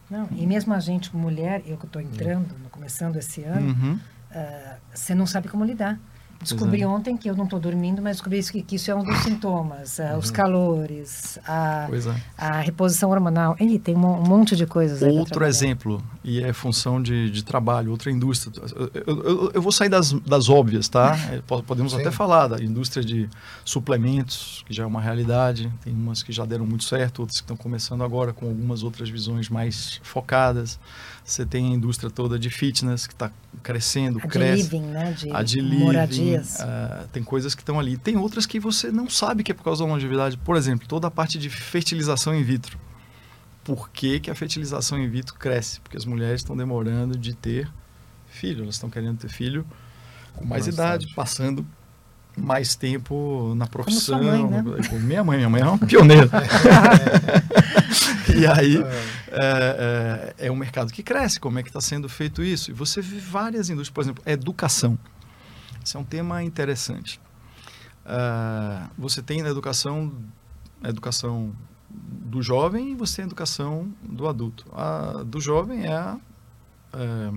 Não, 0.09 0.27
e 0.35 0.45
mesmo 0.45 0.73
a 0.73 0.79
gente, 0.79 1.15
mulher, 1.15 1.63
eu 1.65 1.77
que 1.77 1.85
estou 1.85 2.01
entrando, 2.01 2.53
começando 2.69 3.15
esse 3.15 3.43
ano, 3.43 3.69
uhum. 3.69 3.99
uh, 4.31 4.75
você 4.93 5.15
não 5.15 5.25
sabe 5.25 5.47
como 5.47 5.63
lidar. 5.63 5.99
Descobri 6.41 6.85
ontem 6.85 7.15
que 7.15 7.29
eu 7.29 7.35
não 7.35 7.43
estou 7.43 7.59
dormindo, 7.59 8.01
mas 8.01 8.17
descobri 8.17 8.43
que, 8.43 8.61
que, 8.63 8.75
isso 8.75 8.89
é 8.89 8.95
um 8.95 9.03
dos 9.03 9.17
sintomas. 9.19 9.99
Uh, 9.99 10.03
uhum. 10.03 10.17
Os 10.17 10.31
calores, 10.31 11.39
a, 11.47 11.87
é. 11.91 12.21
a 12.37 12.59
reposição 12.61 13.09
hormonal. 13.09 13.55
Ele 13.59 13.77
tem 13.77 13.95
um, 13.95 14.05
um 14.05 14.23
monte 14.23 14.55
de 14.55 14.65
coisas. 14.65 15.01
Outro 15.01 15.45
exemplo, 15.45 16.03
e 16.23 16.41
é 16.41 16.51
função 16.53 17.01
de, 17.01 17.29
de 17.29 17.43
trabalho, 17.43 17.91
outra 17.91 18.11
indústria. 18.11 18.51
Eu, 18.75 19.23
eu, 19.23 19.51
eu, 19.53 19.61
vou 19.61 19.71
sair 19.71 19.89
das, 19.89 20.11
das 20.13 20.49
óbvias, 20.49 20.87
tá? 20.87 21.17
É, 21.31 21.39
podemos 21.41 21.93
Sim. 21.93 22.01
até 22.01 22.11
falar 22.11 22.47
da 22.47 22.61
indústria 22.61 23.03
de 23.03 23.29
suplementos, 23.63 24.63
que 24.65 24.73
já 24.73 24.83
é 24.83 24.85
uma 24.85 24.99
realidade. 24.99 25.71
Tem 25.81 25.93
umas 25.93 26.23
que 26.23 26.31
já 26.31 26.43
deram 26.45 26.65
muito 26.65 26.83
certo, 26.83 27.19
outras 27.19 27.39
que 27.39 27.43
estão 27.43 27.55
começando 27.55 28.03
agora 28.03 28.33
com 28.33 28.47
algumas 28.47 28.83
outras 28.83 29.09
visões 29.09 29.49
mais 29.49 29.99
focadas. 30.03 30.79
Você 31.23 31.45
tem 31.45 31.71
a 31.71 31.75
indústria 31.75 32.09
toda 32.09 32.37
de 32.37 32.49
fitness 32.49 33.07
que 33.07 33.13
está 33.13 33.31
crescendo, 33.61 34.19
a 34.19 34.27
cresce. 34.27 34.63
De 34.63 34.75
living, 34.75 34.87
né? 34.87 35.11
De, 35.11 35.31
a 35.31 35.43
de 35.43 35.61
living, 35.61 35.79
moradias. 35.79 36.59
Uh, 36.59 37.07
tem 37.09 37.23
coisas 37.23 37.53
que 37.53 37.61
estão 37.61 37.79
ali. 37.79 37.97
Tem 37.97 38.17
outras 38.17 38.45
que 38.45 38.59
você 38.59 38.91
não 38.91 39.09
sabe 39.09 39.43
que 39.43 39.51
é 39.51 39.55
por 39.55 39.63
causa 39.63 39.83
da 39.85 39.89
longevidade. 39.89 40.37
Por 40.37 40.55
exemplo, 40.55 40.87
toda 40.87 41.07
a 41.07 41.11
parte 41.11 41.37
de 41.37 41.49
fertilização 41.49 42.35
in 42.35 42.43
vitro. 42.43 42.77
Por 43.63 43.89
que, 43.89 44.19
que 44.19 44.31
a 44.31 44.35
fertilização 44.35 44.99
in 44.99 45.07
vitro 45.09 45.35
cresce? 45.35 45.79
Porque 45.81 45.95
as 45.95 46.05
mulheres 46.05 46.41
estão 46.41 46.57
demorando 46.57 47.17
de 47.17 47.35
ter 47.35 47.71
filho. 48.27 48.63
Elas 48.63 48.75
estão 48.75 48.89
querendo 48.89 49.17
ter 49.17 49.29
filho 49.29 49.65
com 50.33 50.45
mais, 50.45 50.65
mais 50.65 50.73
idade, 50.73 51.03
idade, 51.03 51.15
passando 51.15 51.65
mais 52.37 52.75
tempo 52.75 53.53
na 53.55 53.67
profissão. 53.67 54.23
Mãe, 54.23 54.47
né? 54.47 54.63
Minha 55.01 55.23
mãe, 55.23 55.37
minha 55.37 55.49
mãe 55.49 55.61
é 55.61 55.65
uma 55.65 55.77
pioneira. 55.77 56.29
e 58.35 58.47
aí 58.47 58.77
é, 59.31 60.35
é, 60.37 60.47
é, 60.47 60.51
um 60.51 60.55
mercado 60.55 60.91
que 60.91 61.03
cresce. 61.03 61.39
Como 61.39 61.59
é 61.59 61.63
que 61.63 61.69
está 61.69 61.81
sendo 61.81 62.07
feito 62.09 62.43
isso? 62.43 62.71
E 62.71 62.73
você 62.73 63.01
vê 63.01 63.19
várias 63.19 63.69
indústrias, 63.69 63.93
por 63.93 64.01
exemplo, 64.01 64.23
educação. 64.25 64.97
Esse 65.83 65.97
é 65.97 65.99
um 65.99 66.03
tema 66.03 66.43
interessante. 66.43 67.19
Uh, 68.05 68.89
você 68.97 69.21
tem 69.21 69.41
na 69.41 69.49
educação, 69.49 70.11
a 70.83 70.89
educação 70.89 71.53
do 71.89 72.41
jovem 72.41 72.91
e 72.91 72.95
você 72.95 73.17
tem 73.17 73.23
a 73.23 73.27
educação 73.27 73.91
do 74.01 74.27
adulto. 74.27 74.65
A 74.73 75.23
do 75.23 75.39
jovem 75.39 75.85
é 75.85 75.93
a 75.93 76.17
é, 76.93 77.31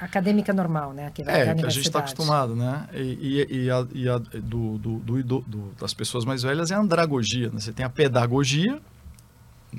acadêmica 0.00 0.52
normal, 0.52 0.92
né? 0.92 1.10
Que 1.10 1.22
é, 1.22 1.54
que 1.54 1.66
a 1.66 1.68
gente 1.68 1.86
está 1.86 2.00
acostumado, 2.00 2.54
né? 2.54 2.88
E, 2.92 3.46
e, 3.50 3.64
e, 3.64 3.70
a, 3.70 3.86
e 3.92 4.08
a 4.08 4.18
do, 4.18 4.78
do, 4.78 4.98
do, 4.98 5.22
do, 5.22 5.72
das 5.78 5.94
pessoas 5.94 6.24
mais 6.24 6.42
velhas 6.42 6.70
é 6.70 6.74
a 6.74 6.78
andragogia. 6.78 7.50
Né? 7.50 7.60
Você 7.60 7.72
tem 7.72 7.84
a 7.84 7.90
pedagogia 7.90 8.80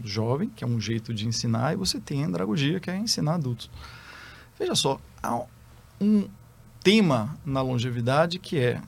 jovem, 0.03 0.49
que 0.49 0.63
é 0.63 0.67
um 0.67 0.79
jeito 0.79 1.13
de 1.13 1.27
ensinar, 1.27 1.73
e 1.73 1.75
você 1.75 1.99
tem 1.99 2.23
a 2.23 2.27
andragogia, 2.27 2.79
que 2.79 2.89
é 2.89 2.97
ensinar 2.97 3.35
adultos. 3.35 3.69
Veja 4.57 4.75
só, 4.75 4.99
há 5.21 5.43
um 5.99 6.27
tema 6.83 7.37
na 7.45 7.61
longevidade 7.61 8.39
que 8.39 8.57
é 8.57 8.81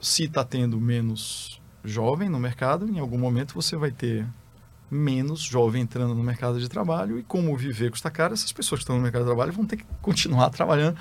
se 0.00 0.24
está 0.24 0.44
tendo 0.44 0.80
menos 0.80 1.60
jovem 1.84 2.28
no 2.28 2.38
mercado, 2.38 2.88
em 2.88 2.98
algum 2.98 3.18
momento 3.18 3.54
você 3.54 3.76
vai 3.76 3.90
ter 3.90 4.26
menos 4.90 5.40
jovem 5.40 5.82
entrando 5.82 6.14
no 6.14 6.22
mercado 6.22 6.58
de 6.58 6.68
trabalho 6.68 7.18
e 7.18 7.22
como 7.22 7.56
viver 7.56 7.90
custa 7.90 8.10
caro, 8.10 8.34
essas 8.34 8.52
pessoas 8.52 8.78
que 8.78 8.84
estão 8.84 8.96
no 8.96 9.02
mercado 9.02 9.22
de 9.22 9.28
trabalho 9.28 9.52
vão 9.52 9.66
ter 9.66 9.76
que 9.76 9.84
continuar 10.00 10.50
trabalhando, 10.50 10.96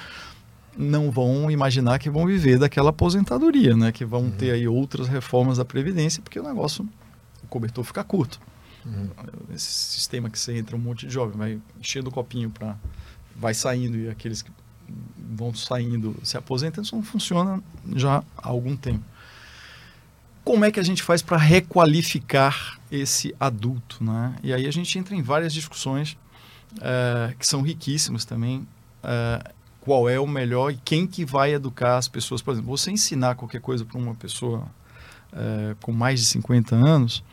não 0.78 1.10
vão 1.10 1.50
imaginar 1.50 1.98
que 1.98 2.10
vão 2.10 2.26
viver 2.26 2.60
daquela 2.60 2.90
aposentadoria, 2.92 3.76
né? 3.76 3.92
Que 3.92 4.06
vão 4.06 4.24
uhum. 4.24 4.32
ter 4.32 4.52
aí 4.52 4.68
outras 4.68 5.08
reformas 5.08 5.58
da 5.58 5.66
previdência, 5.66 6.22
porque 6.22 6.40
o 6.40 6.44
negócio, 6.44 6.88
o 7.44 7.48
cobertor 7.48 7.84
fica 7.84 8.04
curto. 8.04 8.40
Uhum. 8.86 9.10
Esse 9.54 9.66
sistema 9.66 10.30
que 10.30 10.38
você 10.38 10.58
entra 10.58 10.76
um 10.76 10.80
monte 10.80 11.08
de 11.08 11.14
jovem, 11.14 11.38
vai 11.38 11.60
enchendo 11.80 12.10
o 12.10 12.14
copinho 12.14 12.50
para 12.50 12.76
vai 13.36 13.54
saindo 13.54 13.98
e 13.98 14.10
aqueles 14.10 14.42
que 14.42 14.52
vão 15.18 15.54
saindo 15.54 16.16
se 16.24 16.38
aposentam, 16.38 16.84
isso 16.84 16.96
não 16.96 17.04
funciona 17.04 17.62
já 17.96 18.24
há 18.38 18.48
algum 18.48 18.76
tempo. 18.76 19.04
Como 20.44 20.66
é 20.66 20.72
que 20.72 20.80
a 20.80 20.84
gente 20.84 21.04
faz 21.04 21.22
para 21.22 21.38
requalificar 21.38 22.77
esse 22.92 23.36
adulto, 23.40 24.04
né? 24.04 24.36
E 24.44 24.54
aí 24.54 24.68
a 24.68 24.72
gente 24.72 24.98
entra 24.98 25.16
em 25.16 25.22
várias 25.22 25.54
discussões 25.54 26.18
uh, 26.74 27.36
que 27.38 27.46
são 27.46 27.62
riquíssimas 27.62 28.26
também. 28.26 28.68
Uh, 29.04 29.58
qual 29.82 30.10
é 30.10 30.20
o 30.20 30.28
melhor 30.28 30.72
e 30.72 30.78
quem 30.84 31.08
que 31.08 31.24
vai 31.24 31.54
educar 31.54 31.98
as 31.98 32.08
pessoas? 32.08 32.42
Por 32.42 32.52
exemplo, 32.52 32.70
você 32.70 32.92
ensinar 32.92 33.36
qualquer 33.36 33.62
coisa 33.62 33.86
para 33.86 33.98
uma 33.98 34.16
pessoa 34.16 34.68
uh, 35.32 35.76
com 35.82 35.92
mais 35.92 36.20
de 36.20 36.26
50 36.26 36.76
anos, 36.76 37.24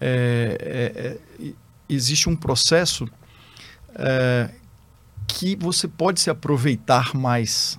é, 0.00 1.18
é, 1.40 1.54
existe 1.88 2.28
um 2.28 2.36
processo 2.36 3.08
que 5.26 5.56
você 5.56 5.88
pode 5.88 6.20
se 6.20 6.30
aproveitar 6.30 7.16
mais 7.16 7.76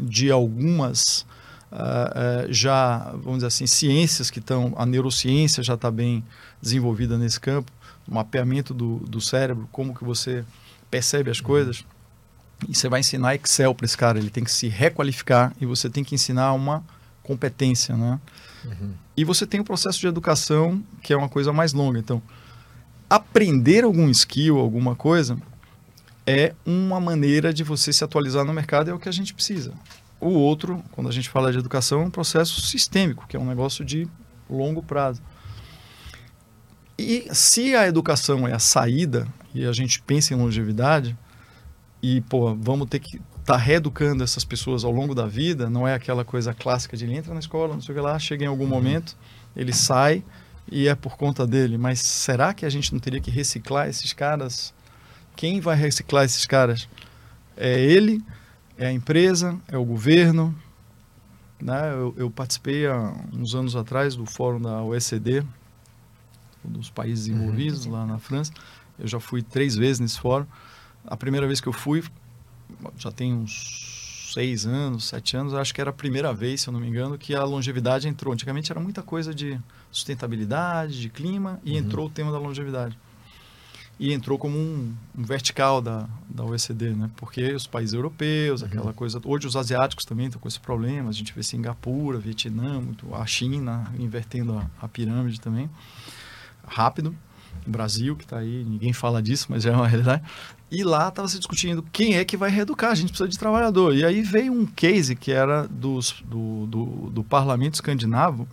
de 0.00 0.30
algumas 0.30 1.26
uh, 1.72 2.48
uh, 2.48 2.52
já, 2.52 3.10
vamos 3.12 3.36
dizer 3.36 3.46
assim, 3.46 3.66
ciências 3.66 4.30
que 4.30 4.38
estão, 4.38 4.74
a 4.76 4.86
neurociência 4.86 5.62
já 5.62 5.74
está 5.74 5.90
bem 5.90 6.24
desenvolvida 6.60 7.16
nesse 7.18 7.38
campo, 7.38 7.70
o 8.06 8.14
mapeamento 8.14 8.72
do, 8.72 8.98
do 9.00 9.20
cérebro, 9.20 9.68
como 9.70 9.94
que 9.94 10.04
você 10.04 10.44
percebe 10.90 11.30
as 11.30 11.40
coisas. 11.40 11.84
E 12.68 12.74
você 12.74 12.88
vai 12.88 13.00
ensinar 13.00 13.34
Excel 13.36 13.74
para 13.74 13.84
esse 13.84 13.96
cara, 13.96 14.18
ele 14.18 14.30
tem 14.30 14.42
que 14.42 14.50
se 14.50 14.68
requalificar 14.68 15.54
e 15.60 15.66
você 15.66 15.88
tem 15.88 16.02
que 16.02 16.14
ensinar 16.14 16.52
uma 16.52 16.82
competência, 17.22 17.96
né? 17.96 18.18
Uhum. 18.64 18.92
E 19.16 19.24
você 19.24 19.46
tem 19.46 19.60
o 19.60 19.64
processo 19.64 20.00
de 20.00 20.06
educação, 20.06 20.82
que 21.02 21.12
é 21.12 21.16
uma 21.16 21.28
coisa 21.28 21.52
mais 21.52 21.72
longa. 21.72 21.98
Então, 21.98 22.22
aprender 23.08 23.84
algum 23.84 24.08
skill, 24.10 24.58
alguma 24.58 24.96
coisa, 24.96 25.38
é 26.26 26.54
uma 26.66 27.00
maneira 27.00 27.52
de 27.52 27.62
você 27.62 27.92
se 27.92 28.02
atualizar 28.02 28.44
no 28.44 28.52
mercado, 28.52 28.90
é 28.90 28.94
o 28.94 28.98
que 28.98 29.08
a 29.08 29.12
gente 29.12 29.32
precisa. 29.32 29.72
O 30.20 30.30
outro, 30.30 30.82
quando 30.92 31.08
a 31.08 31.12
gente 31.12 31.28
fala 31.28 31.52
de 31.52 31.58
educação, 31.58 32.02
é 32.02 32.04
um 32.04 32.10
processo 32.10 32.60
sistêmico, 32.60 33.26
que 33.28 33.36
é 33.36 33.40
um 33.40 33.46
negócio 33.46 33.84
de 33.84 34.08
longo 34.50 34.82
prazo. 34.82 35.22
E 36.98 37.28
se 37.32 37.76
a 37.76 37.86
educação 37.86 38.46
é 38.46 38.52
a 38.52 38.58
saída, 38.58 39.28
e 39.54 39.64
a 39.64 39.72
gente 39.72 40.02
pensa 40.02 40.34
em 40.34 40.36
longevidade, 40.36 41.16
e, 42.02 42.20
pô, 42.22 42.54
vamos 42.54 42.88
ter 42.88 42.98
que 42.98 43.16
estar 43.16 43.54
tá 43.54 43.56
reeducando 43.56 44.24
essas 44.24 44.44
pessoas 44.44 44.84
ao 44.84 44.90
longo 44.90 45.14
da 45.14 45.26
vida, 45.26 45.70
não 45.70 45.86
é 45.86 45.94
aquela 45.94 46.24
coisa 46.24 46.52
clássica 46.52 46.96
de 46.96 47.04
ele 47.04 47.16
entra 47.16 47.32
na 47.32 47.40
escola, 47.40 47.74
não 47.74 47.80
sei 47.80 47.94
o 47.94 47.98
que 47.98 48.04
lá, 48.04 48.18
chega 48.18 48.44
em 48.44 48.48
algum 48.48 48.64
uhum. 48.64 48.70
momento, 48.70 49.16
ele 49.56 49.72
sai 49.72 50.24
e 50.70 50.88
é 50.88 50.94
por 50.94 51.16
conta 51.16 51.46
dele. 51.46 51.78
Mas 51.78 52.00
será 52.00 52.52
que 52.52 52.66
a 52.66 52.70
gente 52.70 52.92
não 52.92 53.00
teria 53.00 53.20
que 53.20 53.30
reciclar 53.30 53.88
esses 53.88 54.12
caras? 54.12 54.74
Quem 55.34 55.60
vai 55.60 55.76
reciclar 55.76 56.24
esses 56.24 56.46
caras? 56.46 56.88
É 57.56 57.80
ele 57.80 58.22
é 58.78 58.86
a 58.86 58.92
empresa, 58.92 59.58
é 59.66 59.76
o 59.76 59.84
governo. 59.84 60.54
Né? 61.60 61.92
Eu, 61.92 62.14
eu, 62.16 62.30
participei 62.30 62.86
há 62.86 63.12
uns 63.32 63.54
anos 63.54 63.74
atrás 63.74 64.14
do 64.14 64.24
fórum 64.24 64.60
da 64.60 64.80
OECD, 64.82 65.42
dos 66.64 66.88
países 66.88 67.26
envolvidos 67.26 67.84
uhum. 67.84 67.92
lá 67.92 68.06
na 68.06 68.18
França. 68.18 68.52
Eu 68.98 69.08
já 69.08 69.18
fui 69.18 69.42
três 69.42 69.74
vezes 69.74 69.98
nesse 69.98 70.20
fórum. 70.20 70.46
A 71.04 71.16
primeira 71.16 71.46
vez 71.46 71.60
que 71.60 71.66
eu 71.66 71.72
fui, 71.72 72.04
já 72.96 73.10
tem 73.10 73.34
uns 73.34 74.30
seis 74.32 74.66
anos, 74.66 75.08
sete 75.08 75.36
anos, 75.36 75.54
acho 75.54 75.74
que 75.74 75.80
era 75.80 75.90
a 75.90 75.92
primeira 75.92 76.32
vez, 76.32 76.60
se 76.60 76.68
eu 76.68 76.72
não 76.72 76.80
me 76.80 76.86
engano, 76.86 77.18
que 77.18 77.34
a 77.34 77.42
longevidade 77.42 78.06
entrou. 78.06 78.32
Antigamente 78.32 78.70
era 78.70 78.80
muita 78.80 79.02
coisa 79.02 79.34
de 79.34 79.58
sustentabilidade, 79.90 81.00
de 81.00 81.08
clima, 81.08 81.60
e 81.64 81.72
uhum. 81.72 81.78
entrou 81.78 82.06
o 82.06 82.10
tema 82.10 82.30
da 82.30 82.38
longevidade 82.38 82.96
e 83.98 84.12
entrou 84.12 84.38
como 84.38 84.56
um, 84.56 84.94
um, 85.16 85.24
vertical 85.24 85.82
da, 85.82 86.08
da 86.28 86.44
OECD, 86.44 86.90
né? 86.90 87.10
Porque 87.16 87.52
os 87.52 87.66
países 87.66 87.94
europeus, 87.94 88.62
uhum. 88.62 88.68
aquela 88.68 88.92
coisa... 88.92 89.20
Hoje 89.24 89.46
os 89.46 89.56
asiáticos 89.56 90.04
também 90.04 90.26
estão 90.26 90.40
com 90.40 90.46
esse 90.46 90.60
problema. 90.60 91.10
A 91.10 91.12
gente 91.12 91.32
vê 91.32 91.42
Singapura, 91.42 92.18
Vietnã, 92.18 92.80
muito, 92.80 93.12
a 93.12 93.26
China 93.26 93.92
invertendo 93.98 94.56
a, 94.56 94.70
a 94.80 94.86
pirâmide 94.86 95.40
também. 95.40 95.68
Rápido. 96.64 97.14
O 97.66 97.70
Brasil, 97.70 98.14
que 98.14 98.22
está 98.22 98.38
aí, 98.38 98.64
ninguém 98.64 98.92
fala 98.92 99.20
disso, 99.20 99.46
mas 99.50 99.64
já 99.64 99.72
é 99.72 99.74
uma 99.74 99.88
realidade. 99.88 100.22
E 100.70 100.84
lá 100.84 101.08
estava 101.08 101.26
se 101.26 101.38
discutindo 101.38 101.82
quem 101.92 102.16
é 102.16 102.24
que 102.24 102.36
vai 102.36 102.50
reeducar. 102.50 102.92
A 102.92 102.94
gente 102.94 103.08
precisa 103.08 103.28
de 103.28 103.38
trabalhador. 103.38 103.96
E 103.96 104.04
aí 104.04 104.22
veio 104.22 104.52
um 104.52 104.64
case 104.64 105.16
que 105.16 105.32
era 105.32 105.66
dos, 105.66 106.22
do, 106.24 106.66
do, 106.66 106.84
do 107.10 107.24
parlamento 107.24 107.74
escandinavo. 107.74 108.46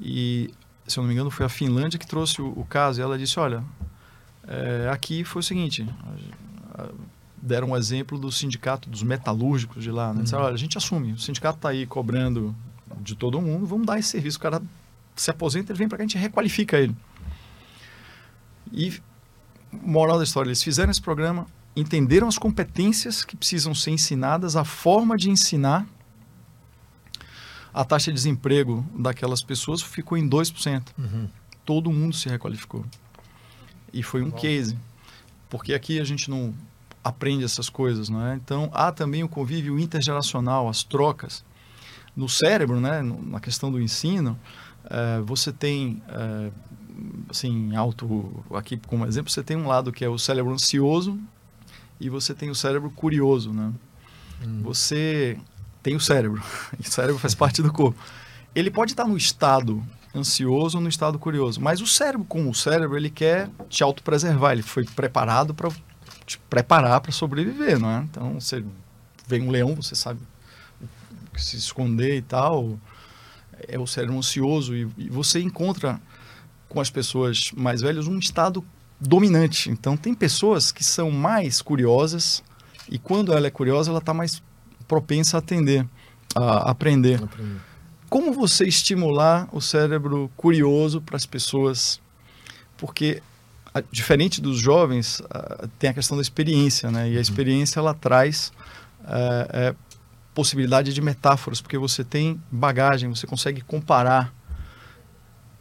E, 0.00 0.50
se 0.86 0.98
eu 0.98 1.02
não 1.02 1.08
me 1.08 1.14
engano, 1.14 1.30
foi 1.30 1.44
a 1.44 1.48
Finlândia 1.50 1.98
que 1.98 2.06
trouxe 2.06 2.40
o, 2.40 2.48
o 2.56 2.64
caso. 2.64 3.00
E 3.00 3.02
ela 3.02 3.18
disse, 3.18 3.38
olha 3.38 3.62
é, 4.46 4.88
aqui 4.90 5.24
foi 5.24 5.40
o 5.40 5.42
seguinte, 5.42 5.86
deram 7.40 7.70
um 7.70 7.76
exemplo 7.76 8.18
do 8.18 8.30
sindicato 8.30 8.88
dos 8.88 9.02
metalúrgicos 9.02 9.82
de 9.82 9.90
lá. 9.90 10.12
Né? 10.12 10.22
Disseram, 10.22 10.42
uhum. 10.42 10.46
olha, 10.48 10.54
a 10.54 10.58
gente 10.58 10.76
assume, 10.76 11.12
o 11.12 11.18
sindicato 11.18 11.56
está 11.58 11.70
aí 11.70 11.86
cobrando 11.86 12.54
de 13.00 13.14
todo 13.14 13.40
mundo, 13.40 13.66
vamos 13.66 13.86
dar 13.86 13.98
esse 13.98 14.08
serviço. 14.08 14.38
O 14.38 14.40
cara 14.40 14.62
se 15.16 15.30
aposenta, 15.30 15.72
ele 15.72 15.78
vem 15.78 15.88
para 15.88 15.98
cá, 15.98 16.04
a 16.04 16.06
gente 16.06 16.18
requalifica 16.18 16.78
ele. 16.78 16.94
E, 18.72 19.00
moral 19.72 20.18
da 20.18 20.24
história, 20.24 20.48
eles 20.48 20.62
fizeram 20.62 20.90
esse 20.90 21.00
programa, 21.00 21.46
entenderam 21.74 22.28
as 22.28 22.38
competências 22.38 23.24
que 23.24 23.36
precisam 23.36 23.74
ser 23.74 23.90
ensinadas, 23.90 24.56
a 24.56 24.64
forma 24.64 25.16
de 25.16 25.30
ensinar. 25.30 25.86
A 27.72 27.84
taxa 27.84 28.10
de 28.10 28.16
desemprego 28.16 28.84
daquelas 28.98 29.42
pessoas 29.42 29.80
ficou 29.80 30.18
em 30.18 30.28
2%. 30.28 30.88
Uhum. 30.98 31.28
Todo 31.64 31.92
mundo 31.92 32.16
se 32.16 32.28
requalificou. 32.28 32.84
E 33.92 34.02
foi 34.02 34.22
um 34.22 34.30
case. 34.30 34.76
Porque 35.48 35.74
aqui 35.74 35.98
a 35.98 36.04
gente 36.04 36.30
não 36.30 36.54
aprende 37.02 37.44
essas 37.44 37.68
coisas, 37.68 38.08
não 38.08 38.24
é? 38.26 38.34
Então, 38.34 38.70
há 38.72 38.92
também 38.92 39.24
o 39.24 39.28
convívio 39.28 39.78
intergeracional, 39.78 40.68
as 40.68 40.82
trocas. 40.82 41.44
No 42.14 42.28
cérebro, 42.28 42.80
né, 42.80 43.02
na 43.02 43.40
questão 43.40 43.70
do 43.70 43.80
ensino, 43.80 44.38
uh, 44.84 45.24
você 45.24 45.52
tem, 45.52 46.02
uh, 46.08 46.52
assim, 47.28 47.74
alto, 47.74 48.44
aqui 48.54 48.76
como 48.76 49.06
exemplo, 49.06 49.30
você 49.30 49.42
tem 49.42 49.56
um 49.56 49.66
lado 49.66 49.92
que 49.92 50.04
é 50.04 50.08
o 50.08 50.18
cérebro 50.18 50.52
ansioso 50.52 51.18
e 51.98 52.08
você 52.08 52.34
tem 52.34 52.50
o 52.50 52.54
cérebro 52.54 52.90
curioso, 52.90 53.52
né? 53.52 53.72
Hum. 54.44 54.60
Você 54.62 55.38
tem 55.82 55.96
o 55.96 56.00
cérebro, 56.00 56.42
e 56.78 56.86
o 56.86 56.90
cérebro 56.90 57.18
faz 57.18 57.34
parte 57.34 57.62
do 57.62 57.72
corpo. 57.72 57.98
Ele 58.54 58.70
pode 58.70 58.92
estar 58.92 59.06
no 59.06 59.16
estado 59.16 59.82
ansioso 60.14 60.78
ou 60.78 60.82
no 60.82 60.88
estado 60.88 61.18
curioso, 61.18 61.60
mas 61.60 61.80
o 61.80 61.86
cérebro, 61.86 62.26
como 62.26 62.50
o 62.50 62.54
cérebro, 62.54 62.96
ele 62.96 63.10
quer 63.10 63.48
te 63.68 63.82
autopreservar, 63.82 64.52
ele 64.52 64.62
foi 64.62 64.84
preparado 64.84 65.54
para 65.54 65.70
te 66.26 66.38
preparar 66.50 67.00
para 67.00 67.12
sobreviver, 67.12 67.78
não 67.78 67.90
é? 67.90 67.98
Então, 68.10 68.40
você 68.40 68.64
vê 69.26 69.40
um 69.40 69.50
leão, 69.50 69.76
você 69.76 69.94
sabe 69.94 70.20
se 71.36 71.56
esconder 71.56 72.16
e 72.16 72.22
tal, 72.22 72.78
é 73.68 73.78
o 73.78 73.86
cérebro 73.86 74.18
ansioso 74.18 74.74
e, 74.74 74.88
e 74.98 75.08
você 75.08 75.40
encontra 75.40 76.00
com 76.68 76.80
as 76.80 76.90
pessoas 76.90 77.50
mais 77.56 77.80
velhas 77.80 78.06
um 78.06 78.18
estado 78.18 78.64
dominante. 79.00 79.70
Então, 79.70 79.96
tem 79.96 80.14
pessoas 80.14 80.70
que 80.70 80.84
são 80.84 81.10
mais 81.10 81.62
curiosas 81.62 82.42
e 82.88 82.98
quando 82.98 83.32
ela 83.32 83.46
é 83.46 83.50
curiosa, 83.50 83.90
ela 83.90 83.98
está 83.98 84.12
mais 84.12 84.42
propensa 84.86 85.36
a 85.36 85.38
atender, 85.38 85.86
a 86.34 86.70
aprender. 86.70 87.22
aprender. 87.22 87.69
Como 88.10 88.32
você 88.32 88.64
estimular 88.64 89.48
o 89.52 89.60
cérebro 89.60 90.30
curioso 90.36 91.00
para 91.00 91.16
as 91.16 91.24
pessoas? 91.24 92.00
Porque 92.76 93.22
diferente 93.90 94.40
dos 94.40 94.58
jovens, 94.58 95.20
uh, 95.20 95.68
tem 95.78 95.90
a 95.90 95.94
questão 95.94 96.16
da 96.16 96.22
experiência, 96.22 96.90
né? 96.90 97.08
E 97.08 97.12
a 97.12 97.14
uhum. 97.14 97.20
experiência 97.20 97.78
ela 97.78 97.94
traz 97.94 98.52
uh, 99.02 99.76
possibilidade 100.34 100.92
de 100.92 101.00
metáforas, 101.00 101.60
porque 101.60 101.78
você 101.78 102.02
tem 102.02 102.40
bagagem, 102.50 103.08
você 103.08 103.26
consegue 103.26 103.60
comparar. 103.60 104.34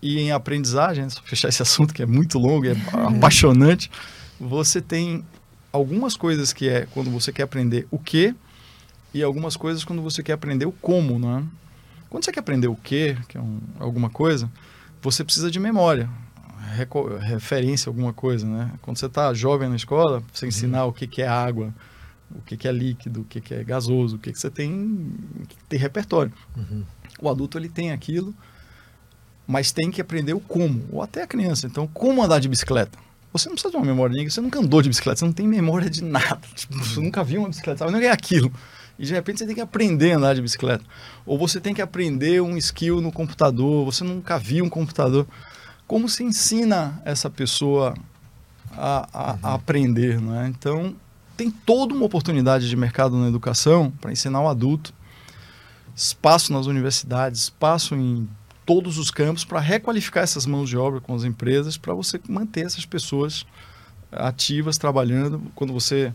E 0.02 0.20
em 0.20 0.32
aprendizagem, 0.32 1.08
só 1.10 1.22
fechar 1.22 1.50
esse 1.50 1.62
assunto 1.62 1.94
que 1.94 2.02
é 2.02 2.06
muito 2.06 2.40
longo 2.40 2.66
e 2.66 2.70
é 2.70 2.76
apaixonante, 3.16 3.92
você 4.40 4.82
tem 4.82 5.24
algumas 5.72 6.16
coisas 6.16 6.52
que 6.54 6.68
é 6.68 6.88
quando 6.92 7.12
você 7.12 7.32
quer 7.32 7.44
aprender 7.44 7.86
o 7.92 8.00
que 8.00 8.34
e 9.14 9.22
algumas 9.22 9.56
coisas 9.58 9.84
quando 9.84 10.02
você 10.02 10.24
quer 10.24 10.34
aprender 10.34 10.66
o 10.66 10.72
como, 10.72 11.20
né? 11.20 11.46
Quando 12.10 12.26
você 12.26 12.32
quer 12.32 12.40
aprender 12.40 12.68
o 12.68 12.76
que, 12.76 13.16
que 13.28 13.38
é 13.38 13.42
um, 13.42 13.60
alguma 13.80 14.10
coisa, 14.10 14.50
você 15.02 15.24
precisa 15.24 15.50
de 15.52 15.60
memória 15.60 16.10
referência 17.20 17.90
alguma 17.90 18.14
coisa, 18.14 18.46
né? 18.46 18.72
Quando 18.82 18.98
você 18.98 19.08
está 19.08 19.34
jovem 19.34 19.70
na 19.70 19.76
escola, 19.76 20.24
você 20.32 20.46
uhum. 20.46 20.50
ensinar 20.50 20.86
o 20.86 20.94
que, 20.94 21.08
que 21.08 21.22
é 21.22 21.28
água, 21.28 21.74
o 22.32 22.42
que, 22.42 22.56
que 22.56 22.68
é 22.68 22.72
líquido, 22.72 23.22
o 23.22 23.24
que, 23.24 23.42
que 23.42 23.54
é 23.54 23.64
gasoso, 23.64 24.16
o 24.16 24.20
que, 24.20 24.32
que 24.32 24.40
você 24.40 24.50
tem, 24.50 25.12
tem 25.68 25.80
repertório. 25.80 26.32
Uhum. 26.56 26.84
O 27.20 27.30
adulto 27.30 27.58
ele 27.58 27.70
tem 27.70 27.92
aquilo, 27.92 28.34
mas 29.48 29.72
tem 29.72 29.90
que 29.90 30.00
aprender 30.00 30.34
o 30.34 30.40
como, 30.40 30.86
ou 30.92 31.02
até 31.02 31.24
a 31.24 31.28
criança. 31.28 31.66
Então, 31.66 31.88
como 31.88 32.24
andar 32.24 32.40
de 32.40 32.48
bicicleta? 32.48 32.98
Você 33.34 33.48
não 33.48 33.56
precisa 33.56 33.72
de 33.72 33.78
uma 33.78 33.86
memória 33.86 34.30
você 34.30 34.42
nunca 34.42 34.60
andou 34.60 34.82
de 34.82 34.90
bicicleta, 34.90 35.20
você 35.20 35.26
não 35.26 35.34
tem 35.34 35.48
memória 35.48 35.90
de 35.90 36.04
nada. 36.04 36.42
Tipo. 36.56 36.78
Você 36.78 37.00
nunca 37.00 37.24
viu 37.24 37.42
uma 37.42 37.50
bicicleta, 37.50 37.80
sabe? 37.80 37.92
Não 37.92 38.00
é 38.00 38.10
aquilo. 38.10 38.52
E 39.00 39.06
de 39.06 39.14
repente 39.14 39.40
você 39.40 39.46
tem 39.46 39.56
que 39.56 39.62
aprender 39.62 40.12
a 40.12 40.18
andar 40.18 40.36
de 40.36 40.42
bicicleta. 40.42 40.84
Ou 41.26 41.40
você 41.40 41.60
tem 41.62 41.74
que 41.74 41.82
aprender 41.82 42.42
um 42.42 42.58
skill 42.58 43.00
no 43.00 43.12
computador, 43.12 43.86
você 43.86 44.04
nunca 44.04 44.38
viu 44.38 44.66
um 44.66 44.70
computador 44.70 45.26
como 45.88 46.08
se 46.08 46.24
ensina 46.24 47.02
essa 47.06 47.30
pessoa 47.30 47.96
a, 48.74 49.10
a, 49.12 49.34
uhum. 49.34 49.40
a 49.42 49.54
aprender, 49.54 50.22
não 50.22 50.40
é? 50.40 50.48
Então, 50.48 50.96
tem 51.36 51.50
toda 51.50 51.96
uma 51.96 52.06
oportunidade 52.06 52.70
de 52.70 52.76
mercado 52.76 53.18
na 53.18 53.28
educação 53.28 53.92
para 54.02 54.12
ensinar 54.12 54.42
o 54.42 54.48
adulto, 54.48 54.94
espaço 55.96 56.52
nas 56.52 56.68
universidades, 56.68 57.44
espaço 57.44 57.96
em 57.96 58.30
todos 58.66 58.98
os 59.00 59.10
campos 59.10 59.44
para 59.44 59.60
requalificar 59.60 60.24
essas 60.24 60.46
mãos 60.46 60.70
de 60.70 60.78
obra 60.78 61.02
com 61.02 61.16
as 61.16 61.24
empresas, 61.24 61.78
para 61.78 61.94
você 61.94 62.20
manter 62.28 62.66
essas 62.66 62.86
pessoas 62.86 63.46
ativas 64.12 64.78
trabalhando. 64.78 65.42
Quando 65.56 65.74
você 65.74 66.14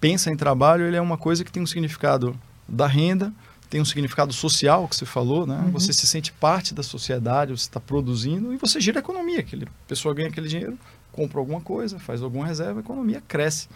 pensa 0.00 0.30
em 0.30 0.36
trabalho, 0.36 0.84
ele 0.84 0.96
é 0.96 1.00
uma 1.00 1.18
coisa 1.18 1.44
que 1.44 1.52
tem 1.52 1.62
um 1.62 1.66
significado 1.66 2.38
da 2.68 2.86
renda, 2.86 3.32
tem 3.68 3.80
um 3.80 3.84
significado 3.84 4.32
social 4.32 4.88
que 4.88 4.96
você 4.96 5.06
falou, 5.06 5.46
né? 5.46 5.60
Uhum. 5.64 5.70
Você 5.70 5.92
se 5.92 6.06
sente 6.06 6.32
parte 6.32 6.74
da 6.74 6.82
sociedade, 6.82 7.52
você 7.52 7.64
está 7.64 7.78
produzindo 7.78 8.52
e 8.52 8.56
você 8.56 8.80
gira 8.80 8.98
a 8.98 9.02
economia. 9.02 9.40
Aquele, 9.40 9.68
pessoa 9.86 10.12
ganha 10.12 10.28
aquele 10.28 10.48
dinheiro, 10.48 10.76
compra 11.12 11.38
alguma 11.38 11.60
coisa, 11.60 11.98
faz 11.98 12.22
alguma 12.22 12.46
reserva, 12.46 12.80
a 12.80 12.82
economia 12.82 13.22
cresce. 13.28 13.68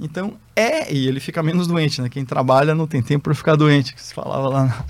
Então, 0.00 0.38
é, 0.56 0.92
e 0.92 1.06
ele 1.06 1.20
fica 1.20 1.42
menos 1.42 1.66
doente, 1.66 2.00
né? 2.00 2.08
Quem 2.08 2.24
trabalha 2.24 2.74
não 2.74 2.86
tem 2.86 3.02
tempo 3.02 3.24
para 3.24 3.34
ficar 3.34 3.56
doente, 3.56 3.94
que 3.94 4.02
se 4.02 4.14
falava 4.14 4.48
lá 4.48 4.64
na, 4.64 4.84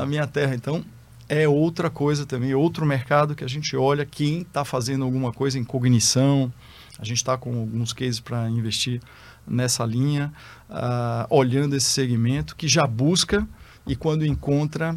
na 0.00 0.06
minha 0.06 0.26
terra. 0.26 0.56
Então, 0.56 0.84
é 1.28 1.48
outra 1.48 1.88
coisa 1.88 2.26
também, 2.26 2.52
outro 2.54 2.84
mercado 2.84 3.34
que 3.34 3.44
a 3.44 3.48
gente 3.48 3.76
olha 3.76 4.04
quem 4.04 4.42
está 4.42 4.64
fazendo 4.64 5.04
alguma 5.04 5.32
coisa 5.32 5.58
em 5.58 5.64
cognição. 5.64 6.52
A 6.98 7.04
gente 7.04 7.18
está 7.18 7.36
com 7.36 7.60
alguns 7.60 7.92
cases 7.92 8.20
para 8.20 8.48
investir 8.48 9.00
nessa 9.46 9.84
linha, 9.84 10.32
uh, 10.68 11.26
olhando 11.28 11.76
esse 11.76 11.86
segmento 11.86 12.56
que 12.56 12.68
já 12.68 12.86
busca 12.86 13.46
e 13.86 13.94
quando 13.94 14.24
encontra, 14.24 14.96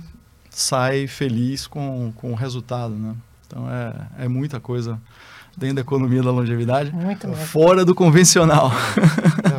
sai 0.50 1.08
feliz 1.08 1.68
com, 1.68 2.12
com 2.16 2.32
o 2.32 2.36
resultado, 2.36 2.96
né? 2.96 3.16
Então 3.46 3.70
é, 3.70 4.26
é 4.26 4.28
muita 4.28 4.60
coisa 4.60 5.00
dentro 5.56 5.76
da 5.76 5.82
economia 5.82 6.22
da 6.22 6.32
longevidade, 6.32 6.92
fora 7.48 7.84
do 7.84 7.96
convencional. 7.96 8.72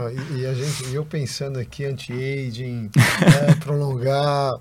A 0.48 0.54
gente, 0.54 0.94
eu 0.94 1.04
pensando 1.04 1.58
aqui 1.58 1.84
anti-aging, 1.84 2.90
é, 2.96 3.54
prolongar, 3.62 4.54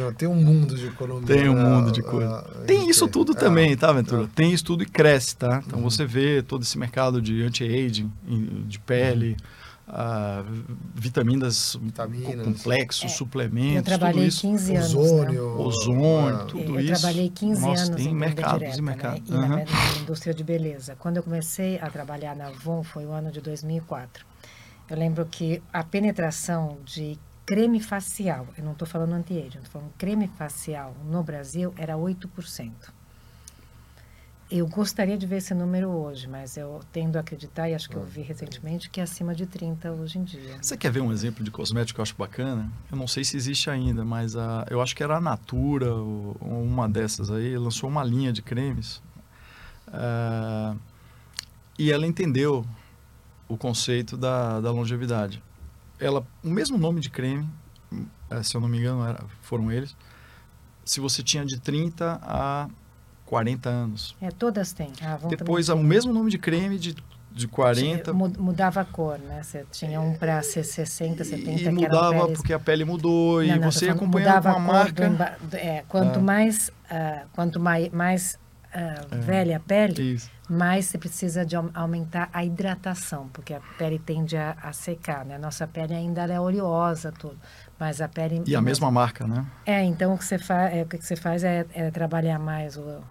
não, 0.00 0.12
tem 0.12 0.28
um 0.28 0.34
mundo 0.34 0.74
de 0.74 0.86
economia. 0.86 1.26
Tem 1.26 1.48
um 1.48 1.56
mundo 1.56 1.92
de 1.92 2.02
coisa. 2.02 2.40
Uh, 2.40 2.64
tem 2.64 2.88
isso 2.88 3.06
tudo 3.08 3.32
é, 3.32 3.34
também, 3.34 3.76
tá, 3.76 3.92
Ventura? 3.92 4.24
É. 4.24 4.28
Tem 4.34 4.52
isso 4.52 4.64
tudo 4.64 4.82
e 4.82 4.86
cresce, 4.86 5.36
tá? 5.36 5.62
Então 5.66 5.80
uhum. 5.80 5.90
você 5.90 6.04
vê 6.04 6.42
todo 6.42 6.62
esse 6.62 6.78
mercado 6.78 7.20
de 7.20 7.42
anti-aging, 7.42 8.10
de 8.66 8.78
pele. 8.78 9.30
Uhum 9.30 9.58
uh, 9.88 10.44
vitaminas, 10.94 11.76
vitaminas, 11.80 12.44
complexos, 12.44 13.04
é, 13.04 13.08
suplementos. 13.08 13.76
Eu 13.76 13.82
trabalhei 13.82 14.28
15 14.28 14.76
anos. 14.76 14.94
Ozônio. 14.94 15.56
Né? 15.56 15.64
Ozônio, 15.64 16.46
tudo 16.46 16.74
eu 16.74 16.80
isso. 16.80 16.92
Eu 16.92 16.98
trabalhei 16.98 17.30
15 17.30 17.60
Nossa, 17.60 17.82
anos 17.82 17.96
tem 17.96 18.12
em 18.12 18.14
mercados 18.14 18.58
direta, 18.58 18.78
e 18.78 18.82
mercados. 18.82 19.30
Né? 19.30 19.36
E 19.36 19.40
uhum. 19.40 19.48
na, 19.48 19.56
na 19.56 20.00
indústria 20.00 20.34
de 20.34 20.44
beleza. 20.44 20.96
Quando 20.98 21.16
eu 21.16 21.22
comecei 21.22 21.78
a 21.80 21.90
trabalhar 21.90 22.36
na 22.36 22.48
Avon, 22.48 22.82
foi 22.82 23.06
o 23.06 23.12
ano 23.12 23.30
de 23.30 23.40
2004. 23.40 24.27
Eu 24.90 24.96
lembro 24.96 25.26
que 25.26 25.62
a 25.72 25.84
penetração 25.84 26.78
de 26.84 27.18
creme 27.44 27.80
facial, 27.80 28.46
eu 28.56 28.64
não 28.64 28.72
estou 28.72 28.86
falando 28.86 29.12
anti-aging, 29.14 29.58
estou 29.58 29.70
falando 29.70 29.92
creme 29.96 30.28
facial 30.28 30.94
no 31.04 31.22
Brasil 31.22 31.74
era 31.76 31.94
8%. 31.94 32.72
Eu 34.50 34.66
gostaria 34.66 35.18
de 35.18 35.26
ver 35.26 35.36
esse 35.36 35.52
número 35.52 35.88
hoje, 35.88 36.26
mas 36.26 36.56
eu 36.56 36.80
tendo 36.90 37.16
a 37.16 37.20
acreditar, 37.20 37.68
e 37.68 37.74
acho 37.74 37.88
que 37.88 37.96
eu 37.96 38.02
vi 38.02 38.22
recentemente, 38.22 38.88
que 38.88 38.98
é 38.98 39.02
acima 39.02 39.34
de 39.34 39.44
30 39.44 39.92
hoje 39.92 40.18
em 40.18 40.24
dia. 40.24 40.56
Você 40.60 40.74
quer 40.74 40.90
ver 40.90 41.00
um 41.00 41.12
exemplo 41.12 41.44
de 41.44 41.50
cosmético 41.50 41.96
que 41.96 42.00
eu 42.00 42.02
acho 42.02 42.14
bacana? 42.16 42.70
Eu 42.90 42.96
não 42.96 43.06
sei 43.06 43.24
se 43.24 43.36
existe 43.36 43.68
ainda, 43.68 44.06
mas 44.06 44.36
a, 44.36 44.66
eu 44.70 44.80
acho 44.80 44.96
que 44.96 45.02
era 45.02 45.18
a 45.18 45.20
Natura, 45.20 45.94
ou, 45.94 46.34
ou 46.40 46.62
uma 46.62 46.88
dessas 46.88 47.30
aí, 47.30 47.58
lançou 47.58 47.90
uma 47.90 48.02
linha 48.02 48.32
de 48.32 48.40
cremes. 48.40 49.02
Uh, 49.88 50.78
e 51.78 51.92
ela 51.92 52.06
entendeu 52.06 52.64
o 53.48 53.56
conceito 53.56 54.16
da, 54.16 54.60
da 54.60 54.70
longevidade. 54.70 55.42
Ela, 55.98 56.24
o 56.44 56.48
mesmo 56.48 56.78
nome 56.78 57.00
de 57.00 57.10
creme, 57.10 57.48
eh, 58.30 58.42
se 58.42 58.56
eu 58.56 58.60
não 58.60 58.68
me 58.68 58.78
engano, 58.78 59.04
era, 59.04 59.24
foram 59.42 59.72
eles. 59.72 59.96
Se 60.84 61.00
você 61.00 61.22
tinha 61.22 61.44
de 61.44 61.58
30 61.58 62.20
a 62.22 62.68
40 63.28 63.68
anos. 63.68 64.16
É, 64.20 64.30
todas 64.30 64.72
têm. 64.72 64.90
Ah, 65.02 65.18
Depois, 65.28 65.68
o 65.68 65.76
mesmo 65.76 66.12
nome 66.12 66.30
de 66.30 66.38
creme 66.38 66.78
de, 66.78 66.96
de 67.30 67.46
40. 67.46 68.12
Mudava 68.12 68.80
a 68.80 68.84
cor, 68.84 69.18
né? 69.18 69.42
Você 69.42 69.66
tinha 69.70 70.00
um 70.00 70.14
para 70.14 70.42
ser 70.42 70.64
60, 70.64 71.24
70, 71.24 71.62
e 71.62 71.70
mudava 71.70 72.22
pele... 72.22 72.36
porque 72.36 72.52
a 72.52 72.58
pele 72.58 72.84
mudou 72.84 73.36
não, 73.36 73.42
e 73.42 73.58
não, 73.58 73.70
você 73.70 73.90
acompanhava 73.90 74.50
com 74.52 74.58
a, 74.58 74.62
a 74.62 74.64
marca. 74.64 75.10
Do, 75.40 75.56
é, 75.56 75.84
quanto 75.88 76.18
ah. 76.18 76.22
mais, 76.22 76.68
uh, 76.90 77.26
quanto 77.32 77.60
mais, 77.60 77.90
mais 77.90 78.38
uh, 78.74 79.14
é. 79.14 79.18
velha 79.18 79.56
a 79.58 79.60
pele, 79.60 80.14
Isso. 80.14 80.30
Mais 80.48 80.86
você 80.86 80.96
precisa 80.96 81.44
de 81.44 81.54
aumentar 81.56 82.30
a 82.32 82.44
hidratação, 82.44 83.28
porque 83.32 83.52
a 83.52 83.60
pele 83.76 83.98
tende 83.98 84.36
a, 84.36 84.56
a 84.62 84.72
secar, 84.72 85.24
né? 85.24 85.36
Nossa 85.36 85.66
pele 85.66 85.94
ainda 85.94 86.24
é 86.24 86.40
oleosa, 86.40 87.12
tudo. 87.12 87.38
Mas 87.78 88.00
a 88.00 88.08
pele... 88.08 88.42
E 88.46 88.56
a 88.56 88.60
mesma 88.60 88.90
marca, 88.90 89.26
né? 89.26 89.44
É, 89.66 89.84
então 89.84 90.14
o 90.14 90.18
que 90.18 90.24
você, 90.24 90.38
fa 90.38 90.68
é, 90.70 90.82
o 90.82 90.86
que 90.86 91.04
você 91.04 91.16
faz 91.16 91.44
é, 91.44 91.66
é 91.74 91.90
trabalhar 91.90 92.38
mais 92.38 92.76
o, 92.76 93.02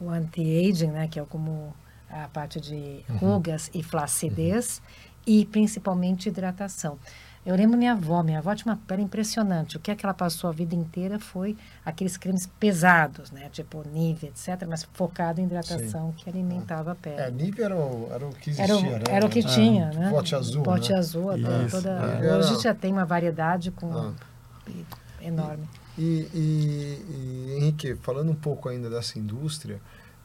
o 0.00 0.10
anti-aging, 0.10 0.90
né, 0.90 1.06
que 1.06 1.20
é 1.20 1.24
como 1.24 1.74
a 2.10 2.26
parte 2.28 2.60
de 2.60 3.04
uhum. 3.08 3.16
rugas 3.16 3.70
e 3.72 3.82
flacidez, 3.82 4.78
uhum. 4.78 5.22
e 5.26 5.44
principalmente 5.46 6.28
hidratação. 6.28 6.98
Eu 7.44 7.56
lembro 7.56 7.78
minha 7.78 7.92
avó, 7.92 8.22
minha 8.22 8.38
avó 8.38 8.54
tinha 8.54 8.72
uma 8.72 8.80
pele 8.86 9.02
impressionante. 9.02 9.78
O 9.78 9.80
que 9.80 9.90
é 9.90 9.94
que 9.94 10.04
ela 10.04 10.12
passou 10.12 10.50
a 10.50 10.52
vida 10.52 10.74
inteira 10.74 11.18
foi 11.18 11.56
aqueles 11.84 12.18
cremes 12.18 12.46
pesados, 12.58 13.30
né? 13.30 13.48
Tipo 13.50 13.82
Nivea, 13.88 14.28
etc., 14.28 14.66
mas 14.68 14.86
focado 14.92 15.40
em 15.40 15.44
hidratação 15.44 16.08
Sim. 16.10 16.14
que 16.18 16.28
alimentava 16.28 16.92
a 16.92 16.94
pele. 16.94 17.16
É, 17.16 17.30
Nivea 17.30 17.64
era 17.64 17.76
o, 17.76 18.08
era 18.10 18.26
o 18.26 18.30
que 18.30 18.50
existia, 18.50 18.64
era 18.64 18.76
o, 18.76 18.82
né? 18.82 19.04
Era 19.08 19.26
o 19.26 19.30
que 19.30 19.42
tinha, 19.42 19.88
ah, 19.88 19.98
né? 19.98 20.10
Pote 20.10 20.34
azul, 20.34 20.62
Pote 20.62 20.92
né? 20.92 20.98
azul, 20.98 21.30
toda, 21.30 21.68
toda... 21.70 21.90
É. 21.90 22.36
Hoje 22.36 22.62
já 22.62 22.74
tem 22.74 22.92
uma 22.92 23.06
variedade 23.06 23.70
com... 23.70 23.90
Ah. 23.90 24.12
enorme. 25.22 25.66
E, 25.96 26.28
e, 26.34 27.04
e, 27.08 27.54
Henrique, 27.56 27.96
falando 27.96 28.30
um 28.30 28.34
pouco 28.34 28.68
ainda 28.68 28.90
dessa 28.90 29.18
indústria, 29.18 29.80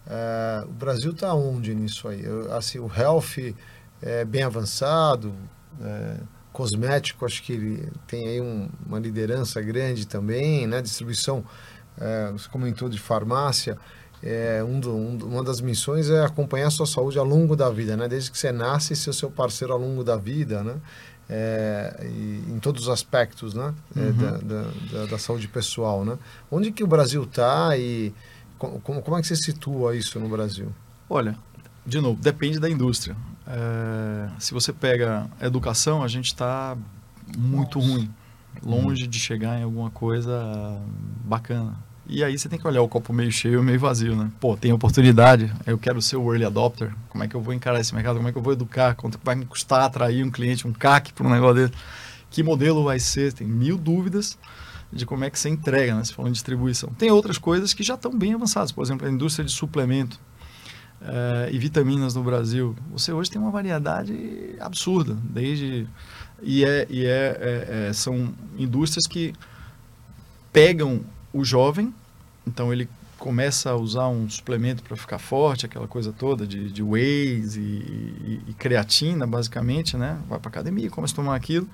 é, 0.06 0.66
o 0.66 0.72
Brasil 0.74 1.12
está 1.12 1.34
onde 1.34 1.74
nisso 1.74 2.10
aí? 2.10 2.24
Assim, 2.52 2.78
o 2.78 2.92
health 2.94 3.56
é 4.02 4.26
bem 4.26 4.44
avançado, 4.44 5.34
é, 5.82 6.18
cosmético, 6.56 7.26
acho 7.26 7.44
que 7.44 7.52
ele 7.52 7.92
tem 8.08 8.30
aí 8.30 8.40
um, 8.40 8.70
uma 8.86 8.98
liderança 8.98 9.62
grande 9.62 10.08
também, 10.08 10.66
né? 10.66 10.82
Distribuição, 10.82 11.44
é, 12.00 12.32
você 12.32 12.48
comentou 12.48 12.88
de 12.88 12.98
farmácia, 12.98 13.78
é, 14.24 14.64
um 14.64 14.80
do, 14.80 14.96
um, 14.96 15.18
uma 15.18 15.44
das 15.44 15.60
missões 15.60 16.10
é 16.10 16.24
acompanhar 16.24 16.68
a 16.68 16.72
sua 16.72 16.86
saúde 16.86 17.20
ao 17.20 17.26
longo 17.26 17.58
da 17.58 17.70
vida, 17.70 17.98
né? 17.98 18.08
Desde 18.08 18.32
que 18.32 18.38
você 18.38 18.54
nasce, 18.54 18.96
ser 18.96 19.10
o 19.10 19.14
seu 19.14 19.30
parceiro 19.30 19.74
ao 19.74 19.80
longo 19.80 20.02
da 20.02 20.16
vida, 20.16 20.64
né? 20.64 20.78
É, 21.28 22.08
em 22.48 22.58
todos 22.60 22.84
os 22.84 22.90
aspectos, 22.90 23.54
né? 23.54 23.74
É, 23.94 24.00
uhum. 24.00 24.14
Da, 24.14 24.32
da, 24.38 24.62
da, 24.94 25.06
da, 25.08 25.18
saúde 25.20 25.50
pessoal, 25.50 26.06
né? 26.06 26.18
Onde 26.50 26.72
que 26.72 26.86
o 26.86 26.88
Brasil 26.88 27.24
está 27.24 27.78
e 27.78 28.14
como, 28.58 29.02
como 29.02 29.18
é 29.18 29.22
que 29.22 29.28
você 29.28 29.36
situa 29.36 29.94
isso 29.94 30.18
no 30.22 30.30
Brasil? 30.30 30.74
Olha, 31.10 31.38
de 31.86 32.00
novo, 32.00 32.22
depende 32.22 32.62
da 32.62 32.70
indústria. 32.70 33.14
É, 33.48 34.30
se 34.40 34.54
você 34.54 34.74
pega 34.74 35.30
educação, 35.42 36.04
a 36.04 36.08
gente 36.08 36.28
está 36.28 36.78
muito 37.38 37.80
Nossa. 37.80 37.92
ruim, 37.92 38.12
longe 38.64 39.06
hum. 39.06 39.08
de 39.08 39.20
chegar 39.20 39.60
em 39.60 39.64
alguma 39.64 39.90
coisa 39.90 40.82
bacana. 41.24 41.78
E 42.08 42.24
aí 42.24 42.38
você 42.38 42.48
tem 42.48 42.60
que 42.60 42.68
olhar 42.68 42.84
o 42.84 42.88
copo 42.88 43.12
meio 43.12 43.32
cheio 43.32 43.62
e 43.62 43.64
meio 43.64 43.80
vazio, 43.80 44.16
né? 44.16 44.30
Pô, 44.40 44.56
tem 44.56 44.72
oportunidade, 44.72 45.52
eu 45.66 45.78
quero 45.78 46.00
ser 46.02 46.18
o 46.18 46.32
early 46.32 46.46
adopter, 46.46 46.94
como 47.10 47.24
é 47.24 47.28
que 47.28 47.36
eu 47.36 47.42
vou 47.42 47.52
encarar 47.52 47.80
esse 47.80 47.96
mercado, 47.96 48.18
como 48.18 48.28
é 48.28 48.32
que 48.32 48.38
eu 48.38 48.44
vou 48.44 48.54
educar, 48.54 48.94
quanto 48.94 49.20
vai 49.24 49.34
me 49.34 49.46
custar 49.46 49.82
atrair 49.82 50.24
um 50.24 50.30
cliente, 50.30 50.68
um 50.68 50.74
CAC 50.74 51.14
para 51.14 51.26
um 51.26 51.32
negócio 51.32 51.56
dele, 51.56 51.74
que 52.30 52.44
modelo 52.44 52.84
vai 52.84 53.00
ser, 53.00 53.34
tem 53.34 53.48
mil 53.48 53.76
dúvidas 53.76 54.38
de 54.94 55.04
como 55.04 55.24
é 55.24 55.32
que 55.32 55.40
você 55.40 55.50
entrega, 55.50 55.96
né? 55.96 56.04
Se 56.04 56.14
falando 56.14 56.32
de 56.32 56.36
distribuição. 56.36 56.90
Tem 56.90 57.10
outras 57.10 57.40
coisas 57.40 57.74
que 57.74 57.82
já 57.82 57.96
estão 57.96 58.16
bem 58.16 58.36
avançadas, 58.36 58.72
por 58.72 58.84
exemplo, 58.84 59.08
a 59.08 59.12
indústria 59.12 59.44
de 59.44 59.52
suplemento 59.52 60.20
uh, 61.06 61.50
e 61.52 61.58
vitaminas 61.58 62.16
no 62.16 62.24
Brasil. 62.24 62.76
Você 62.92 63.12
hoje 63.12 63.30
tem 63.30 63.42
uma 63.42 63.52
variedade 63.52 64.56
absurda, 64.60 65.16
desde 65.24 65.88
e 66.42 66.66
é, 66.66 66.86
e 66.90 67.06
é, 67.06 67.10
é, 67.10 67.88
é 67.90 67.94
são 67.94 68.34
indústrias 68.58 69.08
que 69.08 69.34
pegam 70.52 71.02
o 71.32 71.44
jovem, 71.44 71.94
então 72.46 72.74
ele 72.74 72.90
começa 73.18 73.72
a 73.72 73.76
usar 73.76 74.08
um 74.08 74.30
suplemento 74.30 74.84
para 74.84 74.96
ficar 74.96 75.18
forte, 75.18 75.66
aquela 75.66 75.88
coisa 75.88 76.12
toda 76.12 76.46
de, 76.46 76.70
de 76.72 76.84
whey 76.84 77.40
e, 77.40 77.60
e, 77.60 78.42
e, 78.50 78.54
creatina, 78.54 79.26
basicamente, 79.26 79.98
né? 79.98 80.20
Vai 80.28 80.38
para 80.38 80.50
academia, 80.50 80.90
começa 80.90 81.14
a 81.14 81.16
tomar 81.16 81.36
aquilo. 81.36 81.68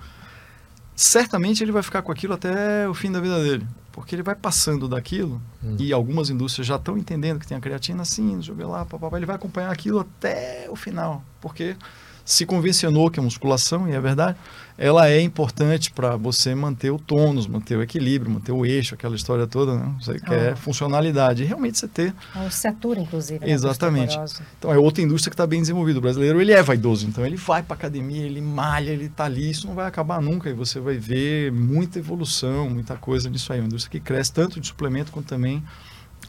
Certamente 0.96 1.64
ele 1.64 1.72
vai 1.72 1.82
ficar 1.82 2.04
com 2.04 2.12
aquilo 2.12 2.34
até 2.34 2.88
o 2.88 2.94
fim 2.94 3.12
da 3.12 3.20
vida 3.20 3.42
dele 3.44 3.66
porque 3.92 4.16
ele 4.16 4.24
vai 4.24 4.36
passando 4.36 4.88
daquilo 4.88 5.42
hum. 5.64 5.76
e 5.80 5.92
algumas 5.92 6.30
indústrias 6.30 6.68
já 6.68 6.76
estão 6.76 6.98
entendendo 6.98 7.40
que 7.40 7.48
tem 7.48 7.58
a 7.58 7.62
creatina 7.62 8.02
assim, 8.04 8.42
joga 8.42 8.68
lá, 8.68 8.86
papapá, 8.86 9.18
ele 9.18 9.26
vai 9.26 9.36
acompanhar 9.36 9.72
aquilo 9.72 10.00
até 10.00 10.68
o 10.70 10.76
final, 10.76 11.24
porque 11.40 11.76
se 12.24 12.46
convencionou 12.46 13.10
que 13.10 13.20
a 13.20 13.24
musculação, 13.24 13.88
e 13.88 13.94
é 13.94 14.00
verdade, 14.00 14.38
ela 14.78 15.08
é 15.10 15.22
importante 15.22 15.92
para 15.92 16.16
você 16.16 16.56
manter 16.56 16.90
o 16.90 16.98
tônus, 16.98 17.46
manter 17.46 17.78
o 17.78 17.84
equilíbrio, 17.84 18.32
manter 18.32 18.52
o 18.52 18.66
eixo, 18.66 18.96
aquela 18.96 19.16
história 19.16 19.46
toda, 19.46 19.76
né? 19.76 19.94
Você 20.00 20.12
ah. 20.12 20.20
quer 20.20 20.56
funcionalidade. 20.56 21.44
E 21.44 21.46
realmente 21.46 21.78
você 21.78 21.88
ter... 21.88 22.16
A 22.34 22.46
ossatura, 22.46 23.00
inclusive. 23.00 23.46
Né? 23.46 23.52
Exatamente. 23.52 24.18
Então, 24.58 24.74
é 24.74 24.78
outra 24.80 25.04
indústria 25.04 25.30
que 25.30 25.36
está 25.36 25.46
bem 25.46 25.60
desenvolvida. 25.60 26.00
O 26.00 26.02
brasileiro, 26.02 26.42
ele 26.42 26.52
é 26.52 26.64
vaidoso. 26.64 27.06
Então, 27.06 27.24
ele 27.24 27.36
vai 27.36 27.62
para 27.62 27.76
academia, 27.76 28.24
ele 28.24 28.42
malha, 28.42 28.90
ele 28.90 29.06
está 29.06 29.26
ali. 29.26 29.52
Isso 29.52 29.68
não 29.68 29.76
vai 29.76 29.86
acabar 29.86 30.20
nunca. 30.20 30.50
E 30.50 30.54
você 30.54 30.80
vai 30.80 30.98
ver 30.98 31.52
muita 31.52 32.00
evolução, 32.00 32.70
muita 32.70 32.96
coisa 32.96 33.30
nisso 33.30 33.54
aí. 33.54 33.60
Uma 33.60 33.68
indústria 33.68 33.92
que 33.92 34.00
cresce 34.00 34.34
tanto 34.34 34.60
de 34.60 34.66
suplemento 34.66 35.12
quanto 35.12 35.28
também 35.28 35.64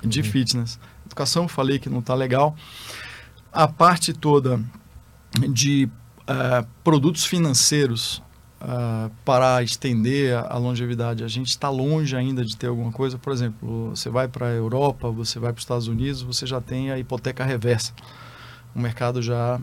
de 0.04 0.20
uhum. 0.20 0.26
fitness. 0.26 0.78
Educação, 1.06 1.48
falei 1.48 1.78
que 1.78 1.88
não 1.88 2.00
está 2.00 2.14
legal. 2.14 2.54
A 3.50 3.66
parte 3.66 4.12
toda 4.12 4.60
de 5.50 5.88
uh, 6.22 6.66
produtos 6.84 7.24
financeiros 7.24 8.22
uh, 8.60 9.10
para 9.24 9.62
estender 9.62 10.36
a, 10.36 10.56
longevidade. 10.56 11.24
A 11.24 11.28
gente 11.28 11.48
está 11.48 11.68
longe 11.68 12.16
ainda 12.16 12.44
de 12.44 12.56
ter 12.56 12.68
alguma 12.68 12.92
coisa. 12.92 13.18
Por 13.18 13.32
exemplo, 13.32 13.90
você 13.90 14.08
vai 14.08 14.28
para 14.28 14.46
a 14.46 14.50
Europa, 14.50 15.10
você 15.10 15.38
vai 15.38 15.52
para 15.52 15.58
os 15.58 15.64
Estados 15.64 15.88
Unidos, 15.88 16.22
você 16.22 16.46
já 16.46 16.60
tem 16.60 16.90
a 16.90 16.98
hipoteca 16.98 17.44
reversa. 17.44 17.92
Um 18.74 18.80
mercado 18.80 19.20
já 19.20 19.60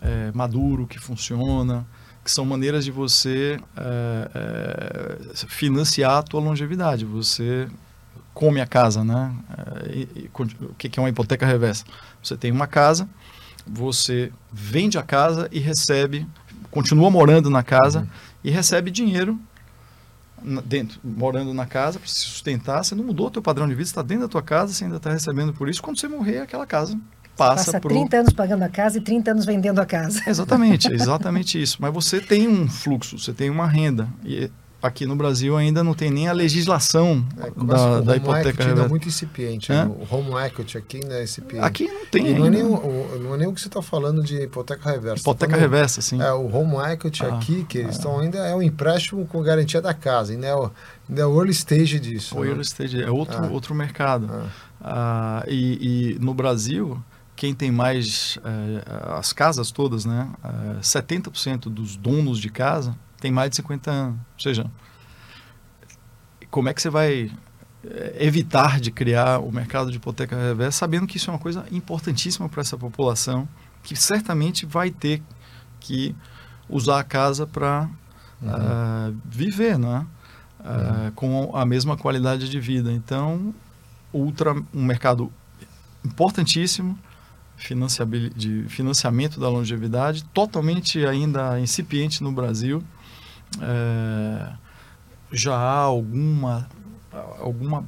é, 0.00 0.30
maduro, 0.34 0.86
que 0.86 0.98
funciona, 0.98 1.86
que 2.22 2.30
são 2.30 2.44
maneiras 2.44 2.84
de 2.84 2.90
você 2.90 3.58
é, 3.76 4.30
é, 4.34 5.46
financiar 5.48 6.18
a 6.18 6.22
tua 6.22 6.40
longevidade. 6.40 7.04
Você 7.04 7.68
come 8.32 8.60
a 8.60 8.66
casa, 8.66 9.04
né? 9.04 9.34
E, 9.90 10.08
e, 10.16 10.30
o 10.34 10.74
que 10.74 10.98
é 10.98 11.02
uma 11.02 11.08
hipoteca 11.08 11.46
reversa? 11.46 11.84
Você 12.22 12.36
tem 12.36 12.50
uma 12.50 12.66
casa, 12.66 13.08
você 13.66 14.32
vende 14.52 14.98
a 14.98 15.02
casa 15.02 15.48
e 15.50 15.58
recebe, 15.58 16.26
continua 16.70 17.10
morando 17.10 17.48
na 17.48 17.62
casa 17.62 18.00
uhum. 18.00 18.06
e 18.42 18.50
recebe 18.50 18.90
dinheiro 18.90 19.38
dentro, 20.64 21.00
morando 21.02 21.54
na 21.54 21.66
casa 21.66 21.98
para 21.98 22.08
se 22.08 22.20
sustentar. 22.20 22.84
Você 22.84 22.94
não 22.94 23.04
mudou 23.04 23.28
o 23.28 23.30
teu 23.30 23.42
padrão 23.42 23.66
de 23.66 23.74
vida, 23.74 23.88
está 23.88 24.02
dentro 24.02 24.24
da 24.24 24.28
tua 24.28 24.42
casa, 24.42 24.72
você 24.72 24.84
ainda 24.84 24.96
está 24.96 25.10
recebendo 25.10 25.52
por 25.52 25.68
isso. 25.68 25.82
Quando 25.82 25.98
você 25.98 26.06
morrer, 26.06 26.40
aquela 26.40 26.66
casa 26.66 26.98
passa, 27.36 27.72
passa 27.72 27.80
pro... 27.80 27.90
30 27.90 28.16
anos 28.16 28.32
pagando 28.32 28.62
a 28.62 28.68
casa 28.68 28.98
e 28.98 29.00
30 29.00 29.30
anos 29.30 29.46
vendendo 29.46 29.78
a 29.80 29.86
casa. 29.86 30.22
Exatamente, 30.26 30.92
exatamente 30.92 31.60
isso. 31.60 31.78
Mas 31.80 31.92
você 31.92 32.20
tem 32.20 32.46
um 32.46 32.68
fluxo, 32.68 33.18
você 33.18 33.32
tem 33.32 33.48
uma 33.48 33.66
renda. 33.66 34.08
E 34.24 34.50
aqui 34.86 35.06
no 35.06 35.16
Brasil 35.16 35.56
ainda 35.56 35.82
não 35.82 35.94
tem 35.94 36.10
nem 36.10 36.28
a 36.28 36.32
legislação 36.32 37.26
é, 37.38 37.64
da, 37.64 38.00
da 38.02 38.16
hipoteca 38.16 38.68
ainda 38.68 38.82
é 38.82 38.88
muito 38.88 39.08
incipiente. 39.08 39.72
Né? 39.72 39.86
O 39.86 40.14
home 40.14 40.34
equity 40.46 40.76
aqui 40.76 41.00
ainda 41.02 41.14
é 41.18 41.24
incipiente. 41.24 41.64
Aqui 41.64 41.88
não 41.88 42.06
tem 42.06 42.38
não 42.38 42.46
é, 42.46 42.50
nem 42.50 42.62
o, 42.62 43.18
não 43.18 43.34
é 43.34 43.38
nem 43.38 43.48
o 43.48 43.54
que 43.54 43.60
você 43.60 43.68
está 43.68 43.80
falando 43.80 44.22
de 44.22 44.42
hipoteca 44.42 44.90
reversa. 44.90 45.24
Tá 45.24 45.30
hipoteca 45.30 45.54
tá 45.54 45.58
reversa, 45.58 46.02
sim. 46.02 46.20
É, 46.20 46.32
o 46.32 46.54
home 46.54 46.76
equity 46.92 47.24
ah, 47.24 47.34
aqui, 47.34 47.64
que 47.64 47.78
eles 47.78 47.96
estão 47.96 48.20
ainda 48.20 48.38
é 48.38 48.54
um 48.54 48.62
empréstimo 48.62 49.26
com 49.26 49.42
garantia 49.42 49.80
da 49.80 49.94
casa, 49.94 50.32
ainda 50.32 50.46
é 50.46 50.54
o, 50.54 50.70
ainda 51.08 51.22
é 51.22 51.26
o 51.26 51.34
early 51.38 51.52
stage 51.52 51.98
disso. 51.98 52.36
O 52.36 52.44
né? 52.44 52.50
early 52.50 52.62
stage, 52.62 53.02
é 53.02 53.10
outro, 53.10 53.42
ah. 53.42 53.48
outro 53.50 53.74
mercado. 53.74 54.28
Ah. 54.30 54.48
ah 54.82 55.44
e, 55.48 56.12
e, 56.12 56.18
no 56.18 56.34
Brasil, 56.34 57.02
quem 57.34 57.54
tem 57.54 57.72
mais, 57.72 58.38
eh, 58.44 58.84
as 59.18 59.32
casas 59.32 59.70
todas, 59.70 60.04
né, 60.04 60.28
70% 60.82 61.66
eh, 61.66 61.70
dos 61.70 61.96
donos 61.96 62.38
de 62.38 62.50
casa 62.50 62.94
tem 63.24 63.32
mais 63.32 63.48
de 63.48 63.56
50 63.56 63.90
anos. 63.90 64.18
Ou 64.34 64.40
seja, 64.40 64.70
como 66.50 66.68
é 66.68 66.74
que 66.74 66.82
você 66.82 66.90
vai 66.90 67.32
eh, 67.82 68.16
evitar 68.20 68.78
de 68.78 68.90
criar 68.90 69.38
o 69.38 69.50
mercado 69.50 69.90
de 69.90 69.96
hipoteca 69.96 70.36
reversa, 70.36 70.80
sabendo 70.80 71.06
que 71.06 71.16
isso 71.16 71.30
é 71.30 71.32
uma 71.32 71.38
coisa 71.38 71.64
importantíssima 71.72 72.50
para 72.50 72.60
essa 72.60 72.76
população, 72.76 73.48
que 73.82 73.96
certamente 73.96 74.66
vai 74.66 74.90
ter 74.90 75.22
que 75.80 76.14
usar 76.68 77.00
a 77.00 77.04
casa 77.04 77.46
para 77.46 77.88
uhum. 78.42 78.50
uh, 78.50 79.16
viver, 79.24 79.78
né? 79.78 80.06
Uh, 80.60 81.04
uhum. 81.04 81.10
com 81.14 81.56
a 81.56 81.64
mesma 81.64 81.96
qualidade 81.96 82.50
de 82.50 82.60
vida. 82.60 82.92
Então, 82.92 83.54
ultra, 84.12 84.52
um 84.52 84.84
mercado 84.84 85.32
importantíssimo 86.04 86.98
de 88.36 88.64
financiamento 88.68 89.40
da 89.40 89.48
longevidade, 89.48 90.24
totalmente 90.24 91.06
ainda 91.06 91.58
incipiente 91.58 92.22
no 92.22 92.30
Brasil 92.30 92.84
é, 93.60 94.52
já 95.32 95.54
há 95.54 95.78
alguma, 95.80 96.68
alguma 97.40 97.84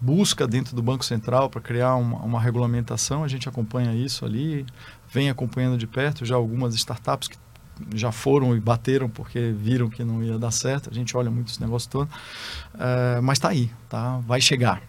busca 0.00 0.46
dentro 0.46 0.74
do 0.74 0.82
Banco 0.82 1.04
Central 1.04 1.48
para 1.48 1.60
criar 1.60 1.94
uma, 1.94 2.18
uma, 2.18 2.40
regulamentação, 2.40 3.22
a 3.22 3.28
gente 3.28 3.48
acompanha 3.48 3.94
isso 3.94 4.24
ali, 4.24 4.66
vem 5.10 5.30
acompanhando 5.30 5.78
de 5.78 5.86
perto 5.86 6.24
já 6.24 6.34
algumas 6.34 6.74
startups 6.74 7.28
que 7.28 7.36
já 7.94 8.12
foram 8.12 8.56
e 8.56 8.60
bateram 8.60 9.08
porque 9.08 9.52
viram 9.56 9.88
que 9.88 10.04
não 10.04 10.22
ia 10.22 10.38
dar 10.38 10.50
certo, 10.50 10.90
a 10.90 10.94
gente 10.94 11.16
olha 11.16 11.30
muito 11.30 11.52
esse 11.52 11.60
negócio 11.60 11.88
todo, 11.88 12.10
é, 12.78 13.20
mas 13.20 13.38
está 13.38 13.48
aí, 13.48 13.70
tá? 13.88 14.18
vai 14.26 14.40
chegar. 14.40 14.82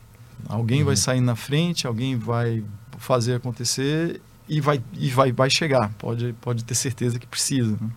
Alguém 0.47 0.79
uhum. 0.79 0.87
vai 0.87 0.95
sair 0.95 1.21
na 1.21 1.35
frente, 1.35 1.87
alguém 1.87 2.17
vai 2.17 2.63
fazer 2.97 3.35
acontecer 3.35 4.21
e 4.49 4.59
vai, 4.59 4.81
e 4.93 5.09
vai, 5.09 5.31
vai 5.31 5.49
chegar, 5.49 5.93
pode, 5.97 6.33
pode 6.41 6.63
ter 6.63 6.75
certeza 6.75 7.19
que 7.19 7.27
precisa. 7.27 7.77
Né? 7.79 7.89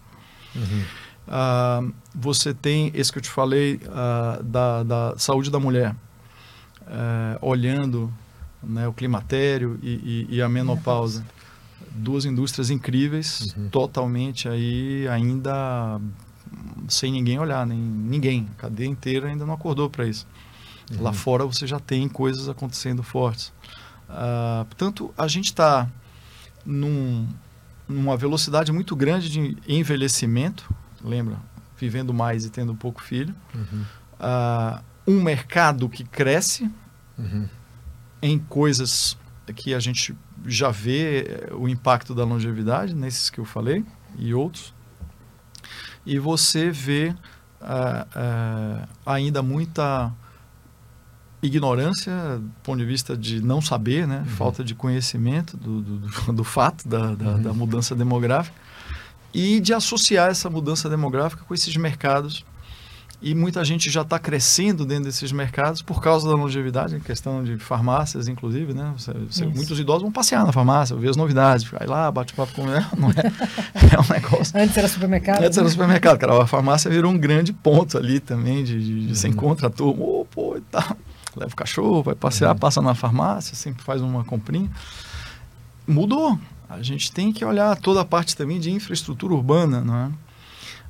Uhum. 0.55 0.84
Uh, 1.26 1.92
você 2.14 2.54
tem 2.54 2.90
esse 2.94 3.10
que 3.10 3.18
eu 3.18 3.22
te 3.22 3.30
falei 3.30 3.80
uh, 3.84 4.42
da, 4.44 4.82
da, 4.82 5.14
saúde 5.18 5.50
da 5.50 5.58
mulher, 5.58 5.94
uh, 6.82 7.38
olhando 7.40 8.12
né, 8.62 8.86
o 8.86 8.92
climatério 8.92 9.78
e, 9.82 10.26
e, 10.30 10.36
e, 10.36 10.42
a 10.42 10.48
menopausa. 10.48 11.24
Duas 11.90 12.24
indústrias 12.24 12.70
incríveis, 12.70 13.54
uhum. 13.56 13.68
totalmente 13.70 14.48
aí 14.48 15.08
ainda 15.08 16.00
sem 16.88 17.10
ninguém 17.10 17.38
olhar, 17.38 17.66
nem 17.66 17.78
ninguém. 17.78 18.46
A 18.52 18.62
cadeia 18.62 18.88
inteira 18.88 19.28
ainda 19.28 19.46
não 19.46 19.54
acordou 19.54 19.88
para 19.90 20.06
isso. 20.06 20.26
Uhum. 20.90 21.02
Lá 21.02 21.12
fora 21.12 21.44
você 21.44 21.66
já 21.66 21.80
tem 21.80 22.08
coisas 22.08 22.48
acontecendo 22.48 23.02
fortes. 23.02 23.52
Uh, 24.08 24.64
portanto, 24.66 25.12
a 25.16 25.26
gente 25.26 25.46
está 25.46 25.88
num, 26.64 27.26
numa 27.88 28.16
velocidade 28.16 28.70
muito 28.72 28.94
grande 28.94 29.28
de 29.28 29.56
envelhecimento, 29.66 30.72
lembra? 31.03 31.38
Vivendo 31.78 32.12
mais 32.12 32.44
e 32.44 32.51
tendo 32.51 32.74
pouco 32.74 33.03
filho. 33.03 33.34
Uhum. 33.55 33.84
Uh, 34.18 34.82
um 35.07 35.22
mercado 35.22 35.88
que 35.88 36.05
cresce 36.05 36.70
uhum. 37.18 37.49
em 38.20 38.38
coisas 38.38 39.16
que 39.55 39.74
a 39.74 39.78
gente 39.78 40.16
já 40.44 40.70
vê 40.70 41.49
o 41.53 41.68
impacto 41.68 42.14
da 42.14 42.24
longevidade, 42.24 42.94
nesses 42.94 43.30
que 43.30 43.38
eu 43.38 43.44
falei 43.44 43.84
e 44.18 44.34
outros. 44.34 44.74
E 46.05 46.18
você 46.18 46.70
vê 46.70 47.14
uh, 47.61 48.82
uh, 48.82 48.88
ainda 49.05 49.42
muita 49.42 50.12
ignorância 51.42 52.12
do 52.38 52.51
ponto 52.62 52.78
de 52.78 52.84
vista 52.84 53.16
de 53.16 53.40
não 53.40 53.61
saber, 53.61 54.07
né? 54.07 54.18
Uhum. 54.18 54.24
falta 54.24 54.64
de 54.64 54.74
conhecimento 54.74 55.57
do, 55.57 55.80
do, 55.82 56.32
do 56.32 56.44
fato 56.44 56.88
da, 56.88 57.14
da, 57.14 57.30
uhum. 57.32 57.42
da, 57.42 57.53
mudança 57.53 57.94
demográfica 57.94 58.57
e 59.37 59.61
de 59.61 59.74
associar 59.74 60.30
essa 60.30 60.49
mudança 60.49 60.89
demográfica 60.89 61.45
com 61.47 61.53
esses 61.53 61.76
mercados. 61.76 62.43
E 63.20 63.34
muita 63.34 63.64
gente 63.64 63.91
já 63.91 64.01
está 64.01 64.18
crescendo 64.18 64.84
dentro 64.84 65.05
desses 65.05 65.30
mercados 65.32 65.82
por 65.82 66.03
causa 66.03 66.28
da 66.28 66.34
longevidade, 66.34 66.99
questão 67.01 67.43
de 67.43 67.59
farmácias, 67.59 68.28
inclusive, 68.28 68.72
né? 68.72 68.95
Você, 68.97 69.12
você, 69.12 69.47
muitos 69.47 69.78
idosos 69.78 70.03
vão 70.03 70.12
passear 70.12 70.45
na 70.45 70.53
farmácia, 70.53 70.95
ver 70.97 71.11
as 71.11 71.16
novidades, 71.16 71.66
vai 71.66 71.87
lá, 71.87 72.11
bate 72.11 72.34
papo 72.34 72.53
com 72.55 72.68
ela, 72.70 72.89
não 72.97 73.11
é, 73.11 73.14
é 73.95 74.01
um 74.01 74.14
negócio. 74.14 74.59
Antes 74.59 74.76
era 74.76 74.89
supermercado. 74.89 75.43
Antes 75.43 75.57
né? 75.57 75.62
era 75.62 75.70
supermercado, 75.70 76.18
cara. 76.18 76.43
A 76.43 76.47
farmácia 76.47 76.91
virou 76.91 77.11
um 77.11 77.18
grande 77.18 77.53
ponto 77.53 77.97
ali 77.99 78.20
também, 78.20 78.64
de, 78.64 78.78
de, 78.78 79.01
de 79.01 79.09
uhum. 79.09 79.14
você 79.14 79.28
encontra 79.28 79.66
a 79.66 79.70
turma, 79.70 80.03
oh, 80.03 80.26
pô, 80.30 80.57
e 80.57 80.61
tal 80.62 80.97
leva 81.37 81.53
o 81.53 81.57
cachorro, 81.57 82.03
vai 82.03 82.14
passear, 82.14 82.53
uhum. 82.53 82.59
passa 82.59 82.80
na 82.80 82.95
farmácia, 82.95 83.55
sempre 83.55 83.82
faz 83.82 84.01
uma 84.01 84.24
comprinha. 84.24 84.70
Mudou. 85.87 86.39
A 86.68 86.82
gente 86.82 87.12
tem 87.12 87.32
que 87.32 87.44
olhar 87.44 87.76
toda 87.76 88.00
a 88.00 88.04
parte 88.04 88.36
também 88.36 88.58
de 88.58 88.70
infraestrutura 88.70 89.34
urbana, 89.34 89.80
não 89.80 89.94
é? 89.94 90.10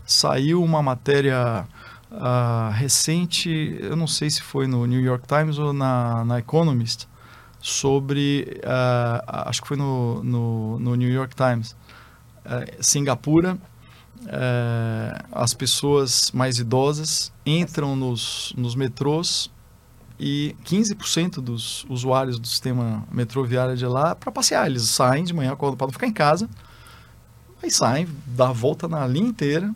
Saiu 0.07 0.63
uma 0.63 0.83
matéria 0.83 1.67
uh, 2.11 2.71
recente, 2.73 3.77
eu 3.81 3.97
não 3.97 4.07
sei 4.07 4.31
se 4.31 4.41
foi 4.41 4.67
no 4.67 4.87
New 4.87 5.01
York 5.01 5.27
Times 5.27 5.59
ou 5.59 5.73
na, 5.73 6.25
na 6.25 6.39
Economist, 6.39 7.07
sobre, 7.61 8.61
uh, 8.65 9.49
acho 9.49 9.61
que 9.63 9.69
foi 9.69 9.77
no, 9.77 10.23
no, 10.23 10.79
no 10.79 10.95
New 10.95 11.11
York 11.11 11.35
Times, 11.35 11.73
uh, 12.45 12.83
Singapura, 12.83 13.59
as 15.31 15.53
pessoas 15.53 16.33
mais 16.33 16.59
idosas 16.59 17.31
entram 17.45 17.95
nos, 17.95 18.53
nos 18.57 18.75
metrôs 18.75 19.51
e 20.19 20.57
15% 20.65 21.41
dos 21.41 21.85
usuários 21.89 22.39
do 22.39 22.47
sistema 22.47 23.05
metroviário 23.11 23.77
de 23.77 23.87
lá 23.87 24.15
para 24.15 24.33
passear. 24.33 24.67
Eles 24.67 24.83
saem 24.85 25.25
de 25.25 25.35
manhã 25.35 25.55
para 25.55 25.87
não 25.87 25.93
ficar 25.93 26.07
em 26.07 26.13
casa, 26.13 26.49
aí 27.63 27.71
saem, 27.71 28.09
dá 28.27 28.49
a 28.49 28.53
volta 28.53 28.89
na 28.89 29.07
linha 29.07 29.29
inteira, 29.29 29.75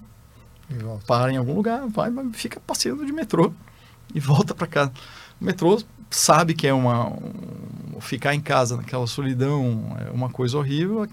para 1.07 1.33
em 1.33 1.37
algum 1.37 1.55
lugar, 1.55 1.87
vai, 1.89 2.11
fica 2.33 2.61
passeando 2.61 3.05
de 3.05 3.13
metrô 3.13 3.53
e 4.15 4.21
volta 4.21 4.55
para 4.55 4.67
casa. 4.67 4.93
O 5.41 5.45
metrô 5.45 5.83
sabe 6.11 6.55
que 6.55 6.67
é 6.67 6.73
uma 6.73 7.09
um, 7.09 8.01
ficar 8.01 8.35
em 8.35 8.41
casa 8.41 8.77
naquela 8.77 9.07
solidão 9.07 9.97
é 10.07 10.11
uma 10.11 10.29
coisa 10.29 10.59
horrível, 10.59 11.07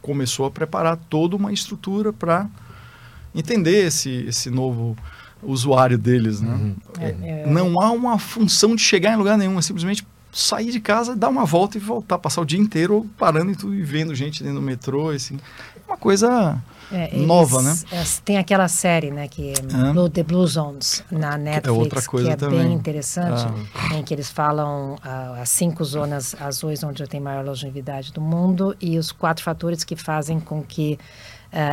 começou 0.00 0.46
a 0.46 0.50
preparar 0.50 0.96
toda 1.08 1.36
uma 1.36 1.52
estrutura 1.52 2.12
para 2.12 2.48
entender 3.34 3.86
esse 3.86 4.10
esse 4.26 4.50
novo 4.50 4.96
usuário 5.44 5.98
deles, 5.98 6.40
né? 6.40 6.54
Uhum. 6.54 6.76
É, 6.98 7.14
é, 7.22 7.46
não 7.46 7.80
há 7.80 7.90
uma 7.90 8.18
função 8.18 8.74
de 8.74 8.82
chegar 8.82 9.12
em 9.12 9.16
lugar 9.16 9.36
nenhum, 9.38 9.58
é 9.58 9.62
simplesmente 9.62 10.06
sair 10.32 10.70
de 10.72 10.80
casa, 10.80 11.14
dar 11.14 11.28
uma 11.28 11.44
volta 11.44 11.76
e 11.78 11.80
voltar, 11.80 12.18
passar 12.18 12.40
o 12.40 12.44
dia 12.44 12.58
inteiro 12.58 13.08
parando 13.16 13.52
e 13.52 13.56
tudo 13.56 13.74
e 13.74 13.82
vendo 13.82 14.14
gente 14.14 14.42
dentro 14.42 14.60
do 14.60 14.62
metrô, 14.62 15.10
assim, 15.10 15.38
uma 15.86 15.96
coisa 15.96 16.60
é, 16.90 17.16
nova, 17.16 17.60
eles, 17.60 17.84
né? 17.84 18.04
Tem 18.24 18.38
aquela 18.38 18.66
série, 18.66 19.12
né, 19.12 19.28
que 19.28 19.52
é 19.52 19.92
Blue, 19.92 20.08
The 20.08 20.22
Blue 20.24 20.46
Zones 20.46 21.04
na 21.10 21.38
Netflix, 21.38 21.68
é 21.68 21.70
outra 21.70 22.02
coisa 22.02 22.26
que 22.28 22.32
é 22.32 22.36
também. 22.36 22.64
bem 22.64 22.72
interessante, 22.72 23.46
ah. 23.74 23.94
em 23.94 24.02
que 24.02 24.12
eles 24.12 24.28
falam 24.28 24.94
uh, 24.94 25.40
as 25.40 25.50
cinco 25.50 25.84
zonas 25.84 26.34
azuis 26.40 26.82
onde 26.82 27.06
tem 27.06 27.20
maior 27.20 27.44
longevidade 27.44 28.12
do 28.12 28.20
mundo 28.20 28.76
e 28.80 28.98
os 28.98 29.12
quatro 29.12 29.44
fatores 29.44 29.84
que 29.84 29.94
fazem 29.94 30.40
com 30.40 30.62
que 30.62 30.98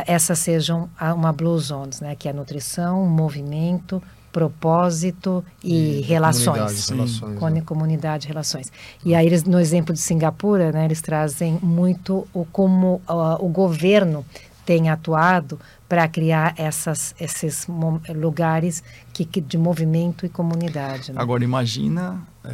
essas 0.06 0.38
sejam 0.38 0.88
uma 1.14 1.32
Blue 1.32 1.58
Zones, 1.58 2.00
né, 2.00 2.14
que 2.14 2.28
é 2.28 2.32
nutrição, 2.32 3.04
movimento, 3.06 4.02
propósito 4.32 5.44
e, 5.62 5.98
e 5.98 6.00
relações. 6.00 6.88
Relações, 6.88 7.20
com 7.38 7.48
né? 7.48 7.60
comunidade 7.60 8.26
relações. 8.26 8.72
E 9.04 9.14
aí 9.14 9.26
eles, 9.26 9.44
no 9.44 9.60
exemplo 9.60 9.92
de 9.92 10.00
Singapura, 10.00 10.72
né, 10.72 10.86
eles 10.86 11.02
trazem 11.02 11.58
muito 11.62 12.26
o 12.32 12.44
como 12.46 13.02
uh, 13.08 13.44
o 13.44 13.48
governo 13.48 14.24
tem 14.64 14.88
atuado 14.88 15.58
para 15.88 16.06
criar 16.08 16.54
essas, 16.56 17.14
esses 17.20 17.66
lugares 18.14 18.82
que, 19.12 19.24
que, 19.24 19.40
de 19.40 19.58
movimento 19.58 20.24
e 20.24 20.28
comunidade. 20.28 21.12
Né? 21.12 21.20
Agora 21.20 21.44
imagina, 21.44 22.22
é, 22.44 22.50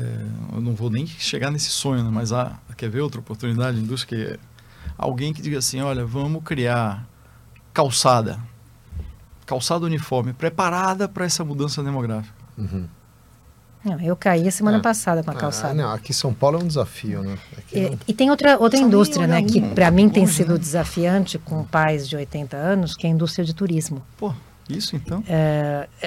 eu 0.54 0.60
não 0.60 0.74
vou 0.74 0.90
nem 0.90 1.06
chegar 1.06 1.50
nesse 1.50 1.70
sonho, 1.70 2.02
né, 2.02 2.10
mas 2.12 2.32
há, 2.32 2.58
quer 2.76 2.88
ver 2.88 3.02
outra 3.02 3.20
oportunidade, 3.20 3.78
indústria 3.78 4.26
que 4.26 4.32
é 4.32 4.38
alguém 4.96 5.32
que 5.32 5.42
diga 5.42 5.58
assim, 5.58 5.80
olha, 5.80 6.04
vamos 6.04 6.42
criar 6.42 7.06
calçada, 7.78 8.40
calçada 9.46 9.86
uniforme, 9.86 10.32
preparada 10.32 11.08
para 11.08 11.24
essa 11.24 11.44
mudança 11.44 11.80
demográfica. 11.80 12.34
Uhum. 12.58 12.88
Não, 13.84 14.00
eu 14.00 14.16
caí 14.16 14.50
semana 14.50 14.78
é. 14.78 14.80
passada 14.80 15.22
com 15.22 15.30
a 15.30 15.32
ah, 15.32 15.36
calçada. 15.36 15.70
Ah, 15.70 15.74
não, 15.74 15.92
aqui 15.92 16.12
São 16.12 16.34
Paulo 16.34 16.58
é 16.58 16.64
um 16.64 16.66
desafio, 16.66 17.22
né? 17.22 17.38
E, 17.72 17.80
não... 17.82 17.98
e, 18.08 18.12
tem 18.12 18.30
outra, 18.30 18.58
outra 18.58 18.80
indústria, 18.80 19.28
né? 19.28 19.40
Que 19.44 19.60
para 19.60 19.92
mim 19.92 20.08
tem 20.08 20.26
sido 20.26 20.54
né? 20.54 20.58
desafiante 20.58 21.38
com 21.38 21.62
pais 21.62 22.08
de 22.08 22.16
80 22.16 22.56
anos, 22.56 22.96
que 22.96 23.06
é 23.06 23.10
a 23.10 23.12
indústria 23.12 23.44
de 23.44 23.54
turismo. 23.54 24.02
Pô, 24.16 24.34
isso 24.68 24.96
então? 24.96 25.22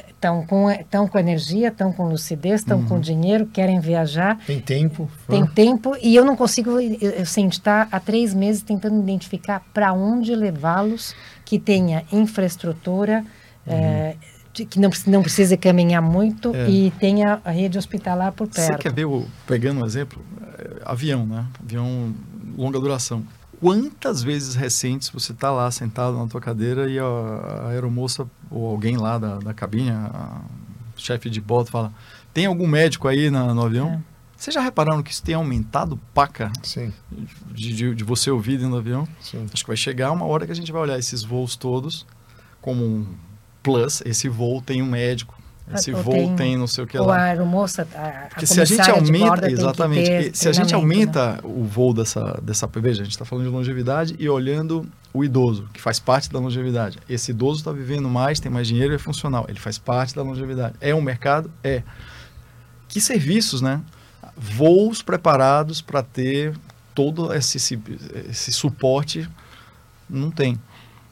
Estão 0.09 0.41
é, 0.41 0.45
com, 0.45 0.83
tão 0.89 1.07
com 1.07 1.17
energia, 1.17 1.69
estão 1.69 1.93
com 1.93 2.09
lucidez, 2.09 2.59
estão 2.59 2.79
uhum. 2.79 2.85
com 2.85 2.99
dinheiro, 2.99 3.45
querem 3.45 3.79
viajar. 3.79 4.37
Tem 4.45 4.59
tempo. 4.59 5.09
Tem 5.29 5.45
tempo 5.47 5.95
e 6.01 6.13
eu 6.13 6.25
não 6.25 6.35
consigo, 6.35 6.81
eu, 6.81 7.21
assim, 7.21 7.47
estar 7.47 7.87
há 7.89 7.99
três 7.99 8.33
meses 8.33 8.61
tentando 8.61 8.99
identificar 8.99 9.65
para 9.73 9.93
onde 9.93 10.35
levá-los 10.35 11.15
que 11.51 11.59
tenha 11.59 12.05
infraestrutura, 12.13 13.25
uhum. 13.67 13.73
é, 13.73 14.15
que 14.53 14.79
não, 14.79 14.89
não 15.07 15.21
precisa 15.21 15.57
caminhar 15.57 16.01
muito 16.01 16.55
é. 16.55 16.69
e 16.69 16.91
tenha 16.91 17.41
a 17.43 17.51
rede 17.51 17.77
hospitalar 17.77 18.31
por 18.31 18.47
perto. 18.47 18.71
Você 18.71 18.77
quer 18.77 18.93
ver, 18.93 19.03
o, 19.03 19.25
pegando 19.45 19.81
um 19.81 19.85
exemplo, 19.85 20.23
é, 20.57 20.81
avião, 20.85 21.25
né? 21.25 21.45
Avião 21.61 22.15
longa 22.57 22.79
duração. 22.79 23.25
Quantas 23.59 24.23
vezes 24.23 24.55
recentes 24.55 25.09
você 25.09 25.33
está 25.33 25.51
lá 25.51 25.69
sentado 25.71 26.17
na 26.17 26.25
tua 26.25 26.39
cadeira 26.39 26.89
e 26.89 26.97
a, 26.97 27.03
a 27.03 27.67
aeromoça 27.71 28.25
ou 28.49 28.69
alguém 28.69 28.95
lá 28.95 29.17
da, 29.17 29.39
da 29.39 29.53
cabine, 29.53 29.89
a, 29.89 30.39
chefe 30.95 31.29
de 31.29 31.41
bordo, 31.41 31.69
fala: 31.69 31.91
tem 32.33 32.45
algum 32.45 32.65
médico 32.65 33.09
aí 33.09 33.29
na, 33.29 33.53
no 33.53 33.65
avião? 33.65 33.89
É. 33.89 34.10
Vocês 34.41 34.55
já 34.55 34.61
repararam 34.61 35.03
que 35.03 35.11
isso 35.11 35.21
tem 35.21 35.35
aumentado 35.35 35.99
paca 36.15 36.51
Sim. 36.63 36.91
De, 37.51 37.73
de, 37.75 37.93
de, 37.93 38.03
você 38.03 38.31
ouvir 38.31 38.57
dentro 38.57 38.71
do 38.71 38.77
avião? 38.77 39.07
Sim. 39.19 39.45
Acho 39.53 39.63
que 39.63 39.67
vai 39.67 39.77
chegar 39.77 40.11
uma 40.11 40.25
hora 40.25 40.47
que 40.47 40.51
a 40.51 40.55
gente 40.55 40.71
vai 40.71 40.81
olhar 40.81 40.97
esses 40.97 41.21
voos 41.21 41.55
todos 41.55 42.07
como 42.59 42.83
um 42.83 43.05
plus. 43.61 44.01
Esse 44.03 44.27
voo 44.27 44.59
tem 44.59 44.81
um 44.81 44.87
médico. 44.87 45.39
Esse 45.71 45.91
voo 45.91 46.15
tem, 46.15 46.35
tem 46.35 46.57
não 46.57 46.65
sei 46.65 46.83
o 46.83 46.87
que 46.87 46.97
lá. 46.97 47.17
A 47.17 47.23
aeromoça, 47.25 47.87
a, 47.93 48.07
a 48.07 48.11
Porque 48.29 48.47
se 48.47 48.59
a 48.59 48.65
gente 48.65 48.89
aumenta, 48.89 49.47
exatamente, 49.47 50.35
se 50.35 50.49
a 50.49 50.51
gente 50.51 50.73
aumenta 50.73 51.33
né? 51.33 51.39
o 51.43 51.63
voo 51.63 51.93
dessa, 51.93 52.41
dessa, 52.41 52.65
veja, 52.65 53.03
a 53.03 53.05
gente 53.05 53.13
está 53.13 53.23
falando 53.23 53.45
de 53.45 53.51
longevidade 53.51 54.15
e 54.17 54.27
olhando 54.27 54.89
o 55.13 55.23
idoso, 55.23 55.69
que 55.71 55.79
faz 55.79 55.99
parte 55.99 56.31
da 56.31 56.39
longevidade. 56.39 56.97
Esse 57.07 57.29
idoso 57.29 57.59
está 57.59 57.71
vivendo 57.71 58.09
mais, 58.09 58.39
tem 58.39 58.51
mais 58.51 58.67
dinheiro 58.67 58.91
e 58.91 58.95
é 58.95 58.99
funcional. 58.99 59.45
Ele 59.47 59.59
faz 59.59 59.77
parte 59.77 60.15
da 60.15 60.23
longevidade. 60.23 60.73
É 60.81 60.95
um 60.95 61.01
mercado? 61.01 61.51
É. 61.63 61.83
Que 62.87 62.99
serviços, 62.99 63.61
né? 63.61 63.81
Voos 64.35 65.01
preparados 65.01 65.81
para 65.81 66.01
ter 66.01 66.53
todo 66.93 67.33
esse, 67.33 67.57
esse, 67.57 67.79
esse, 68.29 68.51
suporte, 68.51 69.27
não 70.09 70.29
tem. 70.29 70.59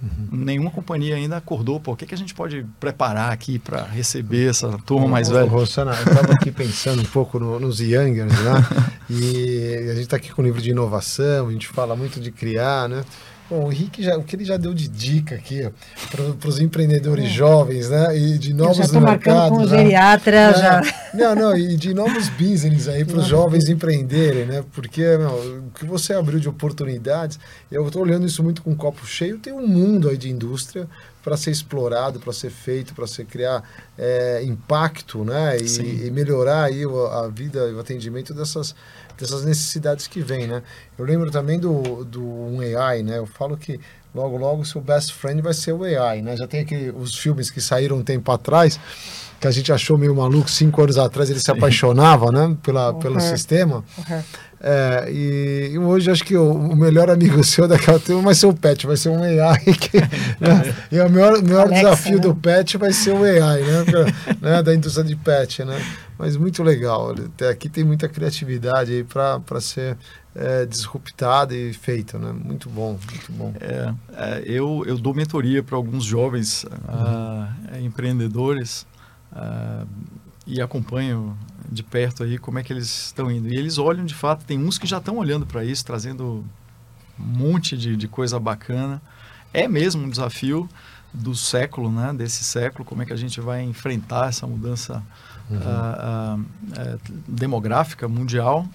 Uhum. 0.01 0.27
Nenhuma 0.31 0.71
companhia 0.71 1.15
ainda 1.15 1.37
acordou, 1.37 1.79
pô, 1.79 1.91
o 1.91 1.95
que, 1.95 2.05
que 2.05 2.13
a 2.13 2.17
gente 2.17 2.33
pode 2.33 2.65
preparar 2.79 3.31
aqui 3.31 3.59
para 3.59 3.83
receber 3.83 4.49
essa 4.49 4.69
turma 4.85 5.07
mais 5.07 5.29
velha? 5.29 5.49
Rossana, 5.49 5.91
eu 5.91 6.05
estava 6.05 6.33
aqui 6.33 6.51
pensando 6.51 7.01
um 7.01 7.05
pouco 7.05 7.37
no, 7.37 7.59
nos 7.59 7.81
Youngers, 7.81 8.31
né? 8.31 8.65
e 9.09 9.87
a 9.89 9.93
gente 9.93 10.03
está 10.03 10.15
aqui 10.15 10.31
com 10.31 10.41
o 10.41 10.45
livro 10.45 10.61
de 10.61 10.69
inovação, 10.69 11.47
a 11.47 11.51
gente 11.51 11.67
fala 11.67 11.95
muito 11.95 12.19
de 12.19 12.31
criar, 12.31 12.87
né? 12.87 13.03
Bom, 13.49 13.65
o 13.65 13.71
Henrique 13.71 14.03
já, 14.03 14.15
o 14.15 14.23
que 14.23 14.35
ele 14.35 14.45
já 14.45 14.57
deu 14.57 14.75
de 14.75 14.87
dica 14.87 15.33
aqui 15.33 15.67
para 16.11 16.47
os 16.47 16.59
empreendedores 16.59 17.25
é. 17.25 17.29
jovens, 17.29 17.89
né? 17.89 18.15
E 18.15 18.37
de 18.37 18.53
novos 18.53 18.77
eu 18.77 18.85
já 18.85 18.93
tô 18.93 19.01
marcando 19.01 19.49
com 19.49 19.63
o 19.63 19.67
geriatra 19.67 20.53
já. 20.53 20.81
Não, 21.11 21.33
não, 21.33 21.57
e 21.57 21.75
de 21.75 21.91
novos 21.91 22.29
business 22.29 22.87
aí 22.87 23.03
para 23.03 23.17
os 23.17 23.25
jovens 23.25 23.67
empreenderem, 23.67 24.45
né? 24.45 24.63
Porque 24.71 25.01
meu, 25.01 25.63
o 25.67 25.71
que 25.71 25.83
você 25.83 26.13
abriu 26.13 26.39
de 26.39 26.47
oportunidades, 26.47 27.39
eu 27.71 27.87
estou 27.87 28.03
olhando 28.03 28.27
isso 28.27 28.43
muito 28.43 28.61
com 28.61 28.69
um 28.69 28.75
copo 28.75 29.07
cheio, 29.07 29.39
tem 29.39 29.51
um 29.51 29.67
mundo 29.67 30.09
aí 30.09 30.17
de 30.17 30.29
indústria 30.29 30.87
para 31.23 31.35
ser 31.35 31.51
explorado, 31.51 32.19
para 32.19 32.31
ser 32.31 32.49
feito, 32.49 32.93
para 32.93 33.05
ser 33.05 33.25
criar 33.25 33.63
é, 33.97 34.41
impacto, 34.43 35.23
né? 35.23 35.57
E, 35.57 36.07
e, 36.07 36.11
melhorar 36.11 36.63
aí 36.63 36.83
a 36.83 37.27
vida 37.27 37.67
e 37.69 37.73
o 37.73 37.79
atendimento 37.79 38.33
dessas, 38.33 38.73
dessas 39.17 39.43
necessidades 39.43 40.07
que 40.07 40.21
vêm, 40.21 40.47
né? 40.47 40.63
Eu 40.97 41.05
lembro 41.05 41.29
também 41.29 41.59
do, 41.59 42.03
do 42.05 42.23
um 42.23 42.59
AI, 42.61 43.03
né? 43.03 43.17
Eu 43.17 43.25
falo 43.25 43.57
que 43.57 43.79
logo, 44.15 44.37
logo 44.37 44.65
seu 44.65 44.81
best 44.81 45.13
friend 45.13 45.41
vai 45.41 45.53
ser 45.53 45.73
o 45.73 45.83
AI, 45.83 46.21
né? 46.21 46.37
Já 46.37 46.47
tem 46.47 46.61
aqui 46.61 46.93
os 46.95 47.15
filmes 47.15 47.49
que 47.49 47.59
saíram 47.59 47.97
um 47.97 48.03
tempo 48.03 48.31
atrás, 48.31 48.79
que 49.39 49.47
a 49.47 49.51
gente 49.51 49.71
achou 49.71 49.97
meio 49.97 50.15
maluco, 50.15 50.49
cinco 50.49 50.81
anos 50.81 50.97
atrás 50.97 51.29
ele 51.29 51.39
se 51.39 51.51
apaixonava, 51.51 52.31
né? 52.31 52.57
Pela, 52.63 52.91
uhum. 52.91 52.99
Pelo 52.99 53.19
sistema. 53.19 53.83
Uhum. 53.97 54.23
É, 54.61 55.09
e, 55.09 55.69
e, 55.73 55.79
hoje 55.79 56.11
acho 56.11 56.23
que 56.23 56.35
o, 56.35 56.51
o, 56.51 56.75
melhor 56.75 57.09
amigo 57.09 57.41
seu 57.45 57.65
daquela 57.65 57.97
turma 57.97 58.23
vai 58.23 58.35
ser 58.35 58.47
o 58.47 58.53
pet, 58.53 58.85
vai 58.85 58.97
ser 58.97 59.09
um 59.09 59.23
AI. 59.23 59.63
Que, 59.73 59.99
né? 60.39 60.75
E 60.91 60.99
o 60.99 61.09
maior, 61.09 61.41
maior 61.41 61.67
Alexa, 61.67 61.83
desafio 61.83 62.15
né? 62.15 62.21
do 62.21 62.35
pet 62.35 62.77
vai 62.77 62.91
ser 62.91 63.11
o 63.11 63.23
AI, 63.23 63.61
né? 63.61 63.85
Pra, 63.85 64.35
né? 64.41 64.63
Da 64.63 64.75
indústria 64.75 65.05
de 65.05 65.15
pet, 65.15 65.63
né? 65.63 65.81
Mas 66.17 66.35
muito 66.35 66.61
legal. 66.61 67.15
Aqui 67.49 67.69
tem 67.69 67.85
muita 67.85 68.09
criatividade 68.09 68.91
aí 68.91 69.03
para 69.05 69.61
ser 69.61 69.97
é, 70.35 70.65
disruptada 70.65 71.55
e 71.55 71.71
feita, 71.71 72.19
né? 72.19 72.33
Muito 72.33 72.69
bom, 72.69 72.99
muito 73.09 73.31
bom. 73.31 73.53
É, 73.61 73.93
é 74.13 74.43
eu, 74.45 74.83
eu 74.85 74.97
dou 74.97 75.13
mentoria 75.13 75.63
para 75.63 75.77
alguns 75.77 76.03
jovens 76.03 76.65
uhum. 76.65 77.77
uh, 77.77 77.85
empreendedores 77.85 78.85
uh, 79.31 79.87
e 80.45 80.61
acompanho 80.61 81.37
de 81.71 81.83
perto 81.83 82.23
aí 82.23 82.37
como 82.37 82.59
é 82.59 82.63
que 82.63 82.73
eles 82.73 83.07
estão 83.07 83.29
indo. 83.29 83.47
E 83.47 83.55
eles 83.55 83.77
olham 83.77 84.05
de 84.05 84.15
fato, 84.15 84.45
tem 84.45 84.57
uns 84.57 84.77
que 84.77 84.87
já 84.87 84.97
estão 84.97 85.17
olhando 85.17 85.45
para 85.45 85.63
isso, 85.63 85.85
trazendo 85.85 86.45
um 87.19 87.23
monte 87.23 87.77
de, 87.77 87.95
de 87.95 88.07
coisa 88.07 88.39
bacana. 88.39 89.01
É 89.53 89.67
mesmo 89.67 90.03
um 90.03 90.09
desafio 90.09 90.69
do 91.13 91.35
século, 91.35 91.91
né? 91.91 92.13
Desse 92.13 92.43
século, 92.43 92.85
como 92.85 93.01
é 93.01 93.05
que 93.05 93.13
a 93.13 93.17
gente 93.17 93.39
vai 93.41 93.63
enfrentar 93.63 94.29
essa 94.29 94.45
mudança 94.45 95.03
uhum. 95.49 95.57
uh, 95.57 96.39
uh, 96.39 96.99
demográfica 97.27 98.07
mundial. 98.07 98.67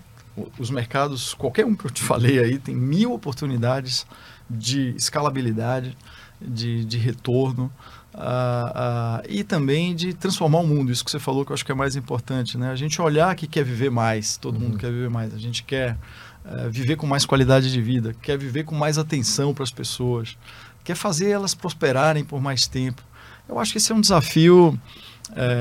Os 0.59 0.69
mercados, 0.69 1.33
qualquer 1.33 1.65
um 1.65 1.75
que 1.75 1.85
eu 1.85 1.91
te 1.91 2.03
falei 2.05 2.39
aí, 2.39 2.59
tem 2.59 2.75
mil 2.75 3.13
oportunidades 3.13 4.07
de 4.49 4.95
escalabilidade, 4.97 5.97
de, 6.41 6.85
de 6.85 6.99
retorno. 6.99 7.73
Uh, 8.15 8.17
uh, 8.17 9.23
e 9.29 9.43
também 9.43 9.93
de 9.93 10.15
transformar 10.15 10.61
o 10.61 10.67
mundo, 10.67 10.93
isso 10.93 11.05
que 11.05 11.11
você 11.11 11.19
falou 11.19 11.45
que 11.45 11.51
eu 11.51 11.55
acho 11.55 11.65
que 11.65 11.73
é 11.73 11.75
mais 11.75 11.97
importante, 11.97 12.57
né? 12.57 12.71
A 12.71 12.77
gente 12.77 13.03
olhar 13.03 13.35
que 13.35 13.49
quer 13.49 13.65
viver 13.65 13.91
mais, 13.91 14.37
todo 14.37 14.55
uhum. 14.55 14.61
mundo 14.61 14.79
quer 14.79 14.93
viver 14.93 15.11
mais, 15.11 15.35
a 15.35 15.39
gente 15.39 15.65
quer 15.65 15.99
uh, 16.45 16.71
viver 16.71 16.95
com 16.95 17.09
mais 17.09 17.27
qualidade 17.27 17.73
de 17.73 17.83
vida, 17.83 18.15
quer 18.23 18.39
viver 18.39 18.63
com 18.63 18.75
mais 18.77 18.99
atenção 18.99 19.53
para 19.53 19.65
as 19.65 19.73
pessoas, 19.73 20.39
quer 20.85 20.95
fazer 20.95 21.31
elas 21.31 21.55
prosperarem 21.55 22.23
por 22.23 22.41
mais 22.41 22.69
tempo. 22.69 23.03
Eu 23.49 23.59
acho 23.59 23.73
que 23.73 23.79
esse 23.79 23.91
é 23.91 23.95
um 23.95 24.01
desafio, 24.01 24.79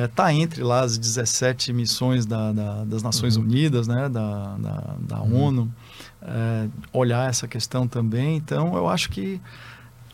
está 0.05 0.31
eh, 0.31 0.35
entre 0.35 0.63
lá 0.63 0.81
as 0.81 0.97
17 0.97 1.73
missões 1.73 2.25
da, 2.25 2.51
da, 2.51 2.83
das 2.85 3.01
Nações 3.01 3.35
uhum. 3.35 3.43
Unidas, 3.43 3.87
né? 3.87 4.07
da, 4.07 4.55
da, 4.57 4.95
da 4.99 5.21
uhum. 5.21 5.43
ONU, 5.43 5.73
eh, 6.21 6.67
olhar 6.93 7.29
essa 7.29 7.47
questão 7.47 7.87
também, 7.87 8.37
então 8.37 8.75
eu 8.77 8.87
acho 8.87 9.09
que 9.09 9.41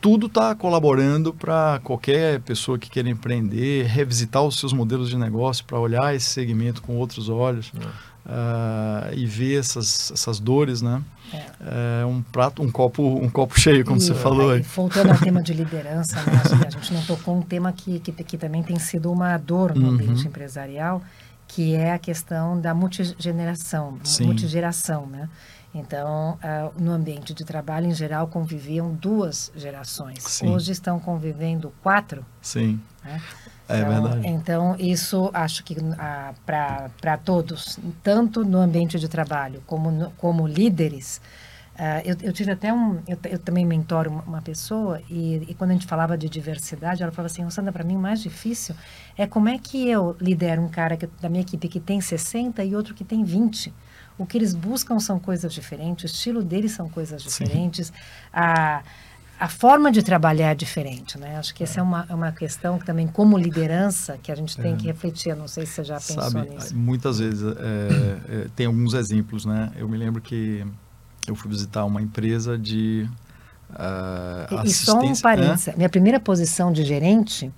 tudo 0.02 0.28
está 0.28 0.56
colaborando 0.56 1.34
para 1.34 1.80
qualquer 1.84 2.40
pessoa 2.42 2.78
que 2.78 2.90
queira 2.90 3.10
empreender, 3.10 3.86
revisitar 3.86 4.44
os 4.44 4.58
seus 4.60 4.72
modelos 4.72 5.10
de 5.10 5.18
negócio 5.18 5.64
para 5.66 5.80
olhar 5.80 6.16
esse 6.16 6.28
segmento 6.28 6.82
com 6.82 6.96
outros 6.96 7.28
olhos 7.30 7.72
é. 7.76 7.86
uh, 7.86 9.14
e 9.14 9.26
ver 9.26 9.60
essas, 9.60 10.12
essas 10.12 10.40
dores, 10.40 10.82
né? 10.82 11.02
É. 11.34 12.02
é. 12.02 12.06
um 12.06 12.22
prato, 12.22 12.64
um 12.64 12.72
copo, 12.72 13.04
um 13.04 13.30
copo 13.30 13.60
cheio, 13.60 13.84
como 13.84 13.98
e, 13.98 14.02
você 14.02 14.14
falou. 14.14 14.52
Aí, 14.52 14.62
voltando 14.62 15.12
ao 15.12 15.18
tema 15.18 15.44
de 15.44 15.54
liderança, 15.54 16.16
né, 16.24 16.42
a 16.66 16.70
gente 16.70 16.94
não 16.94 17.02
tocou 17.04 17.38
um 17.38 17.42
tema 17.42 17.72
que, 17.72 18.00
que, 18.00 18.12
que 18.12 18.38
também 18.38 18.64
tem 18.64 18.80
sido 18.80 19.12
uma 19.12 19.38
dor 19.38 19.76
no 19.76 19.88
uhum. 19.88 19.94
ambiente 19.94 20.26
empresarial, 20.26 21.04
que 21.48 21.76
é 21.76 21.94
a 21.94 22.00
questão 22.00 22.60
da 22.60 22.74
multigeração, 22.74 24.00
multigeração, 24.22 25.06
né? 25.08 25.30
Então, 25.74 26.38
uh, 26.44 26.82
no 26.82 26.92
ambiente 26.92 27.34
de 27.34 27.46
trabalho, 27.46 27.88
em 27.88 27.94
geral, 27.94 28.28
conviviam 28.28 28.92
duas 28.92 29.52
gerações. 29.56 30.24
Sim. 30.24 30.50
Hoje 30.50 30.72
estão 30.72 31.00
convivendo 31.00 31.72
quatro. 31.84 32.26
Sim. 32.42 32.82
Né? 33.04 33.22
É 33.68 33.78
então, 33.82 33.90
verdade. 33.90 34.28
Então, 34.28 34.76
isso 34.80 35.30
acho 35.32 35.64
que 35.64 35.74
uh, 35.74 36.36
para 36.46 37.18
todos, 37.24 37.78
tanto 38.02 38.44
no 38.44 38.58
ambiente 38.58 39.00
de 39.00 39.08
trabalho 39.08 39.62
como, 39.68 39.92
no, 39.92 40.12
como 40.12 40.48
líderes, 40.48 41.22
Uh, 41.80 42.04
eu, 42.04 42.18
eu, 42.24 42.34
tive 42.34 42.52
até 42.52 42.74
um. 42.74 43.00
Eu, 43.08 43.18
eu 43.32 43.40
também 43.40 43.66
mentoro 43.66 44.12
uma, 44.12 44.22
uma 44.24 44.42
pessoa, 44.42 45.02
e, 45.10 45.46
e, 45.48 45.54
quando 45.54 45.70
a 45.70 45.74
gente 45.76 45.88
falava 45.88 46.18
de 46.18 46.28
diversidade, 46.28 47.02
ela 47.02 47.10
falava 47.10 47.32
assim: 47.32 47.50
Sandra, 47.50 47.72
para 47.72 47.86
mim 47.86 47.96
o 47.96 48.00
mais 48.00 48.22
difícil 48.22 48.76
é 49.18 49.26
como 49.26 49.48
é 49.48 49.58
que 49.58 49.88
eu 49.88 50.14
lidero 50.20 50.62
um 50.62 50.68
cara 50.68 50.98
que, 50.98 51.08
da 51.22 51.30
minha 51.30 51.40
equipe 51.40 51.70
que 51.70 51.80
tem 51.80 52.02
60 52.02 52.62
e 52.66 52.76
outro 52.76 52.94
que 52.94 53.06
tem 53.06 53.24
20. 53.24 53.74
O 54.20 54.26
que 54.26 54.38
eles 54.38 54.54
buscam 54.54 55.00
são 55.00 55.18
coisas 55.18 55.52
diferentes, 55.52 56.04
o 56.04 56.14
estilo 56.14 56.44
deles 56.44 56.74
são 56.74 56.90
coisas 56.90 57.24
diferentes, 57.24 57.92
a, 58.32 58.84
a 59.40 59.48
forma 59.48 59.90
de 59.92 60.04
trabalhar 60.04 60.52
é 60.52 60.56
diferente, 60.56 61.18
né? 61.18 61.38
Acho 61.38 61.56
que 61.56 61.64
é. 61.64 61.66
essa 61.66 61.80
é 61.80 61.84
uma, 61.84 62.06
é 62.10 62.14
uma 62.14 62.32
questão 62.34 62.78
que 62.78 62.86
também, 62.86 63.08
como 63.08 63.38
liderança, 63.38 64.20
que 64.22 64.30
a 64.30 64.36
gente 64.36 64.58
tem 64.58 64.74
é. 64.74 64.76
que 64.76 64.86
refletir. 64.88 65.34
não 65.36 65.48
sei 65.48 65.66
se 65.66 65.74
você 65.74 65.84
já 65.86 65.96
pensou 65.96 66.22
Sabe, 66.22 66.50
nisso. 66.50 66.76
Muitas 66.76 67.20
vezes, 67.20 67.42
é, 67.44 68.44
é, 68.44 68.48
tem 68.54 68.66
alguns 68.66 68.94
exemplos, 68.94 69.46
né? 69.46 69.72
Eu 69.78 69.88
me 69.88 69.98
lembro 69.98 70.22
que 70.22 70.66
eu 71.26 71.36
fui 71.36 71.50
visitar 71.50 71.86
uma 71.86 72.02
empresa 72.02 72.58
de 72.58 73.10
uh, 73.70 74.66
e, 74.66 74.68
e 74.68 74.74
só 74.74 75.00
um 75.00 75.16
parênteses. 75.16 75.74
Minha 75.78 75.90
primeira 75.90 76.20
posição 76.20 76.74
de 76.74 76.84
gerente, 76.84 77.50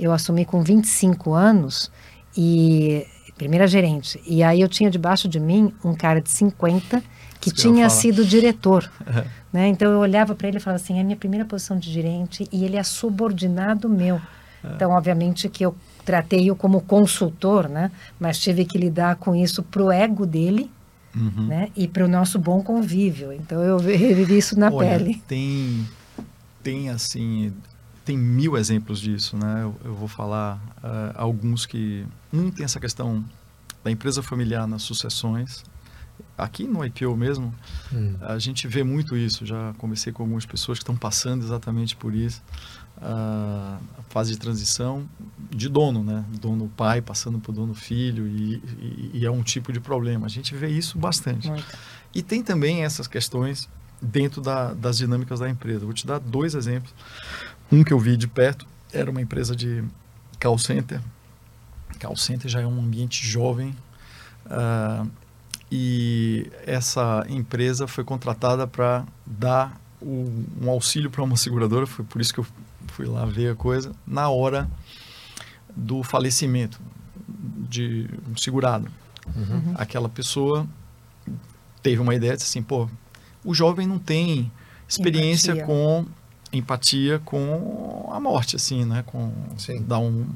eu 0.00 0.12
assumi 0.12 0.46
com 0.46 0.62
25 0.62 1.34
anos 1.34 1.90
e 2.34 3.06
primeira 3.36 3.66
gerente. 3.66 4.20
E 4.26 4.42
aí 4.42 4.60
eu 4.60 4.68
tinha 4.68 4.90
debaixo 4.90 5.28
de 5.28 5.38
mim 5.38 5.72
um 5.84 5.94
cara 5.94 6.20
de 6.20 6.30
50 6.30 7.02
que 7.40 7.48
Isso 7.48 7.56
tinha 7.56 7.86
que 7.86 7.92
sido 7.92 8.24
diretor. 8.24 8.90
Né? 9.52 9.68
Então 9.68 9.90
eu 9.90 10.00
olhava 10.00 10.34
para 10.34 10.48
ele 10.48 10.58
e 10.58 10.60
falava 10.60 10.82
assim: 10.82 10.98
é 10.98 11.00
a 11.00 11.04
minha 11.04 11.16
primeira 11.16 11.42
posição 11.42 11.78
de 11.78 11.90
gerente 11.90 12.46
e 12.52 12.62
ele 12.62 12.76
é 12.76 12.82
subordinado 12.82 13.88
meu. 13.88 14.20
É. 14.62 14.74
Então, 14.74 14.90
obviamente 14.90 15.48
que 15.48 15.64
eu 15.64 15.74
tratei-o 16.04 16.54
como 16.54 16.82
consultor, 16.82 17.66
né? 17.66 17.90
mas 18.20 18.38
tive 18.38 18.66
que 18.66 18.76
lidar 18.76 19.16
com 19.16 19.34
isso 19.34 19.62
para 19.62 19.82
o 19.82 19.90
ego 19.90 20.26
dele. 20.26 20.70
Uhum. 21.14 21.46
Né? 21.46 21.70
E 21.74 21.88
para 21.88 22.04
o 22.04 22.08
nosso 22.08 22.38
bom 22.38 22.62
convívio. 22.62 23.32
Então 23.32 23.62
eu 23.62 23.78
vivi 23.80 24.36
isso 24.36 24.58
na 24.58 24.70
Olha, 24.70 24.90
pele. 24.90 25.22
Tem, 25.26 25.88
tem 26.62 26.90
assim, 26.90 27.54
tem 28.06 28.16
mil 28.16 28.56
exemplos 28.56 29.00
disso, 29.00 29.36
né? 29.36 29.64
Eu, 29.64 29.76
eu 29.84 29.94
vou 29.94 30.06
falar 30.06 30.56
uh, 30.78 31.12
alguns 31.16 31.66
que 31.66 32.06
um 32.32 32.50
tem 32.52 32.64
essa 32.64 32.78
questão 32.78 33.22
da 33.82 33.90
empresa 33.90 34.22
familiar 34.22 34.66
nas 34.66 34.82
sucessões. 34.82 35.64
Aqui 36.38 36.64
no 36.64 36.84
IPO 36.84 37.14
mesmo, 37.16 37.52
hum. 37.92 38.14
a 38.20 38.38
gente 38.38 38.68
vê 38.68 38.84
muito 38.84 39.16
isso. 39.16 39.44
Já 39.44 39.74
conversei 39.76 40.12
com 40.12 40.22
algumas 40.22 40.46
pessoas 40.46 40.78
que 40.78 40.82
estão 40.84 40.96
passando 40.96 41.44
exatamente 41.44 41.96
por 41.96 42.14
isso. 42.14 42.42
Uh, 42.98 43.76
a 43.98 44.02
fase 44.08 44.32
de 44.32 44.38
transição 44.38 45.06
de 45.50 45.68
dono, 45.68 46.04
né? 46.04 46.24
Dono 46.40 46.70
pai 46.76 47.02
passando 47.02 47.40
para 47.40 47.50
o 47.50 47.54
dono 47.54 47.74
filho 47.74 48.26
e, 48.26 48.54
e, 48.78 49.10
e, 49.14 49.26
é 49.26 49.30
um 49.30 49.42
tipo 49.42 49.72
de 49.72 49.80
problema. 49.80 50.26
A 50.26 50.30
gente 50.30 50.54
vê 50.54 50.68
isso 50.68 50.96
bastante. 50.96 51.48
Muito. 51.48 51.66
E 52.14 52.22
tem 52.22 52.42
também 52.42 52.84
essas 52.84 53.06
questões 53.06 53.68
dentro 54.00 54.40
da, 54.40 54.72
das 54.72 54.96
dinâmicas 54.96 55.40
da 55.40 55.50
empresa. 55.50 55.84
Vou 55.84 55.92
te 55.92 56.06
dar 56.06 56.18
dois 56.18 56.54
exemplos. 56.54 56.94
Um 57.70 57.82
que 57.82 57.92
eu 57.92 57.98
vi 57.98 58.16
de 58.16 58.28
perto 58.28 58.66
era 58.92 59.10
uma 59.10 59.20
empresa 59.20 59.54
de 59.54 59.84
call 60.40 60.58
center. 60.58 61.00
Call 62.00 62.16
center 62.16 62.50
já 62.50 62.60
é 62.60 62.66
um 62.66 62.80
ambiente 62.80 63.26
jovem. 63.26 63.74
Uh, 64.46 65.10
e 65.70 66.50
essa 66.64 67.26
empresa 67.28 67.86
foi 67.86 68.04
contratada 68.04 68.66
para 68.66 69.04
dar 69.24 69.80
o, 70.00 70.30
um 70.62 70.70
auxílio 70.70 71.10
para 71.10 71.22
uma 71.22 71.36
seguradora. 71.36 71.86
Foi 71.86 72.04
por 72.04 72.20
isso 72.20 72.32
que 72.32 72.40
eu 72.40 72.46
fui 72.88 73.06
lá 73.06 73.24
ver 73.24 73.52
a 73.52 73.54
coisa. 73.54 73.92
Na 74.06 74.28
hora 74.28 74.70
do 75.74 76.02
falecimento 76.02 76.80
de 77.68 78.08
um 78.30 78.36
segurado. 78.36 78.88
Uhum. 79.34 79.74
Aquela 79.74 80.08
pessoa 80.08 80.66
teve 81.82 82.00
uma 82.00 82.14
ideia 82.14 82.36
de 82.36 82.42
assim, 82.42 82.62
pô, 82.62 82.88
o 83.44 83.52
jovem 83.52 83.86
não 83.86 83.98
tem 83.98 84.50
experiência 84.88 85.52
Empatia. 85.52 85.66
com 85.66 86.06
empatia 86.52 87.20
com 87.24 88.08
a 88.12 88.20
morte, 88.20 88.56
assim, 88.56 88.84
né? 88.84 89.02
Com 89.06 89.32
Sim. 89.56 89.82
dar 89.82 89.98
um, 89.98 90.26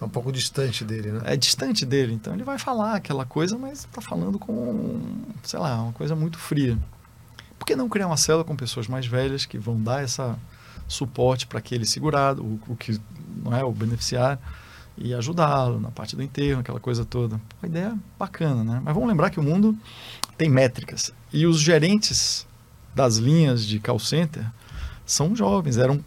Tá 0.00 0.06
um 0.06 0.08
pouco 0.08 0.32
distante 0.32 0.82
dele, 0.82 1.12
né? 1.12 1.20
É 1.26 1.36
distante 1.36 1.84
dele. 1.84 2.14
Então 2.14 2.32
ele 2.32 2.42
vai 2.42 2.58
falar 2.58 2.94
aquela 2.94 3.26
coisa, 3.26 3.58
mas 3.58 3.80
está 3.80 4.00
falando 4.00 4.38
com, 4.38 4.98
sei 5.42 5.58
lá, 5.58 5.82
uma 5.82 5.92
coisa 5.92 6.16
muito 6.16 6.38
fria. 6.38 6.78
Por 7.58 7.66
que 7.66 7.76
não 7.76 7.86
criar 7.86 8.06
uma 8.06 8.16
célula 8.16 8.42
com 8.42 8.56
pessoas 8.56 8.88
mais 8.88 9.06
velhas 9.06 9.44
que 9.44 9.58
vão 9.58 9.78
dar 9.78 10.02
essa 10.02 10.38
suporte 10.88 11.46
para 11.46 11.58
aquele 11.58 11.84
segurado, 11.84 12.42
o, 12.42 12.58
o, 12.68 12.76
que 12.76 12.98
não 13.44 13.54
é 13.54 13.62
o 13.62 13.70
beneficiário, 13.72 14.38
e 14.96 15.12
ajudá-lo 15.12 15.78
na 15.78 15.90
parte 15.90 16.16
do 16.16 16.22
enterro, 16.22 16.60
aquela 16.60 16.80
coisa 16.80 17.04
toda. 17.04 17.38
Uma 17.62 17.68
ideia 17.68 17.94
bacana, 18.18 18.64
né? 18.64 18.80
Mas 18.82 18.94
vamos 18.94 19.06
lembrar 19.06 19.28
que 19.28 19.38
o 19.38 19.42
mundo 19.42 19.76
tem 20.38 20.48
métricas. 20.48 21.12
E 21.30 21.46
os 21.46 21.60
gerentes 21.60 22.46
das 22.94 23.18
linhas 23.18 23.66
de 23.66 23.78
call 23.78 23.98
center 23.98 24.46
são 25.10 25.34
jovens, 25.34 25.76
eram 25.76 26.02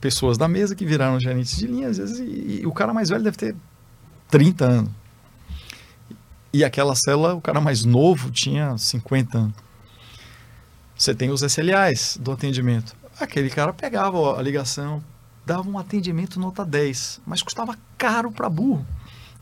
pessoas 0.00 0.36
da 0.38 0.46
mesa 0.46 0.74
que 0.74 0.84
viraram 0.84 1.18
gerentes 1.18 1.56
de 1.56 1.66
linha, 1.66 1.88
às 1.88 1.98
vezes, 1.98 2.18
e, 2.18 2.60
e 2.62 2.66
o 2.66 2.72
cara 2.72 2.92
mais 2.92 3.08
velho 3.08 3.24
deve 3.24 3.36
ter 3.36 3.56
30 4.30 4.64
anos. 4.64 4.90
E 6.52 6.62
aquela 6.62 6.94
célula, 6.94 7.34
o 7.34 7.40
cara 7.40 7.60
mais 7.60 7.84
novo 7.84 8.30
tinha 8.30 8.76
50 8.76 9.38
anos. 9.38 9.54
Você 10.96 11.14
tem 11.14 11.30
os 11.30 11.42
SLAs 11.42 12.18
do 12.20 12.30
atendimento. 12.30 12.94
Aquele 13.18 13.48
cara 13.48 13.72
pegava 13.72 14.38
a 14.38 14.42
ligação, 14.42 15.02
dava 15.46 15.68
um 15.68 15.78
atendimento 15.78 16.38
nota 16.38 16.64
10, 16.64 17.22
mas 17.26 17.42
custava 17.42 17.76
caro 17.96 18.30
para 18.30 18.48
burro. 18.48 18.86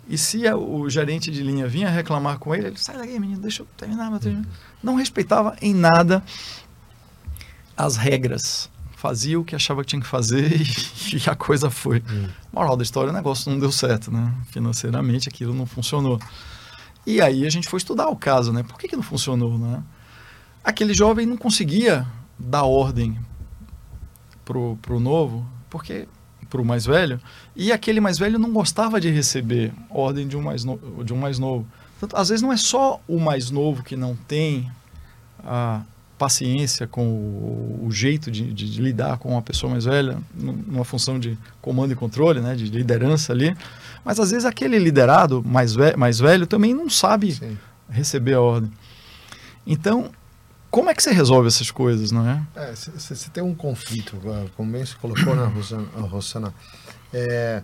E 0.09 0.17
se 0.17 0.43
o 0.53 0.89
gerente 0.89 1.31
de 1.31 1.43
linha 1.43 1.69
vinha 1.69 1.89
reclamar 1.91 2.39
com 2.39 2.55
ele, 2.55 2.69
ele 2.69 2.79
sai 2.79 2.97
daqui, 2.97 3.19
menino, 3.19 3.41
deixa 3.41 3.63
eu 3.63 3.67
terminar 3.77 4.07
meu 4.07 4.17
atendimento. 4.17 4.49
Não 4.83 4.95
respeitava 4.95 5.57
em 5.61 5.75
nada 5.75 6.23
as 7.77 7.97
regras. 7.97 8.71
Fazia 9.01 9.41
o 9.41 9.45
que 9.45 9.57
achava 9.57 9.81
que 9.81 9.89
tinha 9.89 10.03
que 10.03 10.07
fazer 10.07 10.53
e, 10.61 11.17
e 11.17 11.31
a 11.31 11.35
coisa 11.35 11.71
foi. 11.71 12.03
Hum. 12.11 12.29
Moral 12.53 12.77
da 12.77 12.83
história, 12.83 13.11
o 13.11 13.15
negócio 13.15 13.51
não 13.51 13.59
deu 13.59 13.73
certo, 13.73 14.11
né? 14.11 14.35
Financeiramente 14.51 15.27
aquilo 15.27 15.55
não 15.55 15.65
funcionou. 15.65 16.21
E 17.07 17.23
aí 17.23 17.47
a 17.47 17.51
gente 17.51 17.67
foi 17.67 17.79
estudar 17.79 18.09
o 18.09 18.17
caso, 18.17 18.53
né? 18.53 18.63
Por 18.63 18.79
que, 18.79 18.87
que 18.87 18.97
não 18.97 19.03
funcionou, 19.03 19.59
né? 19.59 19.83
Aquele 20.63 20.93
jovem 20.93 21.25
não 21.25 21.39
conseguia 21.39 22.07
dar 22.39 22.65
ordem 22.65 23.19
pro, 24.45 24.77
pro 24.83 25.01
novo, 25.01 25.47
porque 25.71 26.07
pro 26.51 26.63
mais 26.63 26.85
velho, 26.85 27.19
e 27.57 27.73
aquele 27.73 28.01
mais 28.01 28.19
velho 28.19 28.39
não 28.39 28.53
gostava 28.53 29.01
de 29.01 29.09
receber 29.09 29.73
ordem 29.89 30.29
de 30.29 30.37
um 30.37 30.43
mais, 30.43 30.63
no, 30.63 31.03
de 31.03 31.15
um 31.15 31.17
mais 31.17 31.39
novo. 31.39 31.67
Portanto, 31.99 32.21
às 32.21 32.29
vezes 32.29 32.43
não 32.43 32.53
é 32.53 32.57
só 32.59 33.01
o 33.09 33.19
mais 33.19 33.51
novo 33.51 33.83
que 33.83 33.97
não 33.97 34.15
tem 34.15 34.71
a 35.43 35.83
paciência 36.21 36.87
com 36.87 37.09
o, 37.09 37.87
o 37.87 37.91
jeito 37.91 38.31
de, 38.31 38.53
de, 38.53 38.71
de, 38.71 38.83
lidar 38.83 39.17
com 39.17 39.31
uma 39.31 39.41
pessoa 39.41 39.73
mais 39.73 39.87
velha, 39.87 40.19
numa 40.35 40.85
função 40.85 41.19
de 41.19 41.39
comando 41.63 41.95
e 41.95 41.97
controle, 41.97 42.43
né, 42.43 42.55
de 42.55 42.67
liderança 42.67 43.33
ali, 43.33 43.57
mas 44.05 44.21
às 44.21 44.31
vezes 44.31 44.45
aquele 44.45 44.79
liderado 44.79 45.43
mais, 45.43 45.75
ve 45.75 45.97
mais 45.97 46.19
velho 46.19 46.47
também 46.47 46.75
não 46.75 46.91
sabe 46.91 47.33
Sim. 47.33 47.57
receber 47.89 48.35
a 48.35 48.41
ordem. 48.43 48.71
Então, 49.67 50.11
como 50.71 50.91
é 50.91 50.95
que 50.95 51.03
você 51.03 51.11
resolve 51.11 51.49
essas 51.49 51.71
coisas, 51.71 52.13
não 52.13 52.29
é? 52.29 52.43
Você 52.75 53.15
é, 53.15 53.31
tem 53.33 53.43
um 53.43 53.55
conflito, 53.55 54.21
como 54.55 54.73
bem 54.73 54.85
você 54.85 54.95
colocou, 55.01 55.35
né, 55.35 55.45
Rosana? 55.47 55.89
Rosana 55.97 56.55
é, 57.15 57.63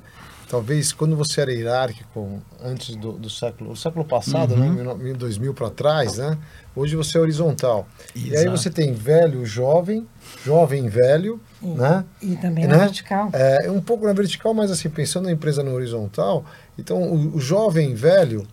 talvez 0.48 0.92
quando 0.92 1.16
você 1.16 1.40
era 1.40 1.52
hierárquico 1.52 2.40
antes 2.62 2.94
do, 2.96 3.12
do 3.12 3.28
século, 3.28 3.72
o 3.72 3.76
século 3.76 4.04
passado, 4.04 4.56
né, 4.56 4.68
uhum. 4.68 4.96
né, 4.96 5.12
2000 5.14 5.54
para 5.54 5.70
trás, 5.70 6.18
né, 6.18 6.38
hoje 6.74 6.94
você 6.96 7.18
é 7.18 7.20
horizontal. 7.20 7.86
Exato. 8.14 8.32
E 8.32 8.36
aí 8.36 8.48
você 8.48 8.70
tem 8.70 8.92
velho, 8.92 9.44
jovem, 9.44 10.06
jovem, 10.44 10.88
velho, 10.88 11.40
e, 11.62 11.66
né? 11.66 12.04
E 12.22 12.36
também 12.36 12.66
né? 12.66 12.76
na 12.76 12.84
vertical. 12.84 13.30
É, 13.32 13.70
um 13.70 13.80
pouco 13.80 14.06
na 14.06 14.12
vertical, 14.12 14.54
mas 14.54 14.70
assim, 14.70 14.88
pensando 14.88 15.24
na 15.24 15.32
empresa 15.32 15.62
no 15.62 15.72
horizontal, 15.72 16.44
então 16.78 17.02
o, 17.02 17.36
o 17.36 17.40
jovem, 17.40 17.94
velho, 17.94 18.46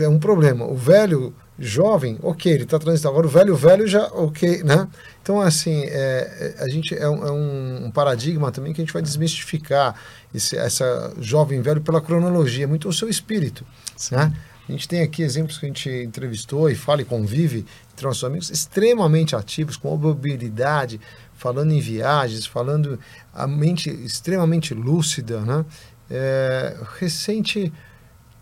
é 0.00 0.08
um 0.08 0.18
problema. 0.18 0.66
O 0.66 0.74
velho, 0.74 1.34
jovem, 1.58 2.18
ok, 2.22 2.52
ele 2.52 2.64
está 2.64 2.78
transitando. 2.78 3.12
Agora 3.12 3.26
o 3.26 3.30
velho, 3.30 3.56
velho 3.56 3.86
já, 3.86 4.06
ok, 4.08 4.62
né? 4.64 4.88
Então, 5.22 5.40
assim, 5.40 5.84
é, 5.84 6.54
é, 6.58 6.62
a 6.62 6.68
gente 6.68 6.94
é 6.94 7.08
um, 7.08 7.26
é 7.26 7.30
um, 7.30 7.90
paradigma 7.90 8.50
também 8.50 8.72
que 8.72 8.80
a 8.80 8.84
gente 8.84 8.92
vai 8.92 9.02
desmistificar 9.02 9.94
esse, 10.34 10.56
essa 10.56 11.14
jovem 11.20 11.62
velho 11.62 11.80
pela 11.80 12.00
cronologia, 12.00 12.66
muito 12.66 12.88
o 12.88 12.92
seu 12.92 13.08
espírito. 13.08 13.64
Né? 14.10 14.34
A 14.68 14.72
gente 14.72 14.88
tem 14.88 15.02
aqui 15.02 15.22
exemplos 15.22 15.58
que 15.58 15.66
a 15.66 15.68
gente 15.68 15.88
entrevistou 15.88 16.68
e 16.68 16.74
fala 16.74 17.02
e 17.02 17.04
convive 17.04 17.64
entre 17.92 18.06
nossos 18.06 18.24
amigos 18.24 18.50
extremamente 18.50 19.36
ativos, 19.36 19.76
com 19.76 19.96
mobilidade, 19.96 21.00
falando 21.34 21.72
em 21.72 21.80
viagens, 21.80 22.46
falando 22.46 22.98
a 23.32 23.46
mente 23.46 23.90
extremamente 23.90 24.74
lúcida, 24.74 25.40
né? 25.40 25.64
É, 26.10 26.76
recente, 26.98 27.72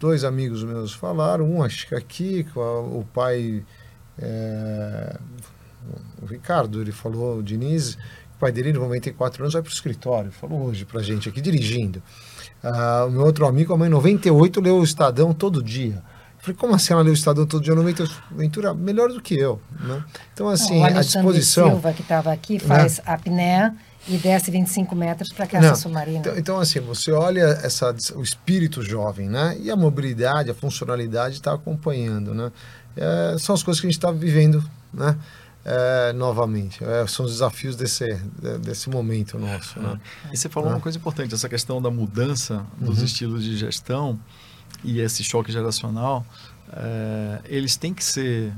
dois 0.03 0.25
amigos 0.25 0.65
meus 0.65 0.93
falaram, 0.93 1.49
um 1.49 1.63
acho 1.63 1.87
que 1.87 1.95
aqui, 1.95 2.45
o 2.57 3.05
pai 3.15 3.65
é, 4.19 5.17
o 6.21 6.27
Ricardo, 6.27 6.81
ele 6.81 6.91
falou, 6.91 7.39
o 7.39 7.43
Diniz, 7.43 7.95
o 8.35 8.39
pai 8.41 8.51
dele, 8.51 8.73
94 8.73 9.45
anos, 9.45 9.53
vai 9.55 9.63
para 9.63 9.71
o 9.71 9.73
escritório. 9.73 10.33
Falou 10.33 10.65
hoje 10.67 10.85
para 10.85 11.01
a 11.01 11.03
gente 11.03 11.29
aqui, 11.29 11.41
dirigindo. 11.41 12.03
Ah, 12.63 13.05
o 13.07 13.13
meu 13.13 13.23
outro 13.23 13.47
amigo, 13.47 13.73
a 13.73 13.79
mãe, 13.79 13.89
98, 13.89 14.61
leu 14.61 14.79
o 14.79 14.85
Estadão 14.85 15.33
todo 15.33 15.63
dia. 15.63 16.03
Eu 16.37 16.45
falei, 16.45 16.57
como 16.57 16.75
assim 16.75 16.93
ela 16.93 17.03
leu 17.03 17.13
o 17.13 17.15
Estadão 17.15 17.47
todo 17.47 17.63
dia? 17.63 17.75
98, 17.75 18.23
Ventura, 18.33 18.75
melhor 18.75 19.09
do 19.09 19.21
que 19.21 19.37
eu. 19.37 19.61
Né? 19.81 20.05
Então, 20.33 20.49
assim, 20.49 20.81
Não, 20.81 20.87
a 20.87 21.01
disposição... 21.01 21.71
Silva, 21.71 21.93
que 21.93 22.03
estava 22.03 22.33
aqui, 22.33 22.59
faz 22.59 22.99
né? 22.99 23.05
apneia 23.07 23.77
e 24.09 24.17
desce 24.17 24.51
25 24.51 24.95
metros 24.95 25.33
para 25.33 25.47
caça 25.47 25.77
submarina. 25.77 26.19
Então, 26.19 26.37
então, 26.37 26.61
assim, 26.61 26.81
você 26.81 27.13
olha 27.13 27.61
essa, 27.63 27.95
o 28.15 28.23
espírito 28.23 28.83
jovem, 28.83 29.29
né? 29.29 29.57
E 29.61 29.71
a 29.71 29.77
mobilidade, 29.77 30.51
a 30.51 30.55
funcionalidade 30.55 31.37
está 31.37 31.55
acompanhando, 31.55 32.35
né? 32.35 32.51
É, 32.97 33.37
são 33.39 33.55
as 33.55 33.63
coisas 33.63 33.81
que 33.81 33.87
a 33.87 33.91
gente 33.91 33.99
está 33.99 34.11
vivendo, 34.11 34.63
né? 34.93 35.17
é, 35.65 36.13
novamente. 36.13 36.83
É, 36.83 37.07
são 37.07 37.25
os 37.25 37.33
desafios 37.33 37.77
desse, 37.77 38.15
desse 38.61 38.91
momento 38.91 39.39
nosso. 39.39 39.79
Né? 39.81 40.01
E 40.33 40.37
você 40.37 40.49
falou 40.49 40.71
uma 40.71 40.81
coisa 40.81 40.99
importante, 40.99 41.35
essa 41.35 41.49
questão 41.49 41.81
da 41.81 41.91
mudança 41.91 42.65
dos 42.79 42.99
uhum. 42.99 43.05
estilos 43.05 43.45
de 43.45 43.57
gestão 43.57 44.19
e 44.83 45.01
esse 45.01 45.23
choque 45.23 45.53
geracional, 45.53 46.27
é, 46.73 47.41
eles 47.47 47.77
têm 47.77 47.95
que 47.95 48.05
ser 48.05 48.53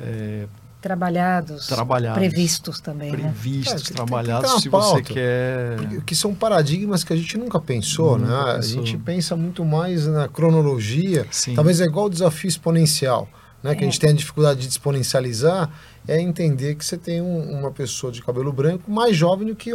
é, 0.00 0.46
trabalhados, 0.84 1.66
trabalhados, 1.66 2.18
previstos 2.18 2.78
também. 2.78 3.10
Né? 3.10 3.16
Previstos, 3.16 3.88
né? 3.88 3.96
trabalhados, 3.96 4.42
tem, 4.42 4.50
tem 4.50 4.60
se 4.60 4.68
pauta, 4.68 4.96
você 4.96 5.02
quer. 5.02 6.02
Que 6.04 6.14
são 6.14 6.34
paradigmas 6.34 7.02
que 7.02 7.10
a 7.14 7.16
gente 7.16 7.38
nunca 7.38 7.58
pensou, 7.58 8.18
nunca 8.18 8.46
né? 8.46 8.54
Pensou. 8.56 8.82
A 8.82 8.84
gente 8.84 8.98
pensa 8.98 9.34
muito 9.34 9.64
mais 9.64 10.06
na 10.06 10.28
cronologia. 10.28 11.26
Sim. 11.30 11.54
Talvez 11.54 11.80
é 11.80 11.84
igual 11.84 12.06
o 12.06 12.10
desafio 12.10 12.48
exponencial, 12.48 13.26
né? 13.62 13.74
Que 13.74 13.80
a 13.80 13.86
gente 13.86 13.96
é. 13.96 14.00
tem 14.00 14.10
a 14.10 14.12
dificuldade 14.12 14.60
de 14.60 14.68
exponencializar 14.68 15.70
é 16.06 16.20
entender 16.20 16.74
que 16.74 16.84
você 16.84 16.98
tem 16.98 17.22
um, 17.22 17.58
uma 17.58 17.70
pessoa 17.70 18.12
de 18.12 18.22
cabelo 18.22 18.52
branco 18.52 18.90
mais 18.90 19.16
jovem 19.16 19.48
do 19.48 19.56
que 19.56 19.70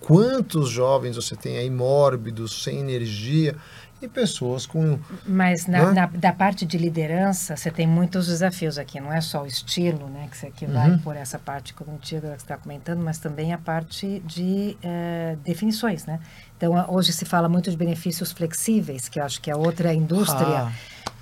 quantos 0.00 0.70
jovens 0.70 1.16
você 1.16 1.36
tem 1.36 1.58
aí 1.58 1.68
mórbidos, 1.68 2.62
sem 2.62 2.78
energia 2.78 3.54
e 4.02 4.08
pessoas 4.08 4.66
com. 4.66 4.98
Mas 5.26 5.66
na, 5.66 5.92
né? 5.92 5.92
na, 5.92 6.06
da 6.06 6.32
parte 6.32 6.66
de 6.66 6.76
liderança, 6.76 7.56
você 7.56 7.70
tem 7.70 7.86
muitos 7.86 8.26
desafios 8.26 8.78
aqui. 8.78 9.00
Não 9.00 9.12
é 9.12 9.20
só 9.20 9.42
o 9.42 9.46
estilo, 9.46 10.08
né, 10.08 10.28
que, 10.30 10.36
você, 10.36 10.50
que 10.50 10.64
uhum. 10.64 10.72
vai 10.72 10.98
por 10.98 11.16
essa 11.16 11.38
parte 11.38 11.72
cognitiva 11.74 12.28
que 12.28 12.38
você 12.38 12.44
está 12.44 12.56
comentando, 12.56 13.02
mas 13.02 13.18
também 13.18 13.52
a 13.52 13.58
parte 13.58 14.20
de 14.26 14.76
uh, 14.82 15.36
definições, 15.38 16.06
né? 16.06 16.20
Então, 16.56 16.72
hoje 16.88 17.12
se 17.12 17.24
fala 17.24 17.48
muito 17.48 17.70
de 17.70 17.76
benefícios 17.76 18.30
flexíveis, 18.30 19.08
que 19.08 19.18
eu 19.18 19.24
acho 19.24 19.40
que 19.40 19.50
é 19.50 19.56
outra 19.56 19.92
indústria 19.92 20.66
ah. 20.66 20.72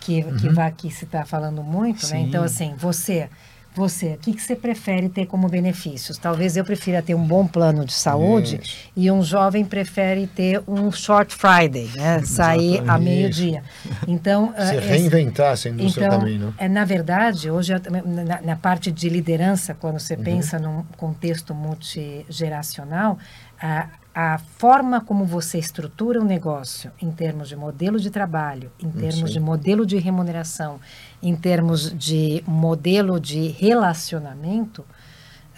que, 0.00 0.22
que, 0.22 0.48
uhum. 0.48 0.54
vai, 0.54 0.70
que 0.72 0.90
se 0.90 1.04
está 1.04 1.24
falando 1.24 1.62
muito, 1.62 2.04
Sim. 2.04 2.14
né? 2.14 2.20
Então, 2.20 2.44
assim, 2.44 2.74
você 2.76 3.30
você, 3.74 4.14
o 4.14 4.18
que, 4.18 4.32
que 4.32 4.42
você 4.42 4.56
prefere 4.56 5.08
ter 5.08 5.26
como 5.26 5.48
benefícios? 5.48 6.18
Talvez 6.18 6.56
eu 6.56 6.64
prefira 6.64 7.00
ter 7.00 7.14
um 7.14 7.24
bom 7.24 7.46
plano 7.46 7.84
de 7.84 7.92
saúde 7.92 8.60
Isso. 8.62 8.90
e 8.96 9.10
um 9.10 9.22
jovem 9.22 9.64
prefere 9.64 10.26
ter 10.26 10.60
um 10.66 10.90
short 10.90 11.34
Friday, 11.34 11.88
né? 11.94 12.22
Sair 12.24 12.82
a 12.88 12.98
meio-dia. 12.98 13.62
Então, 14.08 14.52
se 14.58 14.76
uh, 14.76 14.80
reinventar 14.80 15.52
essa 15.52 15.68
indústria 15.68 16.06
então, 16.06 16.18
também, 16.18 16.38
não? 16.38 16.52
É, 16.58 16.68
na 16.68 16.84
verdade, 16.84 17.48
hoje, 17.48 17.72
na, 18.04 18.42
na 18.42 18.56
parte 18.56 18.90
de 18.90 19.08
liderança, 19.08 19.72
quando 19.72 20.00
você 20.00 20.14
uhum. 20.14 20.22
pensa 20.24 20.58
num 20.58 20.82
contexto 20.96 21.54
multigeracional, 21.54 23.18
uh, 23.62 24.00
a 24.14 24.38
forma 24.38 25.00
como 25.00 25.24
você 25.24 25.58
estrutura 25.58 26.18
o 26.18 26.24
um 26.24 26.26
negócio 26.26 26.90
em 27.00 27.12
termos 27.12 27.48
de 27.48 27.54
modelo 27.54 27.98
de 28.00 28.10
trabalho, 28.10 28.70
em 28.82 28.90
termos 28.90 29.30
Sim. 29.30 29.34
de 29.34 29.40
modelo 29.40 29.86
de 29.86 29.98
remuneração, 29.98 30.80
em 31.22 31.36
termos 31.36 31.96
de 31.96 32.42
modelo 32.46 33.20
de 33.20 33.48
relacionamento, 33.48 34.84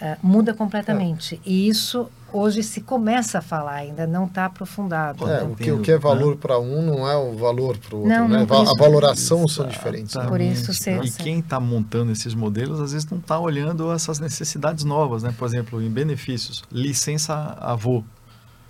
uh, 0.01 0.17
muda 0.21 0.53
completamente. 0.53 1.35
É. 1.35 1.49
E 1.49 1.67
isso 1.67 2.09
hoje 2.31 2.63
se 2.63 2.81
começa 2.81 3.37
a 3.37 3.41
falar, 3.41 3.75
ainda 3.75 4.07
não 4.07 4.25
está 4.25 4.45
aprofundado. 4.45 5.29
É, 5.29 5.43
o, 5.43 5.55
que, 5.55 5.71
o 5.71 5.81
que 5.81 5.91
é 5.91 5.97
valor 5.97 6.35
para 6.35 6.59
um 6.59 6.81
não 6.81 7.07
é 7.07 7.15
o 7.15 7.37
valor 7.37 7.77
para 7.77 7.95
o 7.95 7.99
outro. 7.99 8.13
Não, 8.13 8.27
né? 8.27 8.45
não, 8.49 8.61
a 8.61 8.75
valoração 8.75 9.47
são 9.47 9.67
diferentes. 9.67 10.15
Por 10.27 10.41
isso 10.41 10.71
E 10.89 11.11
quem 11.11 11.39
está 11.39 11.59
montando 11.59 12.11
esses 12.11 12.33
modelos, 12.33 12.81
às 12.81 12.91
vezes 12.91 13.09
não 13.09 13.19
está 13.19 13.39
olhando 13.39 13.91
essas 13.91 14.19
necessidades 14.19 14.83
novas. 14.83 15.23
Né? 15.23 15.33
Por 15.37 15.45
exemplo, 15.45 15.81
em 15.81 15.89
benefícios, 15.89 16.63
licença 16.71 17.35
avô 17.59 18.03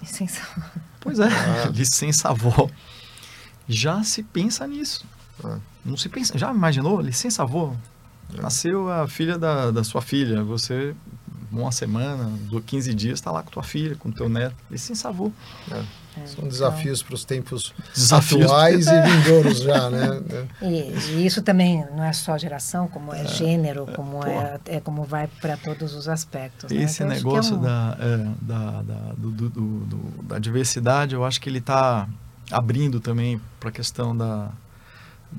Licença 0.04 0.42
Pois 1.00 1.20
é, 1.20 1.28
ah. 1.28 1.70
licença 1.74 2.30
avó. 2.30 2.70
Já 3.68 4.04
se 4.04 4.22
pensa 4.22 4.68
nisso. 4.68 5.06
Ah. 5.44 5.58
Não 5.86 5.98
se 5.98 6.10
pensa. 6.10 6.38
Já 6.38 6.52
imaginou? 6.52 7.02
Licença 7.02 7.44
avô. 7.44 7.74
É. 8.34 8.42
Nasceu 8.42 8.90
a 8.90 9.08
filha 9.08 9.38
da, 9.38 9.72
da 9.72 9.84
sua 9.84 10.02
filha. 10.02 10.44
Você 10.44 10.96
uma 11.52 11.72
semana, 11.72 12.32
15 12.66 12.94
dias, 12.94 13.20
está 13.20 13.32
lá 13.32 13.44
com 13.44 13.52
tua 13.52 13.64
filha, 13.64 13.96
com 13.96 14.12
teu 14.12 14.28
neto. 14.28 14.56
E 14.72 14.78
sem 14.78 14.96
sabor. 14.96 15.32
É. 15.72 15.84
É, 16.16 16.28
São 16.28 16.48
desafios 16.48 17.00
então... 17.00 17.08
para 17.08 17.16
os 17.16 17.26
tempos 17.26 17.74
desafios 17.94 18.44
atuais 18.44 18.86
e 18.86 19.02
vindouros 19.02 19.60
já, 19.60 19.90
né? 19.90 20.22
E, 20.62 20.92
e, 21.16 21.26
isso 21.26 21.42
também 21.42 21.84
não 21.96 22.04
é 22.04 22.14
só 22.14 22.38
geração, 22.38 22.88
como 22.88 23.12
é, 23.14 23.22
é 23.22 23.28
gênero, 23.28 23.88
como 23.96 24.24
é, 24.24 24.60
é, 24.66 24.80
como 24.80 25.04
vai 25.04 25.28
para 25.28 25.58
todos 25.58 25.96
os 25.96 26.08
aspectos. 26.08 26.72
Né? 26.72 26.84
Esse 26.84 27.04
né? 27.04 27.16
negócio 27.16 27.56
um... 27.56 27.62
da, 27.62 27.98
é, 28.00 28.18
da, 28.42 28.82
da, 28.84 29.14
do, 29.18 29.32
do, 29.32 29.50
do, 29.50 30.24
da 30.24 30.38
diversidade, 30.38 31.16
eu 31.16 31.26
acho 31.26 31.42
que 31.42 31.50
ele 31.50 31.58
está 31.58 32.08
abrindo 32.52 33.00
também 33.00 33.42
para 33.60 33.70
a 33.70 33.72
questão 33.72 34.16
da, 34.16 34.52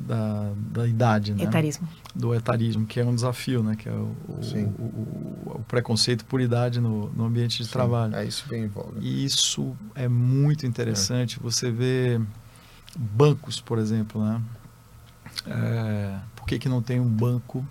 da, 0.00 0.52
da 0.72 0.86
idade, 0.86 1.34
né? 1.34 1.44
Etarismo. 1.44 1.88
Do 2.14 2.34
etarismo, 2.34 2.86
que 2.86 3.00
é 3.00 3.04
um 3.04 3.14
desafio, 3.14 3.62
né? 3.62 3.76
Que 3.76 3.88
é 3.88 3.92
o, 3.92 4.14
o, 4.28 4.40
o, 4.78 5.52
o 5.56 5.64
preconceito 5.66 6.24
por 6.24 6.40
idade 6.40 6.80
no, 6.80 7.10
no 7.10 7.24
ambiente 7.24 7.58
de 7.58 7.64
Sim, 7.64 7.72
trabalho. 7.72 8.14
É 8.14 8.24
isso 8.24 8.44
bem 8.48 8.64
envolve. 8.64 8.98
E 9.00 9.24
isso 9.24 9.76
é 9.94 10.08
muito 10.08 10.66
interessante. 10.66 11.38
É. 11.38 11.42
Você 11.42 11.70
vê 11.70 12.20
bancos, 12.96 13.60
por 13.60 13.78
exemplo, 13.78 14.24
né? 14.24 14.40
É, 15.46 16.18
por 16.36 16.46
que, 16.46 16.58
que 16.58 16.68
não 16.68 16.80
tem 16.80 17.00
um 17.00 17.08
banco 17.08 17.66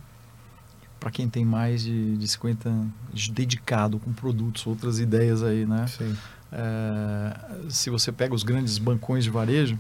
para 1.00 1.12
quem 1.12 1.28
tem 1.30 1.44
mais 1.44 1.84
de, 1.84 2.18
de 2.18 2.28
50 2.28 2.70
anos 2.70 3.30
dedicado 3.30 4.00
com 4.00 4.14
produtos, 4.14 4.66
outras 4.66 5.00
ideias 5.00 5.44
aí, 5.44 5.66
né? 5.66 5.86
Sim. 5.88 6.16
É, 6.52 7.70
se 7.70 7.90
você 7.90 8.12
pega 8.12 8.34
os 8.34 8.44
grandes 8.44 8.78
bancões 8.78 9.24
de 9.24 9.30
varejo, 9.30 9.78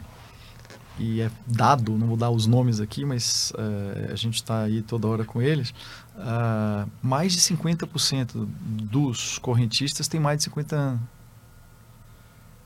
e 1.00 1.22
é 1.22 1.32
dado, 1.48 1.98
não 1.98 2.08
vou 2.08 2.18
dar 2.18 2.30
os 2.30 2.46
nomes 2.46 2.80
aqui, 2.80 3.04
mas 3.04 3.52
uh, 3.56 4.12
a 4.12 4.16
gente 4.16 4.36
está 4.36 4.64
aí 4.64 4.82
toda 4.82 5.08
hora 5.08 5.26
com 5.26 5.41
eles, 5.41 5.74
uh, 6.16 6.89
mais 7.02 7.34
de 7.34 7.39
50% 7.39 8.48
dos 8.58 9.38
correntistas 9.39 10.08
têm 10.08 10.20
mais 10.20 10.38
de 10.38 10.44
50 10.46 10.76
anos. 10.76 11.02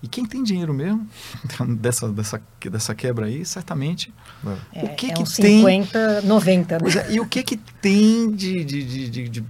E 0.02 0.08
quem 0.08 0.26
tem 0.26 0.44
dinheiro 0.44 0.74
mesmo 0.74 1.08
dessa, 1.80 2.08
dessa, 2.10 2.42
dessa 2.70 2.94
quebra 2.94 3.26
aí, 3.26 3.44
certamente. 3.46 4.14
É, 4.74 4.84
o 4.84 4.96
que 4.96 5.08
é 5.08 5.14
que 5.14 5.22
um 5.22 5.26
tem 5.26 5.60
50, 5.62 6.22
90. 6.22 6.78
Né? 6.78 6.90
É, 6.96 7.14
e 7.14 7.20
o 7.20 7.26
que 7.26 7.42
que 7.42 7.58
tem 7.58 8.32
de, 8.32 8.64
de, 8.64 9.10
de, 9.10 9.30
de 9.30 9.46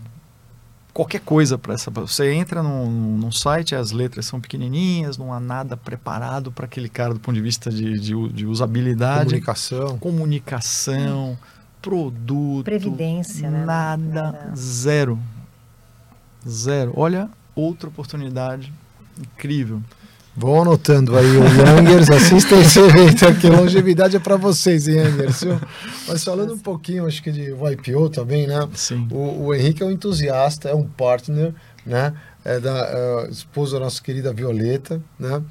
qualquer 0.98 1.22
coisa 1.22 1.60
para 1.60 1.76
essa. 1.76 1.91
Você 1.91 2.34
entra 2.34 2.64
num, 2.64 3.18
num, 3.18 3.32
site, 3.32 3.76
as 3.76 3.91
letras 3.91 4.26
são 4.26 4.41
pequenininhas, 4.41 5.16
não 5.16 5.32
há 5.32 5.39
nada 5.39 5.78
preparado 5.78 6.52
para 6.52 6.66
aquele 6.66 6.89
cara 6.89 7.14
do 7.14 7.20
ponto 7.20 7.36
de 7.36 7.41
vista 7.41 7.70
de, 7.70 8.00
de, 8.00 8.30
de 8.30 8.45
usabilidade. 8.48 9.26
Comunicação. 9.26 10.00
Comunicação, 10.00 11.32
hum. 11.34 11.38
produto. 11.84 12.66
Previdência, 12.66 13.48
né? 13.48 13.64
Nada, 13.64 14.52
zero. 14.56 15.20
Zero. 16.48 16.93
Olha, 16.95 17.30
outra 17.56 17.89
oportunidade 17.89 18.74
incrível. 19.20 19.80
Vão 20.40 20.62
anotando 20.62 21.18
aí 21.18 21.26
o 21.26 21.44
Youngers, 21.44 22.12
assistam 22.12 22.60
esse 22.60 22.80
evento 22.80 23.28
aqui. 23.28 23.50
Longevidade 23.50 24.16
é 24.16 24.20
para 24.20 24.36
vocês, 24.36 24.88
hein, 24.88 24.98
Youngers? 24.98 25.44
Mas 26.08 26.24
falando 26.24 26.54
um 26.54 26.60
pouquinho, 26.60 27.08
acho 27.08 27.24
que 27.24 27.32
de 27.32 27.52
YPO 27.52 28.08
também, 28.12 28.46
né? 28.46 28.70
Sim. 28.76 29.08
O, 29.10 29.46
o 29.46 29.56
Henrique 29.56 29.82
é 29.82 29.86
um 29.88 29.90
entusiasta, 29.90 30.70
é 30.70 30.76
um 30.76 30.84
partner, 30.84 31.56
né? 31.84 32.14
É 32.46 32.60
da 32.60 33.26
uh, 33.26 33.32
esposa 33.32 33.80
da 33.80 33.86
nossa 33.86 34.00
querida 34.00 34.32
Violeta, 34.32 35.02
né? 35.20 35.42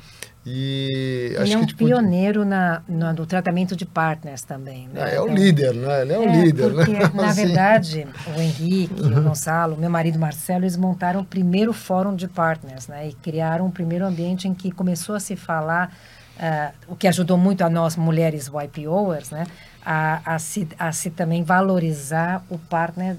E 0.48 1.34
ele 1.40 1.54
é 1.54 1.58
um 1.58 1.66
tipo, 1.66 1.84
pioneiro 1.84 2.44
na, 2.44 2.80
no, 2.88 3.12
no, 3.12 3.26
tratamento 3.26 3.74
de 3.74 3.84
partners 3.84 4.42
também. 4.42 4.88
Né? 4.92 5.10
É, 5.10 5.14
é 5.16 5.20
o 5.20 5.24
então, 5.24 5.34
líder, 5.34 5.74
né? 5.74 6.02
Ele 6.02 6.12
é 6.12 6.18
o 6.18 6.22
é, 6.22 6.42
líder. 6.42 6.72
Porque, 6.72 6.92
né? 6.92 7.10
na 7.12 7.26
assim. 7.26 7.46
verdade, 7.46 8.06
o 8.28 8.40
Henrique, 8.40 9.02
uhum. 9.02 9.18
o 9.18 9.22
Gonçalo, 9.22 9.76
meu 9.76 9.90
marido 9.90 10.20
Marcelo, 10.20 10.62
eles 10.62 10.76
montaram 10.76 11.22
o 11.22 11.24
primeiro 11.24 11.72
fórum 11.72 12.14
de 12.14 12.28
partners 12.28 12.86
né? 12.86 13.08
e 13.08 13.12
criaram 13.14 13.66
um 13.66 13.70
primeiro 13.72 14.06
ambiente 14.06 14.46
em 14.46 14.54
que 14.54 14.70
começou 14.70 15.16
a 15.16 15.20
se 15.20 15.34
falar, 15.34 15.92
uh, 16.36 16.72
o 16.86 16.94
que 16.94 17.08
ajudou 17.08 17.36
muito 17.36 17.62
a 17.62 17.68
nós, 17.68 17.96
mulheres 17.96 18.46
YPOers, 18.46 19.30
né? 19.30 19.48
a, 19.84 20.34
a, 20.34 20.38
se, 20.38 20.68
a 20.78 20.92
se 20.92 21.10
também 21.10 21.42
valorizar 21.42 22.44
o 22.48 22.56
partner 22.56 23.16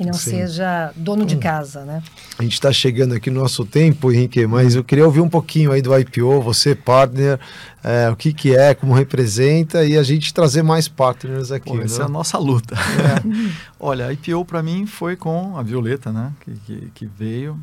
que 0.00 0.06
não 0.06 0.14
Sim. 0.14 0.30
seja 0.30 0.92
dono 0.96 1.26
de 1.26 1.36
hum. 1.36 1.40
casa, 1.40 1.84
né? 1.84 2.02
A 2.38 2.42
gente 2.42 2.54
está 2.54 2.72
chegando 2.72 3.12
aqui 3.12 3.30
no 3.30 3.38
nosso 3.38 3.66
tempo, 3.66 4.10
Henrique, 4.10 4.46
mas 4.46 4.74
eu 4.74 4.82
queria 4.82 5.04
ouvir 5.04 5.20
um 5.20 5.28
pouquinho 5.28 5.70
aí 5.72 5.82
do 5.82 5.94
IPO, 5.94 6.40
você 6.40 6.74
partner, 6.74 7.38
é, 7.84 8.08
o 8.08 8.16
que 8.16 8.32
que 8.32 8.56
é, 8.56 8.74
como 8.74 8.94
representa 8.94 9.84
e 9.84 9.98
a 9.98 10.02
gente 10.02 10.32
trazer 10.32 10.62
mais 10.62 10.88
partners 10.88 11.52
aqui. 11.52 11.68
Pô, 11.68 11.76
né? 11.76 11.84
Essa 11.84 12.00
é 12.00 12.04
a 12.06 12.08
nossa 12.08 12.38
luta. 12.38 12.76
É. 12.76 13.52
Olha, 13.78 14.06
a 14.06 14.12
IPO 14.14 14.42
para 14.46 14.62
mim 14.62 14.86
foi 14.86 15.16
com 15.16 15.58
a 15.58 15.62
Violeta, 15.62 16.10
né? 16.10 16.32
Que, 16.40 16.52
que, 16.52 16.90
que, 16.94 17.06
veio. 17.06 17.60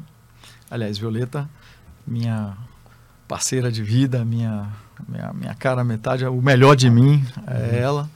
Aliás, 0.69 0.95
Violeta, 0.99 1.49
minha 2.05 2.55
parceira 3.27 3.71
de 3.71 3.81
vida, 3.81 4.23
minha, 4.23 4.67
minha, 5.09 5.33
minha 5.33 5.55
cara 5.55 5.83
metade, 5.83 6.23
o 6.23 6.39
melhor 6.39 6.75
de 6.75 6.87
mim 6.87 7.25
é 7.47 7.51
uhum. 7.51 7.79
ela. 7.79 8.09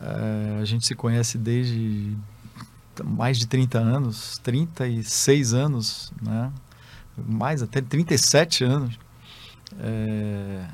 É, 0.00 0.58
a 0.62 0.64
gente 0.64 0.86
se 0.86 0.94
conhece 0.94 1.36
desde 1.36 2.16
mais 3.04 3.38
de 3.38 3.46
30 3.46 3.78
anos, 3.78 4.38
36 4.42 5.54
anos, 5.54 6.12
né? 6.22 6.52
mais 7.16 7.62
até 7.62 7.80
37 7.80 8.64
anos. 8.64 8.98
É, 9.80 10.64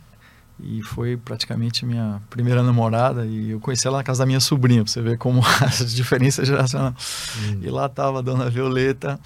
e 0.61 0.83
foi 0.83 1.17
praticamente 1.17 1.85
minha 1.85 2.23
primeira 2.31 2.63
namorada 2.63 3.27
e 3.27 3.51
eu 3.51 3.61
conheci 3.61 3.87
ela 3.87 3.99
na 3.99 4.05
casa 4.05 4.21
da 4.21 4.27
minha 4.27 4.41
sobrinha, 4.41 4.85
para 4.85 4.93
você 4.93 5.03
ver 5.03 5.19
como 5.19 5.43
as 5.61 5.95
diferenças 5.95 6.47
geracionais. 6.47 6.95
Hum. 7.39 7.61
E 7.63 7.71
lá 7.71 7.87
estava 7.87 8.21
a 8.21 8.23
dona 8.23 8.49
Violeta 8.49 9.19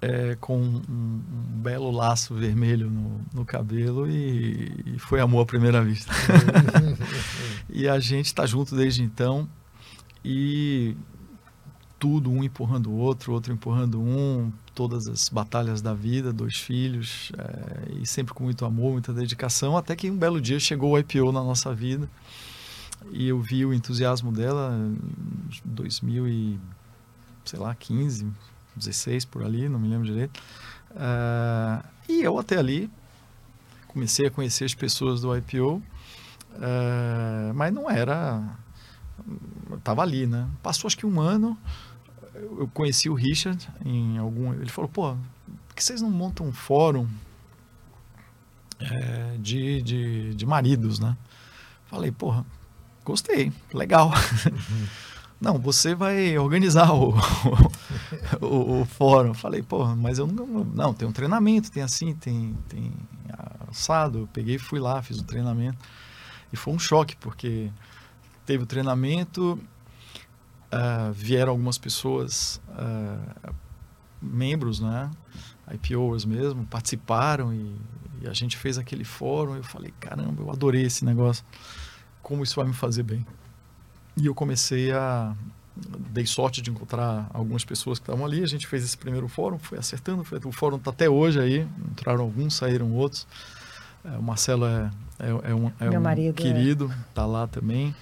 é, 0.00 0.36
com 0.40 0.58
um, 0.58 0.82
um, 0.88 1.60
belo 1.60 1.90
laço 1.90 2.34
vermelho 2.34 2.90
no, 2.90 3.20
no 3.32 3.44
cabelo 3.44 4.10
e, 4.10 4.72
e, 4.84 4.98
foi 4.98 5.20
amor 5.20 5.42
à 5.42 5.46
primeira 5.46 5.82
vista. 5.82 6.12
e 7.70 7.88
a 7.88 7.98
gente 7.98 8.26
está 8.26 8.44
junto 8.44 8.76
desde 8.76 9.02
então 9.02 9.48
e 10.24 10.96
tudo, 12.02 12.32
um 12.32 12.42
empurrando 12.42 12.90
o 12.90 12.96
outro, 12.96 13.32
outro 13.32 13.52
empurrando 13.52 14.00
um, 14.00 14.50
todas 14.74 15.06
as 15.06 15.28
batalhas 15.28 15.80
da 15.80 15.94
vida, 15.94 16.32
dois 16.32 16.56
filhos, 16.56 17.30
é, 17.38 17.92
e 18.02 18.04
sempre 18.04 18.34
com 18.34 18.42
muito 18.42 18.64
amor, 18.64 18.90
muita 18.90 19.12
dedicação, 19.12 19.76
até 19.76 19.94
que 19.94 20.10
um 20.10 20.16
belo 20.16 20.40
dia 20.40 20.58
chegou 20.58 20.94
o 20.94 20.98
IPO 20.98 21.30
na 21.30 21.44
nossa 21.44 21.72
vida, 21.72 22.10
e 23.12 23.28
eu 23.28 23.40
vi 23.40 23.64
o 23.64 23.72
entusiasmo 23.72 24.32
dela 24.32 24.76
em 24.76 24.98
2000 25.64 26.26
e, 26.26 26.58
sei 27.44 27.60
lá, 27.60 27.72
15, 27.72 28.26
16 28.74 29.24
por 29.24 29.44
ali, 29.44 29.68
não 29.68 29.78
me 29.78 29.86
lembro 29.86 30.04
direito, 30.04 30.42
é, 30.96 31.84
e 32.08 32.20
eu 32.20 32.36
até 32.36 32.58
ali 32.58 32.90
comecei 33.86 34.26
a 34.26 34.30
conhecer 34.32 34.64
as 34.64 34.74
pessoas 34.74 35.20
do 35.20 35.36
IPO, 35.36 35.80
é, 36.60 37.52
mas 37.52 37.72
não 37.72 37.88
era 37.88 38.42
estava 39.76 40.02
ali, 40.02 40.26
né? 40.26 40.48
Passou 40.62 40.88
acho 40.88 40.98
que 40.98 41.06
um 41.06 41.20
ano, 41.20 41.56
eu 42.42 42.70
conheci 42.72 43.08
o 43.08 43.14
Richard 43.14 43.68
em 43.84 44.18
algum. 44.18 44.52
Ele 44.52 44.70
falou, 44.70 44.88
pô, 44.88 45.14
por 45.68 45.74
que 45.74 45.82
vocês 45.82 46.02
não 46.02 46.10
montam 46.10 46.46
um 46.46 46.52
fórum 46.52 47.08
é, 48.78 49.36
de, 49.38 49.82
de, 49.82 50.34
de, 50.34 50.46
maridos, 50.46 50.98
né? 50.98 51.16
Falei, 51.86 52.10
porra, 52.10 52.44
gostei, 53.04 53.52
legal. 53.72 54.10
Não, 55.40 55.58
você 55.58 55.92
vai 55.92 56.38
organizar 56.38 56.92
o, 56.92 57.14
o, 58.40 58.46
o, 58.46 58.80
o, 58.82 58.84
fórum. 58.84 59.34
Falei, 59.34 59.60
porra, 59.60 59.96
mas 59.96 60.20
eu 60.20 60.26
não. 60.28 60.46
Não, 60.46 60.94
tem 60.94 61.08
um 61.08 61.10
treinamento, 61.10 61.68
tem 61.68 61.82
assim, 61.82 62.14
tem, 62.14 62.56
tem 62.68 62.92
assado. 63.68 64.20
Eu 64.20 64.28
peguei 64.28 64.56
fui 64.56 64.78
lá, 64.78 65.02
fiz 65.02 65.18
o 65.18 65.24
treinamento. 65.24 65.78
E 66.52 66.56
foi 66.56 66.72
um 66.72 66.78
choque, 66.78 67.16
porque 67.16 67.72
teve 68.46 68.62
o 68.62 68.66
treinamento, 68.66 69.58
uh, 70.72 71.12
vieram 71.12 71.52
algumas 71.52 71.78
pessoas, 71.78 72.60
uh, 72.70 73.54
membros, 74.20 74.80
né? 74.80 75.10
IPOs 75.72 76.24
mesmo, 76.24 76.66
participaram 76.66 77.52
e, 77.52 77.76
e, 78.22 78.28
a 78.28 78.32
gente 78.32 78.56
fez 78.56 78.78
aquele 78.78 79.04
fórum. 79.04 79.56
Eu 79.56 79.64
falei, 79.64 79.92
caramba, 80.00 80.42
eu 80.42 80.50
adorei 80.50 80.82
esse 80.82 81.04
negócio. 81.04 81.44
Como 82.22 82.42
isso 82.42 82.56
vai 82.56 82.66
me 82.66 82.74
fazer 82.74 83.02
bem? 83.02 83.24
E 84.16 84.26
eu 84.26 84.34
comecei 84.34 84.92
a. 84.92 85.34
Dei 86.10 86.26
sorte 86.26 86.60
de 86.60 86.70
encontrar 86.70 87.30
algumas 87.32 87.64
pessoas 87.64 87.98
que 87.98 88.02
estavam 88.02 88.26
ali. 88.26 88.42
A 88.42 88.46
gente 88.46 88.66
fez 88.66 88.84
esse 88.84 88.96
primeiro 88.96 89.26
fórum, 89.26 89.58
foi 89.58 89.78
acertando. 89.78 90.22
Foi, 90.22 90.38
o 90.44 90.52
fórum 90.52 90.76
está 90.76 90.90
até 90.90 91.08
hoje 91.08 91.40
aí. 91.40 91.66
Entraram 91.90 92.20
alguns, 92.20 92.54
saíram 92.54 92.92
outros. 92.92 93.26
É, 94.04 94.10
o 94.18 94.22
Marcelo 94.22 94.66
é, 94.66 94.90
é, 95.18 95.28
é 95.28 95.54
um, 95.54 95.72
é 95.80 95.98
um 95.98 96.08
é. 96.08 96.32
querido, 96.32 96.92
está 97.08 97.24
lá 97.24 97.46
também 97.46 97.94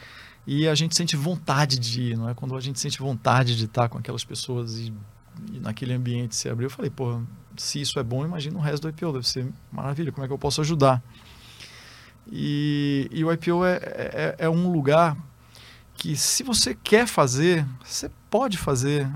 e 0.46 0.66
a 0.68 0.74
gente 0.74 0.96
sente 0.96 1.16
vontade 1.16 1.78
de 1.78 2.02
ir, 2.02 2.16
não 2.16 2.28
é? 2.28 2.34
Quando 2.34 2.56
a 2.56 2.60
gente 2.60 2.80
sente 2.80 2.98
vontade 2.98 3.56
de 3.56 3.64
estar 3.66 3.88
com 3.88 3.98
aquelas 3.98 4.24
pessoas 4.24 4.78
e, 4.78 4.92
e 5.52 5.60
naquele 5.60 5.92
ambiente 5.92 6.34
se 6.34 6.48
abrir, 6.48 6.64
eu 6.64 6.70
falei, 6.70 6.90
pô, 6.90 7.20
se 7.56 7.80
isso 7.80 7.98
é 7.98 8.02
bom, 8.02 8.24
imagina 8.24 8.56
o 8.58 8.60
resto 8.60 8.82
do 8.82 8.88
IPO, 8.88 9.12
deve 9.12 9.28
ser 9.28 9.46
maravilha, 9.70 10.10
como 10.10 10.24
é 10.24 10.26
que 10.26 10.32
eu 10.32 10.38
posso 10.38 10.60
ajudar? 10.60 11.02
E, 12.30 13.08
e 13.10 13.24
o 13.24 13.32
IPO 13.32 13.64
é, 13.64 13.76
é, 13.82 14.34
é 14.38 14.50
um 14.50 14.70
lugar 14.70 15.16
que 15.94 16.16
se 16.16 16.42
você 16.42 16.74
quer 16.74 17.06
fazer, 17.06 17.66
você 17.84 18.10
pode 18.30 18.56
fazer, 18.56 19.06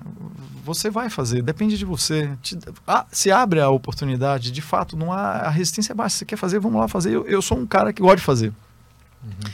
você 0.63 0.91
vai 0.91 1.09
fazer, 1.09 1.43
depende 1.43 1.79
de 1.79 1.85
você. 1.85 2.37
Te, 2.43 2.59
ah, 2.87 3.07
se 3.11 3.31
abre 3.31 3.61
a 3.61 3.71
oportunidade, 3.71 4.51
de 4.51 4.61
fato, 4.61 4.95
não 4.97 5.11
há 5.11 5.31
a 5.31 5.51
resistência 5.51 5.93
é 5.93 5.95
baixa. 5.95 6.19
Você 6.19 6.25
quer 6.27 6.37
fazer, 6.37 6.59
vamos 6.59 6.79
lá 6.79 6.87
fazer. 6.87 7.15
Eu, 7.15 7.27
eu 7.27 7.41
sou 7.41 7.59
um 7.59 7.67
cara 7.67 7.93
que 7.93 8.03
gosta 8.03 8.17
de 8.17 8.23
fazer. 8.23 8.53
Uhum. 9.23 9.51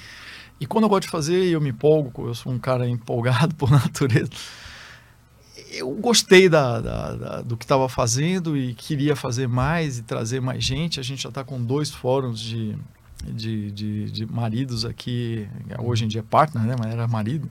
E 0.60 0.66
quando 0.66 0.84
eu 0.84 0.90
gosto 0.90 1.04
de 1.04 1.08
fazer, 1.08 1.46
eu 1.46 1.60
me 1.60 1.70
empolgo, 1.70 2.28
eu 2.28 2.34
sou 2.34 2.52
um 2.52 2.58
cara 2.58 2.86
empolgado 2.86 3.54
por 3.56 3.70
natureza. 3.70 4.30
Eu 5.72 5.90
gostei 5.92 6.48
da, 6.48 6.80
da, 6.80 7.14
da 7.14 7.42
do 7.42 7.56
que 7.56 7.64
estava 7.64 7.88
fazendo 7.88 8.56
e 8.56 8.74
queria 8.74 9.16
fazer 9.16 9.48
mais 9.48 9.98
e 9.98 10.02
trazer 10.02 10.40
mais 10.40 10.62
gente. 10.62 11.00
A 11.00 11.02
gente 11.02 11.22
já 11.22 11.30
está 11.30 11.42
com 11.42 11.62
dois 11.62 11.90
fóruns 11.90 12.40
de, 12.40 12.76
de, 13.24 13.70
de, 13.70 14.10
de, 14.10 14.26
maridos 14.26 14.84
aqui, 14.84 15.48
hoje 15.78 16.04
em 16.04 16.08
dia 16.08 16.20
é 16.20 16.24
partner, 16.24 16.64
né? 16.64 16.76
mas 16.78 16.92
era 16.92 17.06
marido 17.06 17.48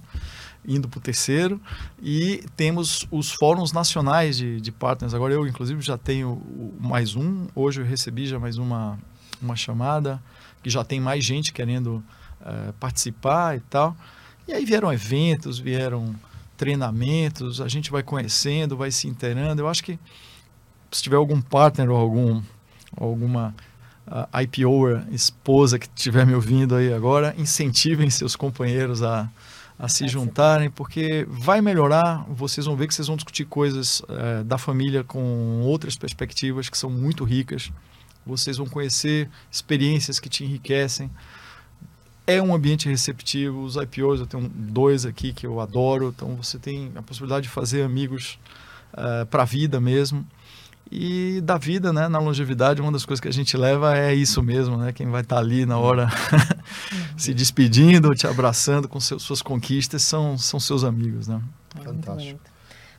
indo 0.67 0.87
para 0.87 0.97
o 0.97 1.01
terceiro. 1.01 1.59
E 2.01 2.43
temos 2.55 3.07
os 3.09 3.31
fóruns 3.31 3.71
nacionais 3.71 4.37
de, 4.37 4.61
de 4.61 4.71
partners. 4.71 5.13
Agora 5.13 5.33
eu, 5.33 5.47
inclusive, 5.47 5.81
já 5.81 5.97
tenho 5.97 6.41
mais 6.79 7.15
um. 7.15 7.47
Hoje 7.55 7.81
eu 7.81 7.85
recebi 7.85 8.27
já 8.27 8.37
mais 8.37 8.57
uma, 8.57 8.99
uma 9.41 9.55
chamada, 9.55 10.21
que 10.61 10.69
já 10.69 10.83
tem 10.83 10.99
mais 10.99 11.23
gente 11.23 11.51
querendo 11.53 12.03
uh, 12.41 12.73
participar 12.73 13.57
e 13.57 13.59
tal. 13.61 13.95
E 14.47 14.53
aí 14.53 14.65
vieram 14.65 14.91
eventos, 14.91 15.59
vieram 15.59 16.15
treinamentos, 16.57 17.61
a 17.61 17.67
gente 17.67 17.91
vai 17.91 18.03
conhecendo, 18.03 18.75
vai 18.75 18.91
se 18.91 19.07
inteirando. 19.07 19.61
Eu 19.61 19.67
acho 19.67 19.83
que 19.83 19.97
se 20.91 21.01
tiver 21.01 21.15
algum 21.15 21.39
partner 21.39 21.89
ou 21.89 21.97
algum, 21.97 22.41
alguma 22.97 23.55
uh, 24.07 24.41
IPOer, 24.41 25.05
esposa 25.11 25.79
que 25.79 25.87
estiver 25.87 26.25
me 26.25 26.33
ouvindo 26.33 26.75
aí 26.75 26.93
agora, 26.93 27.33
incentivem 27.37 28.09
seus 28.09 28.35
companheiros 28.35 29.03
a, 29.03 29.29
a 29.77 29.87
se 29.87 30.07
juntarem, 30.07 30.69
porque 30.69 31.25
vai 31.29 31.61
melhorar. 31.61 32.25
Vocês 32.27 32.65
vão 32.65 32.75
ver 32.75 32.87
que 32.87 32.93
vocês 32.93 33.07
vão 33.07 33.15
discutir 33.15 33.45
coisas 33.45 34.01
é, 34.09 34.43
da 34.43 34.57
família 34.57 35.03
com 35.03 35.61
outras 35.61 35.95
perspectivas 35.95 36.69
que 36.69 36.77
são 36.77 36.89
muito 36.89 37.23
ricas. 37.23 37.71
Vocês 38.25 38.57
vão 38.57 38.67
conhecer 38.67 39.29
experiências 39.49 40.19
que 40.19 40.27
te 40.27 40.43
enriquecem. 40.43 41.09
É 42.33 42.41
um 42.41 42.53
ambiente 42.53 42.87
receptivo. 42.87 43.63
Os 43.63 43.75
IPOs, 43.75 44.19
eu 44.19 44.27
tenho 44.27 44.49
dois 44.49 45.05
aqui 45.05 45.33
que 45.33 45.47
eu 45.47 45.59
adoro. 45.59 46.13
Então 46.15 46.35
você 46.35 46.57
tem 46.57 46.91
a 46.95 47.01
possibilidade 47.01 47.43
de 47.43 47.49
fazer 47.49 47.83
amigos 47.83 48.37
é, 48.93 49.25
para 49.25 49.43
a 49.43 49.45
vida 49.45 49.79
mesmo. 49.79 50.25
E 50.91 51.39
da 51.41 51.57
vida, 51.57 51.93
né, 51.93 52.07
na 52.07 52.17
longevidade, 52.17 52.81
uma 52.81 52.91
das 52.91 53.05
coisas 53.05 53.21
que 53.21 53.27
a 53.27 53.33
gente 53.33 53.55
leva 53.55 53.95
é 53.95 54.13
isso 54.13 54.41
mesmo, 54.41 54.75
né? 54.75 54.91
Quem 54.91 55.07
vai 55.09 55.21
estar 55.21 55.35
tá 55.35 55.41
ali 55.41 55.63
na 55.63 55.77
hora 55.77 56.09
se 57.15 57.31
despedindo, 57.31 58.09
te 58.15 58.25
abraçando 58.25 58.87
com 58.87 58.99
seus, 58.99 59.21
suas 59.21 59.41
conquistas 59.41 60.01
são, 60.01 60.35
são 60.35 60.59
seus 60.59 60.83
amigos, 60.83 61.27
né? 61.27 61.39
Fantástico. 61.83 62.39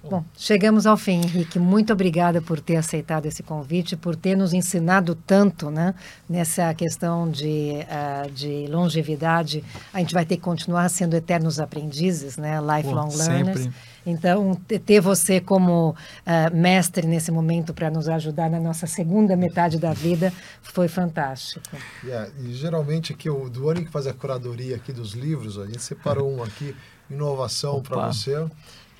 Bom, 0.02 0.24
chegamos 0.36 0.86
ao 0.86 0.96
fim, 0.96 1.20
Henrique. 1.20 1.58
Muito 1.58 1.92
obrigada 1.92 2.40
por 2.40 2.58
ter 2.58 2.76
aceitado 2.76 3.26
esse 3.26 3.42
convite, 3.42 3.96
por 3.96 4.16
ter 4.16 4.34
nos 4.34 4.54
ensinado 4.54 5.14
tanto 5.14 5.70
né, 5.70 5.94
nessa 6.28 6.72
questão 6.72 7.30
de, 7.30 7.74
uh, 7.84 8.30
de 8.30 8.66
longevidade. 8.66 9.62
A 9.92 9.98
gente 9.98 10.14
vai 10.14 10.24
ter 10.24 10.36
que 10.36 10.42
continuar 10.42 10.88
sendo 10.88 11.14
eternos 11.14 11.60
aprendizes, 11.60 12.38
né, 12.38 12.58
lifelong 12.60 13.10
Pô, 13.10 13.16
learners. 13.18 13.60
Sempre. 13.60 13.74
Então, 14.06 14.54
ter 14.86 15.00
você 15.00 15.38
como 15.38 15.90
uh, 15.90 16.56
mestre 16.56 17.06
nesse 17.06 17.30
momento 17.30 17.74
para 17.74 17.90
nos 17.90 18.08
ajudar 18.08 18.48
na 18.48 18.58
nossa 18.58 18.86
segunda 18.86 19.36
metade 19.36 19.78
da 19.78 19.92
vida 19.92 20.32
foi 20.62 20.88
fantástico. 20.88 21.76
Yeah, 22.02 22.30
e 22.40 22.54
geralmente 22.54 23.12
aqui, 23.12 23.28
o 23.28 23.50
Duane 23.50 23.84
que 23.84 23.90
faz 23.90 24.06
a 24.06 24.14
curadoria 24.14 24.76
aqui 24.76 24.92
dos 24.92 25.12
livros, 25.12 25.58
a 25.58 25.66
gente 25.66 25.82
separou 25.82 26.34
um 26.34 26.42
aqui, 26.42 26.74
inovação 27.10 27.82
para 27.82 28.08
você. 28.08 28.46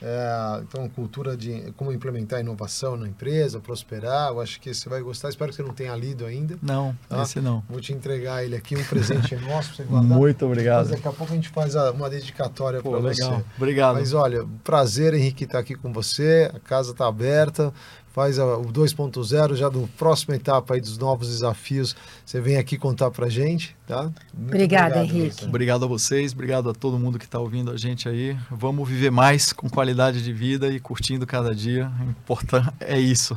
É, 0.03 0.61
então, 0.63 0.89
cultura 0.89 1.37
de 1.37 1.73
como 1.77 1.93
implementar 1.93 2.41
inovação 2.41 2.97
na 2.97 3.07
empresa, 3.07 3.61
prosperar. 3.61 4.31
Eu 4.31 4.41
acho 4.41 4.61
que 4.61 4.73
você 4.73 4.89
vai 4.89 5.03
gostar. 5.03 5.29
Espero 5.29 5.51
que 5.51 5.57
você 5.57 5.63
não 5.63 5.75
tenha 5.75 5.95
lido 5.95 6.25
ainda. 6.25 6.59
Não, 6.63 6.97
tá? 7.09 7.23
esse 7.23 7.41
não. 7.41 7.63
Vou 7.69 7.81
te 7.81 7.93
entregar 7.93 8.45
ele 8.45 8.57
aqui, 8.57 8.77
um 8.77 8.85
presente 8.85 9.37
nosso 9.47 9.69
para 9.69 9.77
você 9.77 9.85
guardar. 9.85 10.19
Muito 10.19 10.47
obrigado. 10.47 10.89
Mas 10.89 10.91
daqui 10.91 11.09
a 11.09 11.13
pouco 11.13 11.33
a 11.33 11.37
gente 11.37 11.49
faz 11.51 11.75
uma 11.75 12.09
dedicatória 12.09 12.83
para 12.83 12.99
você. 12.99 13.43
Obrigado. 13.57 13.95
Mas 13.95 14.15
olha, 14.15 14.47
prazer, 14.65 15.13
Henrique, 15.15 15.45
estar 15.45 15.59
aqui 15.59 15.75
com 15.75 15.93
você. 15.93 16.51
A 16.55 16.59
casa 16.59 16.93
está 16.93 17.07
aberta 17.07 17.73
faz 18.13 18.39
a, 18.39 18.57
o 18.57 18.67
2.0, 18.67 19.55
já 19.55 19.71
no 19.71 19.87
próxima 19.89 20.37
etapa 20.37 20.75
aí 20.75 20.81
dos 20.81 20.99
novos 20.99 21.29
desafios, 21.29 21.95
você 22.25 22.41
vem 22.41 22.57
aqui 22.57 22.77
contar 22.77 23.11
pra 23.11 23.29
gente, 23.29 23.77
tá? 23.87 24.05
Muito 24.05 24.49
Obrigada, 24.49 24.97
obrigado, 24.97 25.17
Henrique. 25.17 25.45
Obrigado 25.45 25.85
a 25.85 25.89
vocês, 25.89 26.33
obrigado 26.33 26.71
a 26.71 26.75
todo 26.75 26.99
mundo 26.99 27.19
que 27.19 27.25
está 27.25 27.39
ouvindo 27.39 27.71
a 27.71 27.77
gente 27.77 28.09
aí. 28.09 28.37
Vamos 28.51 28.89
viver 28.89 29.11
mais 29.11 29.53
com 29.53 29.69
qualidade 29.69 30.23
de 30.23 30.33
vida 30.33 30.69
e 30.69 30.81
curtindo 30.81 31.27
cada 31.27 31.55
dia. 31.55 31.91
Importante 32.09 32.73
é 32.81 32.99
isso. 32.99 33.37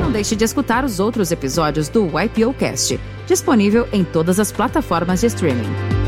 Não 0.00 0.12
deixe 0.12 0.36
de 0.36 0.44
escutar 0.44 0.84
os 0.84 1.00
outros 1.00 1.32
episódios 1.32 1.88
do 1.88 2.06
YPO 2.06 2.54
Cast, 2.54 3.00
disponível 3.26 3.88
em 3.92 4.04
todas 4.04 4.38
as 4.38 4.52
plataformas 4.52 5.20
de 5.20 5.26
streaming. 5.26 6.03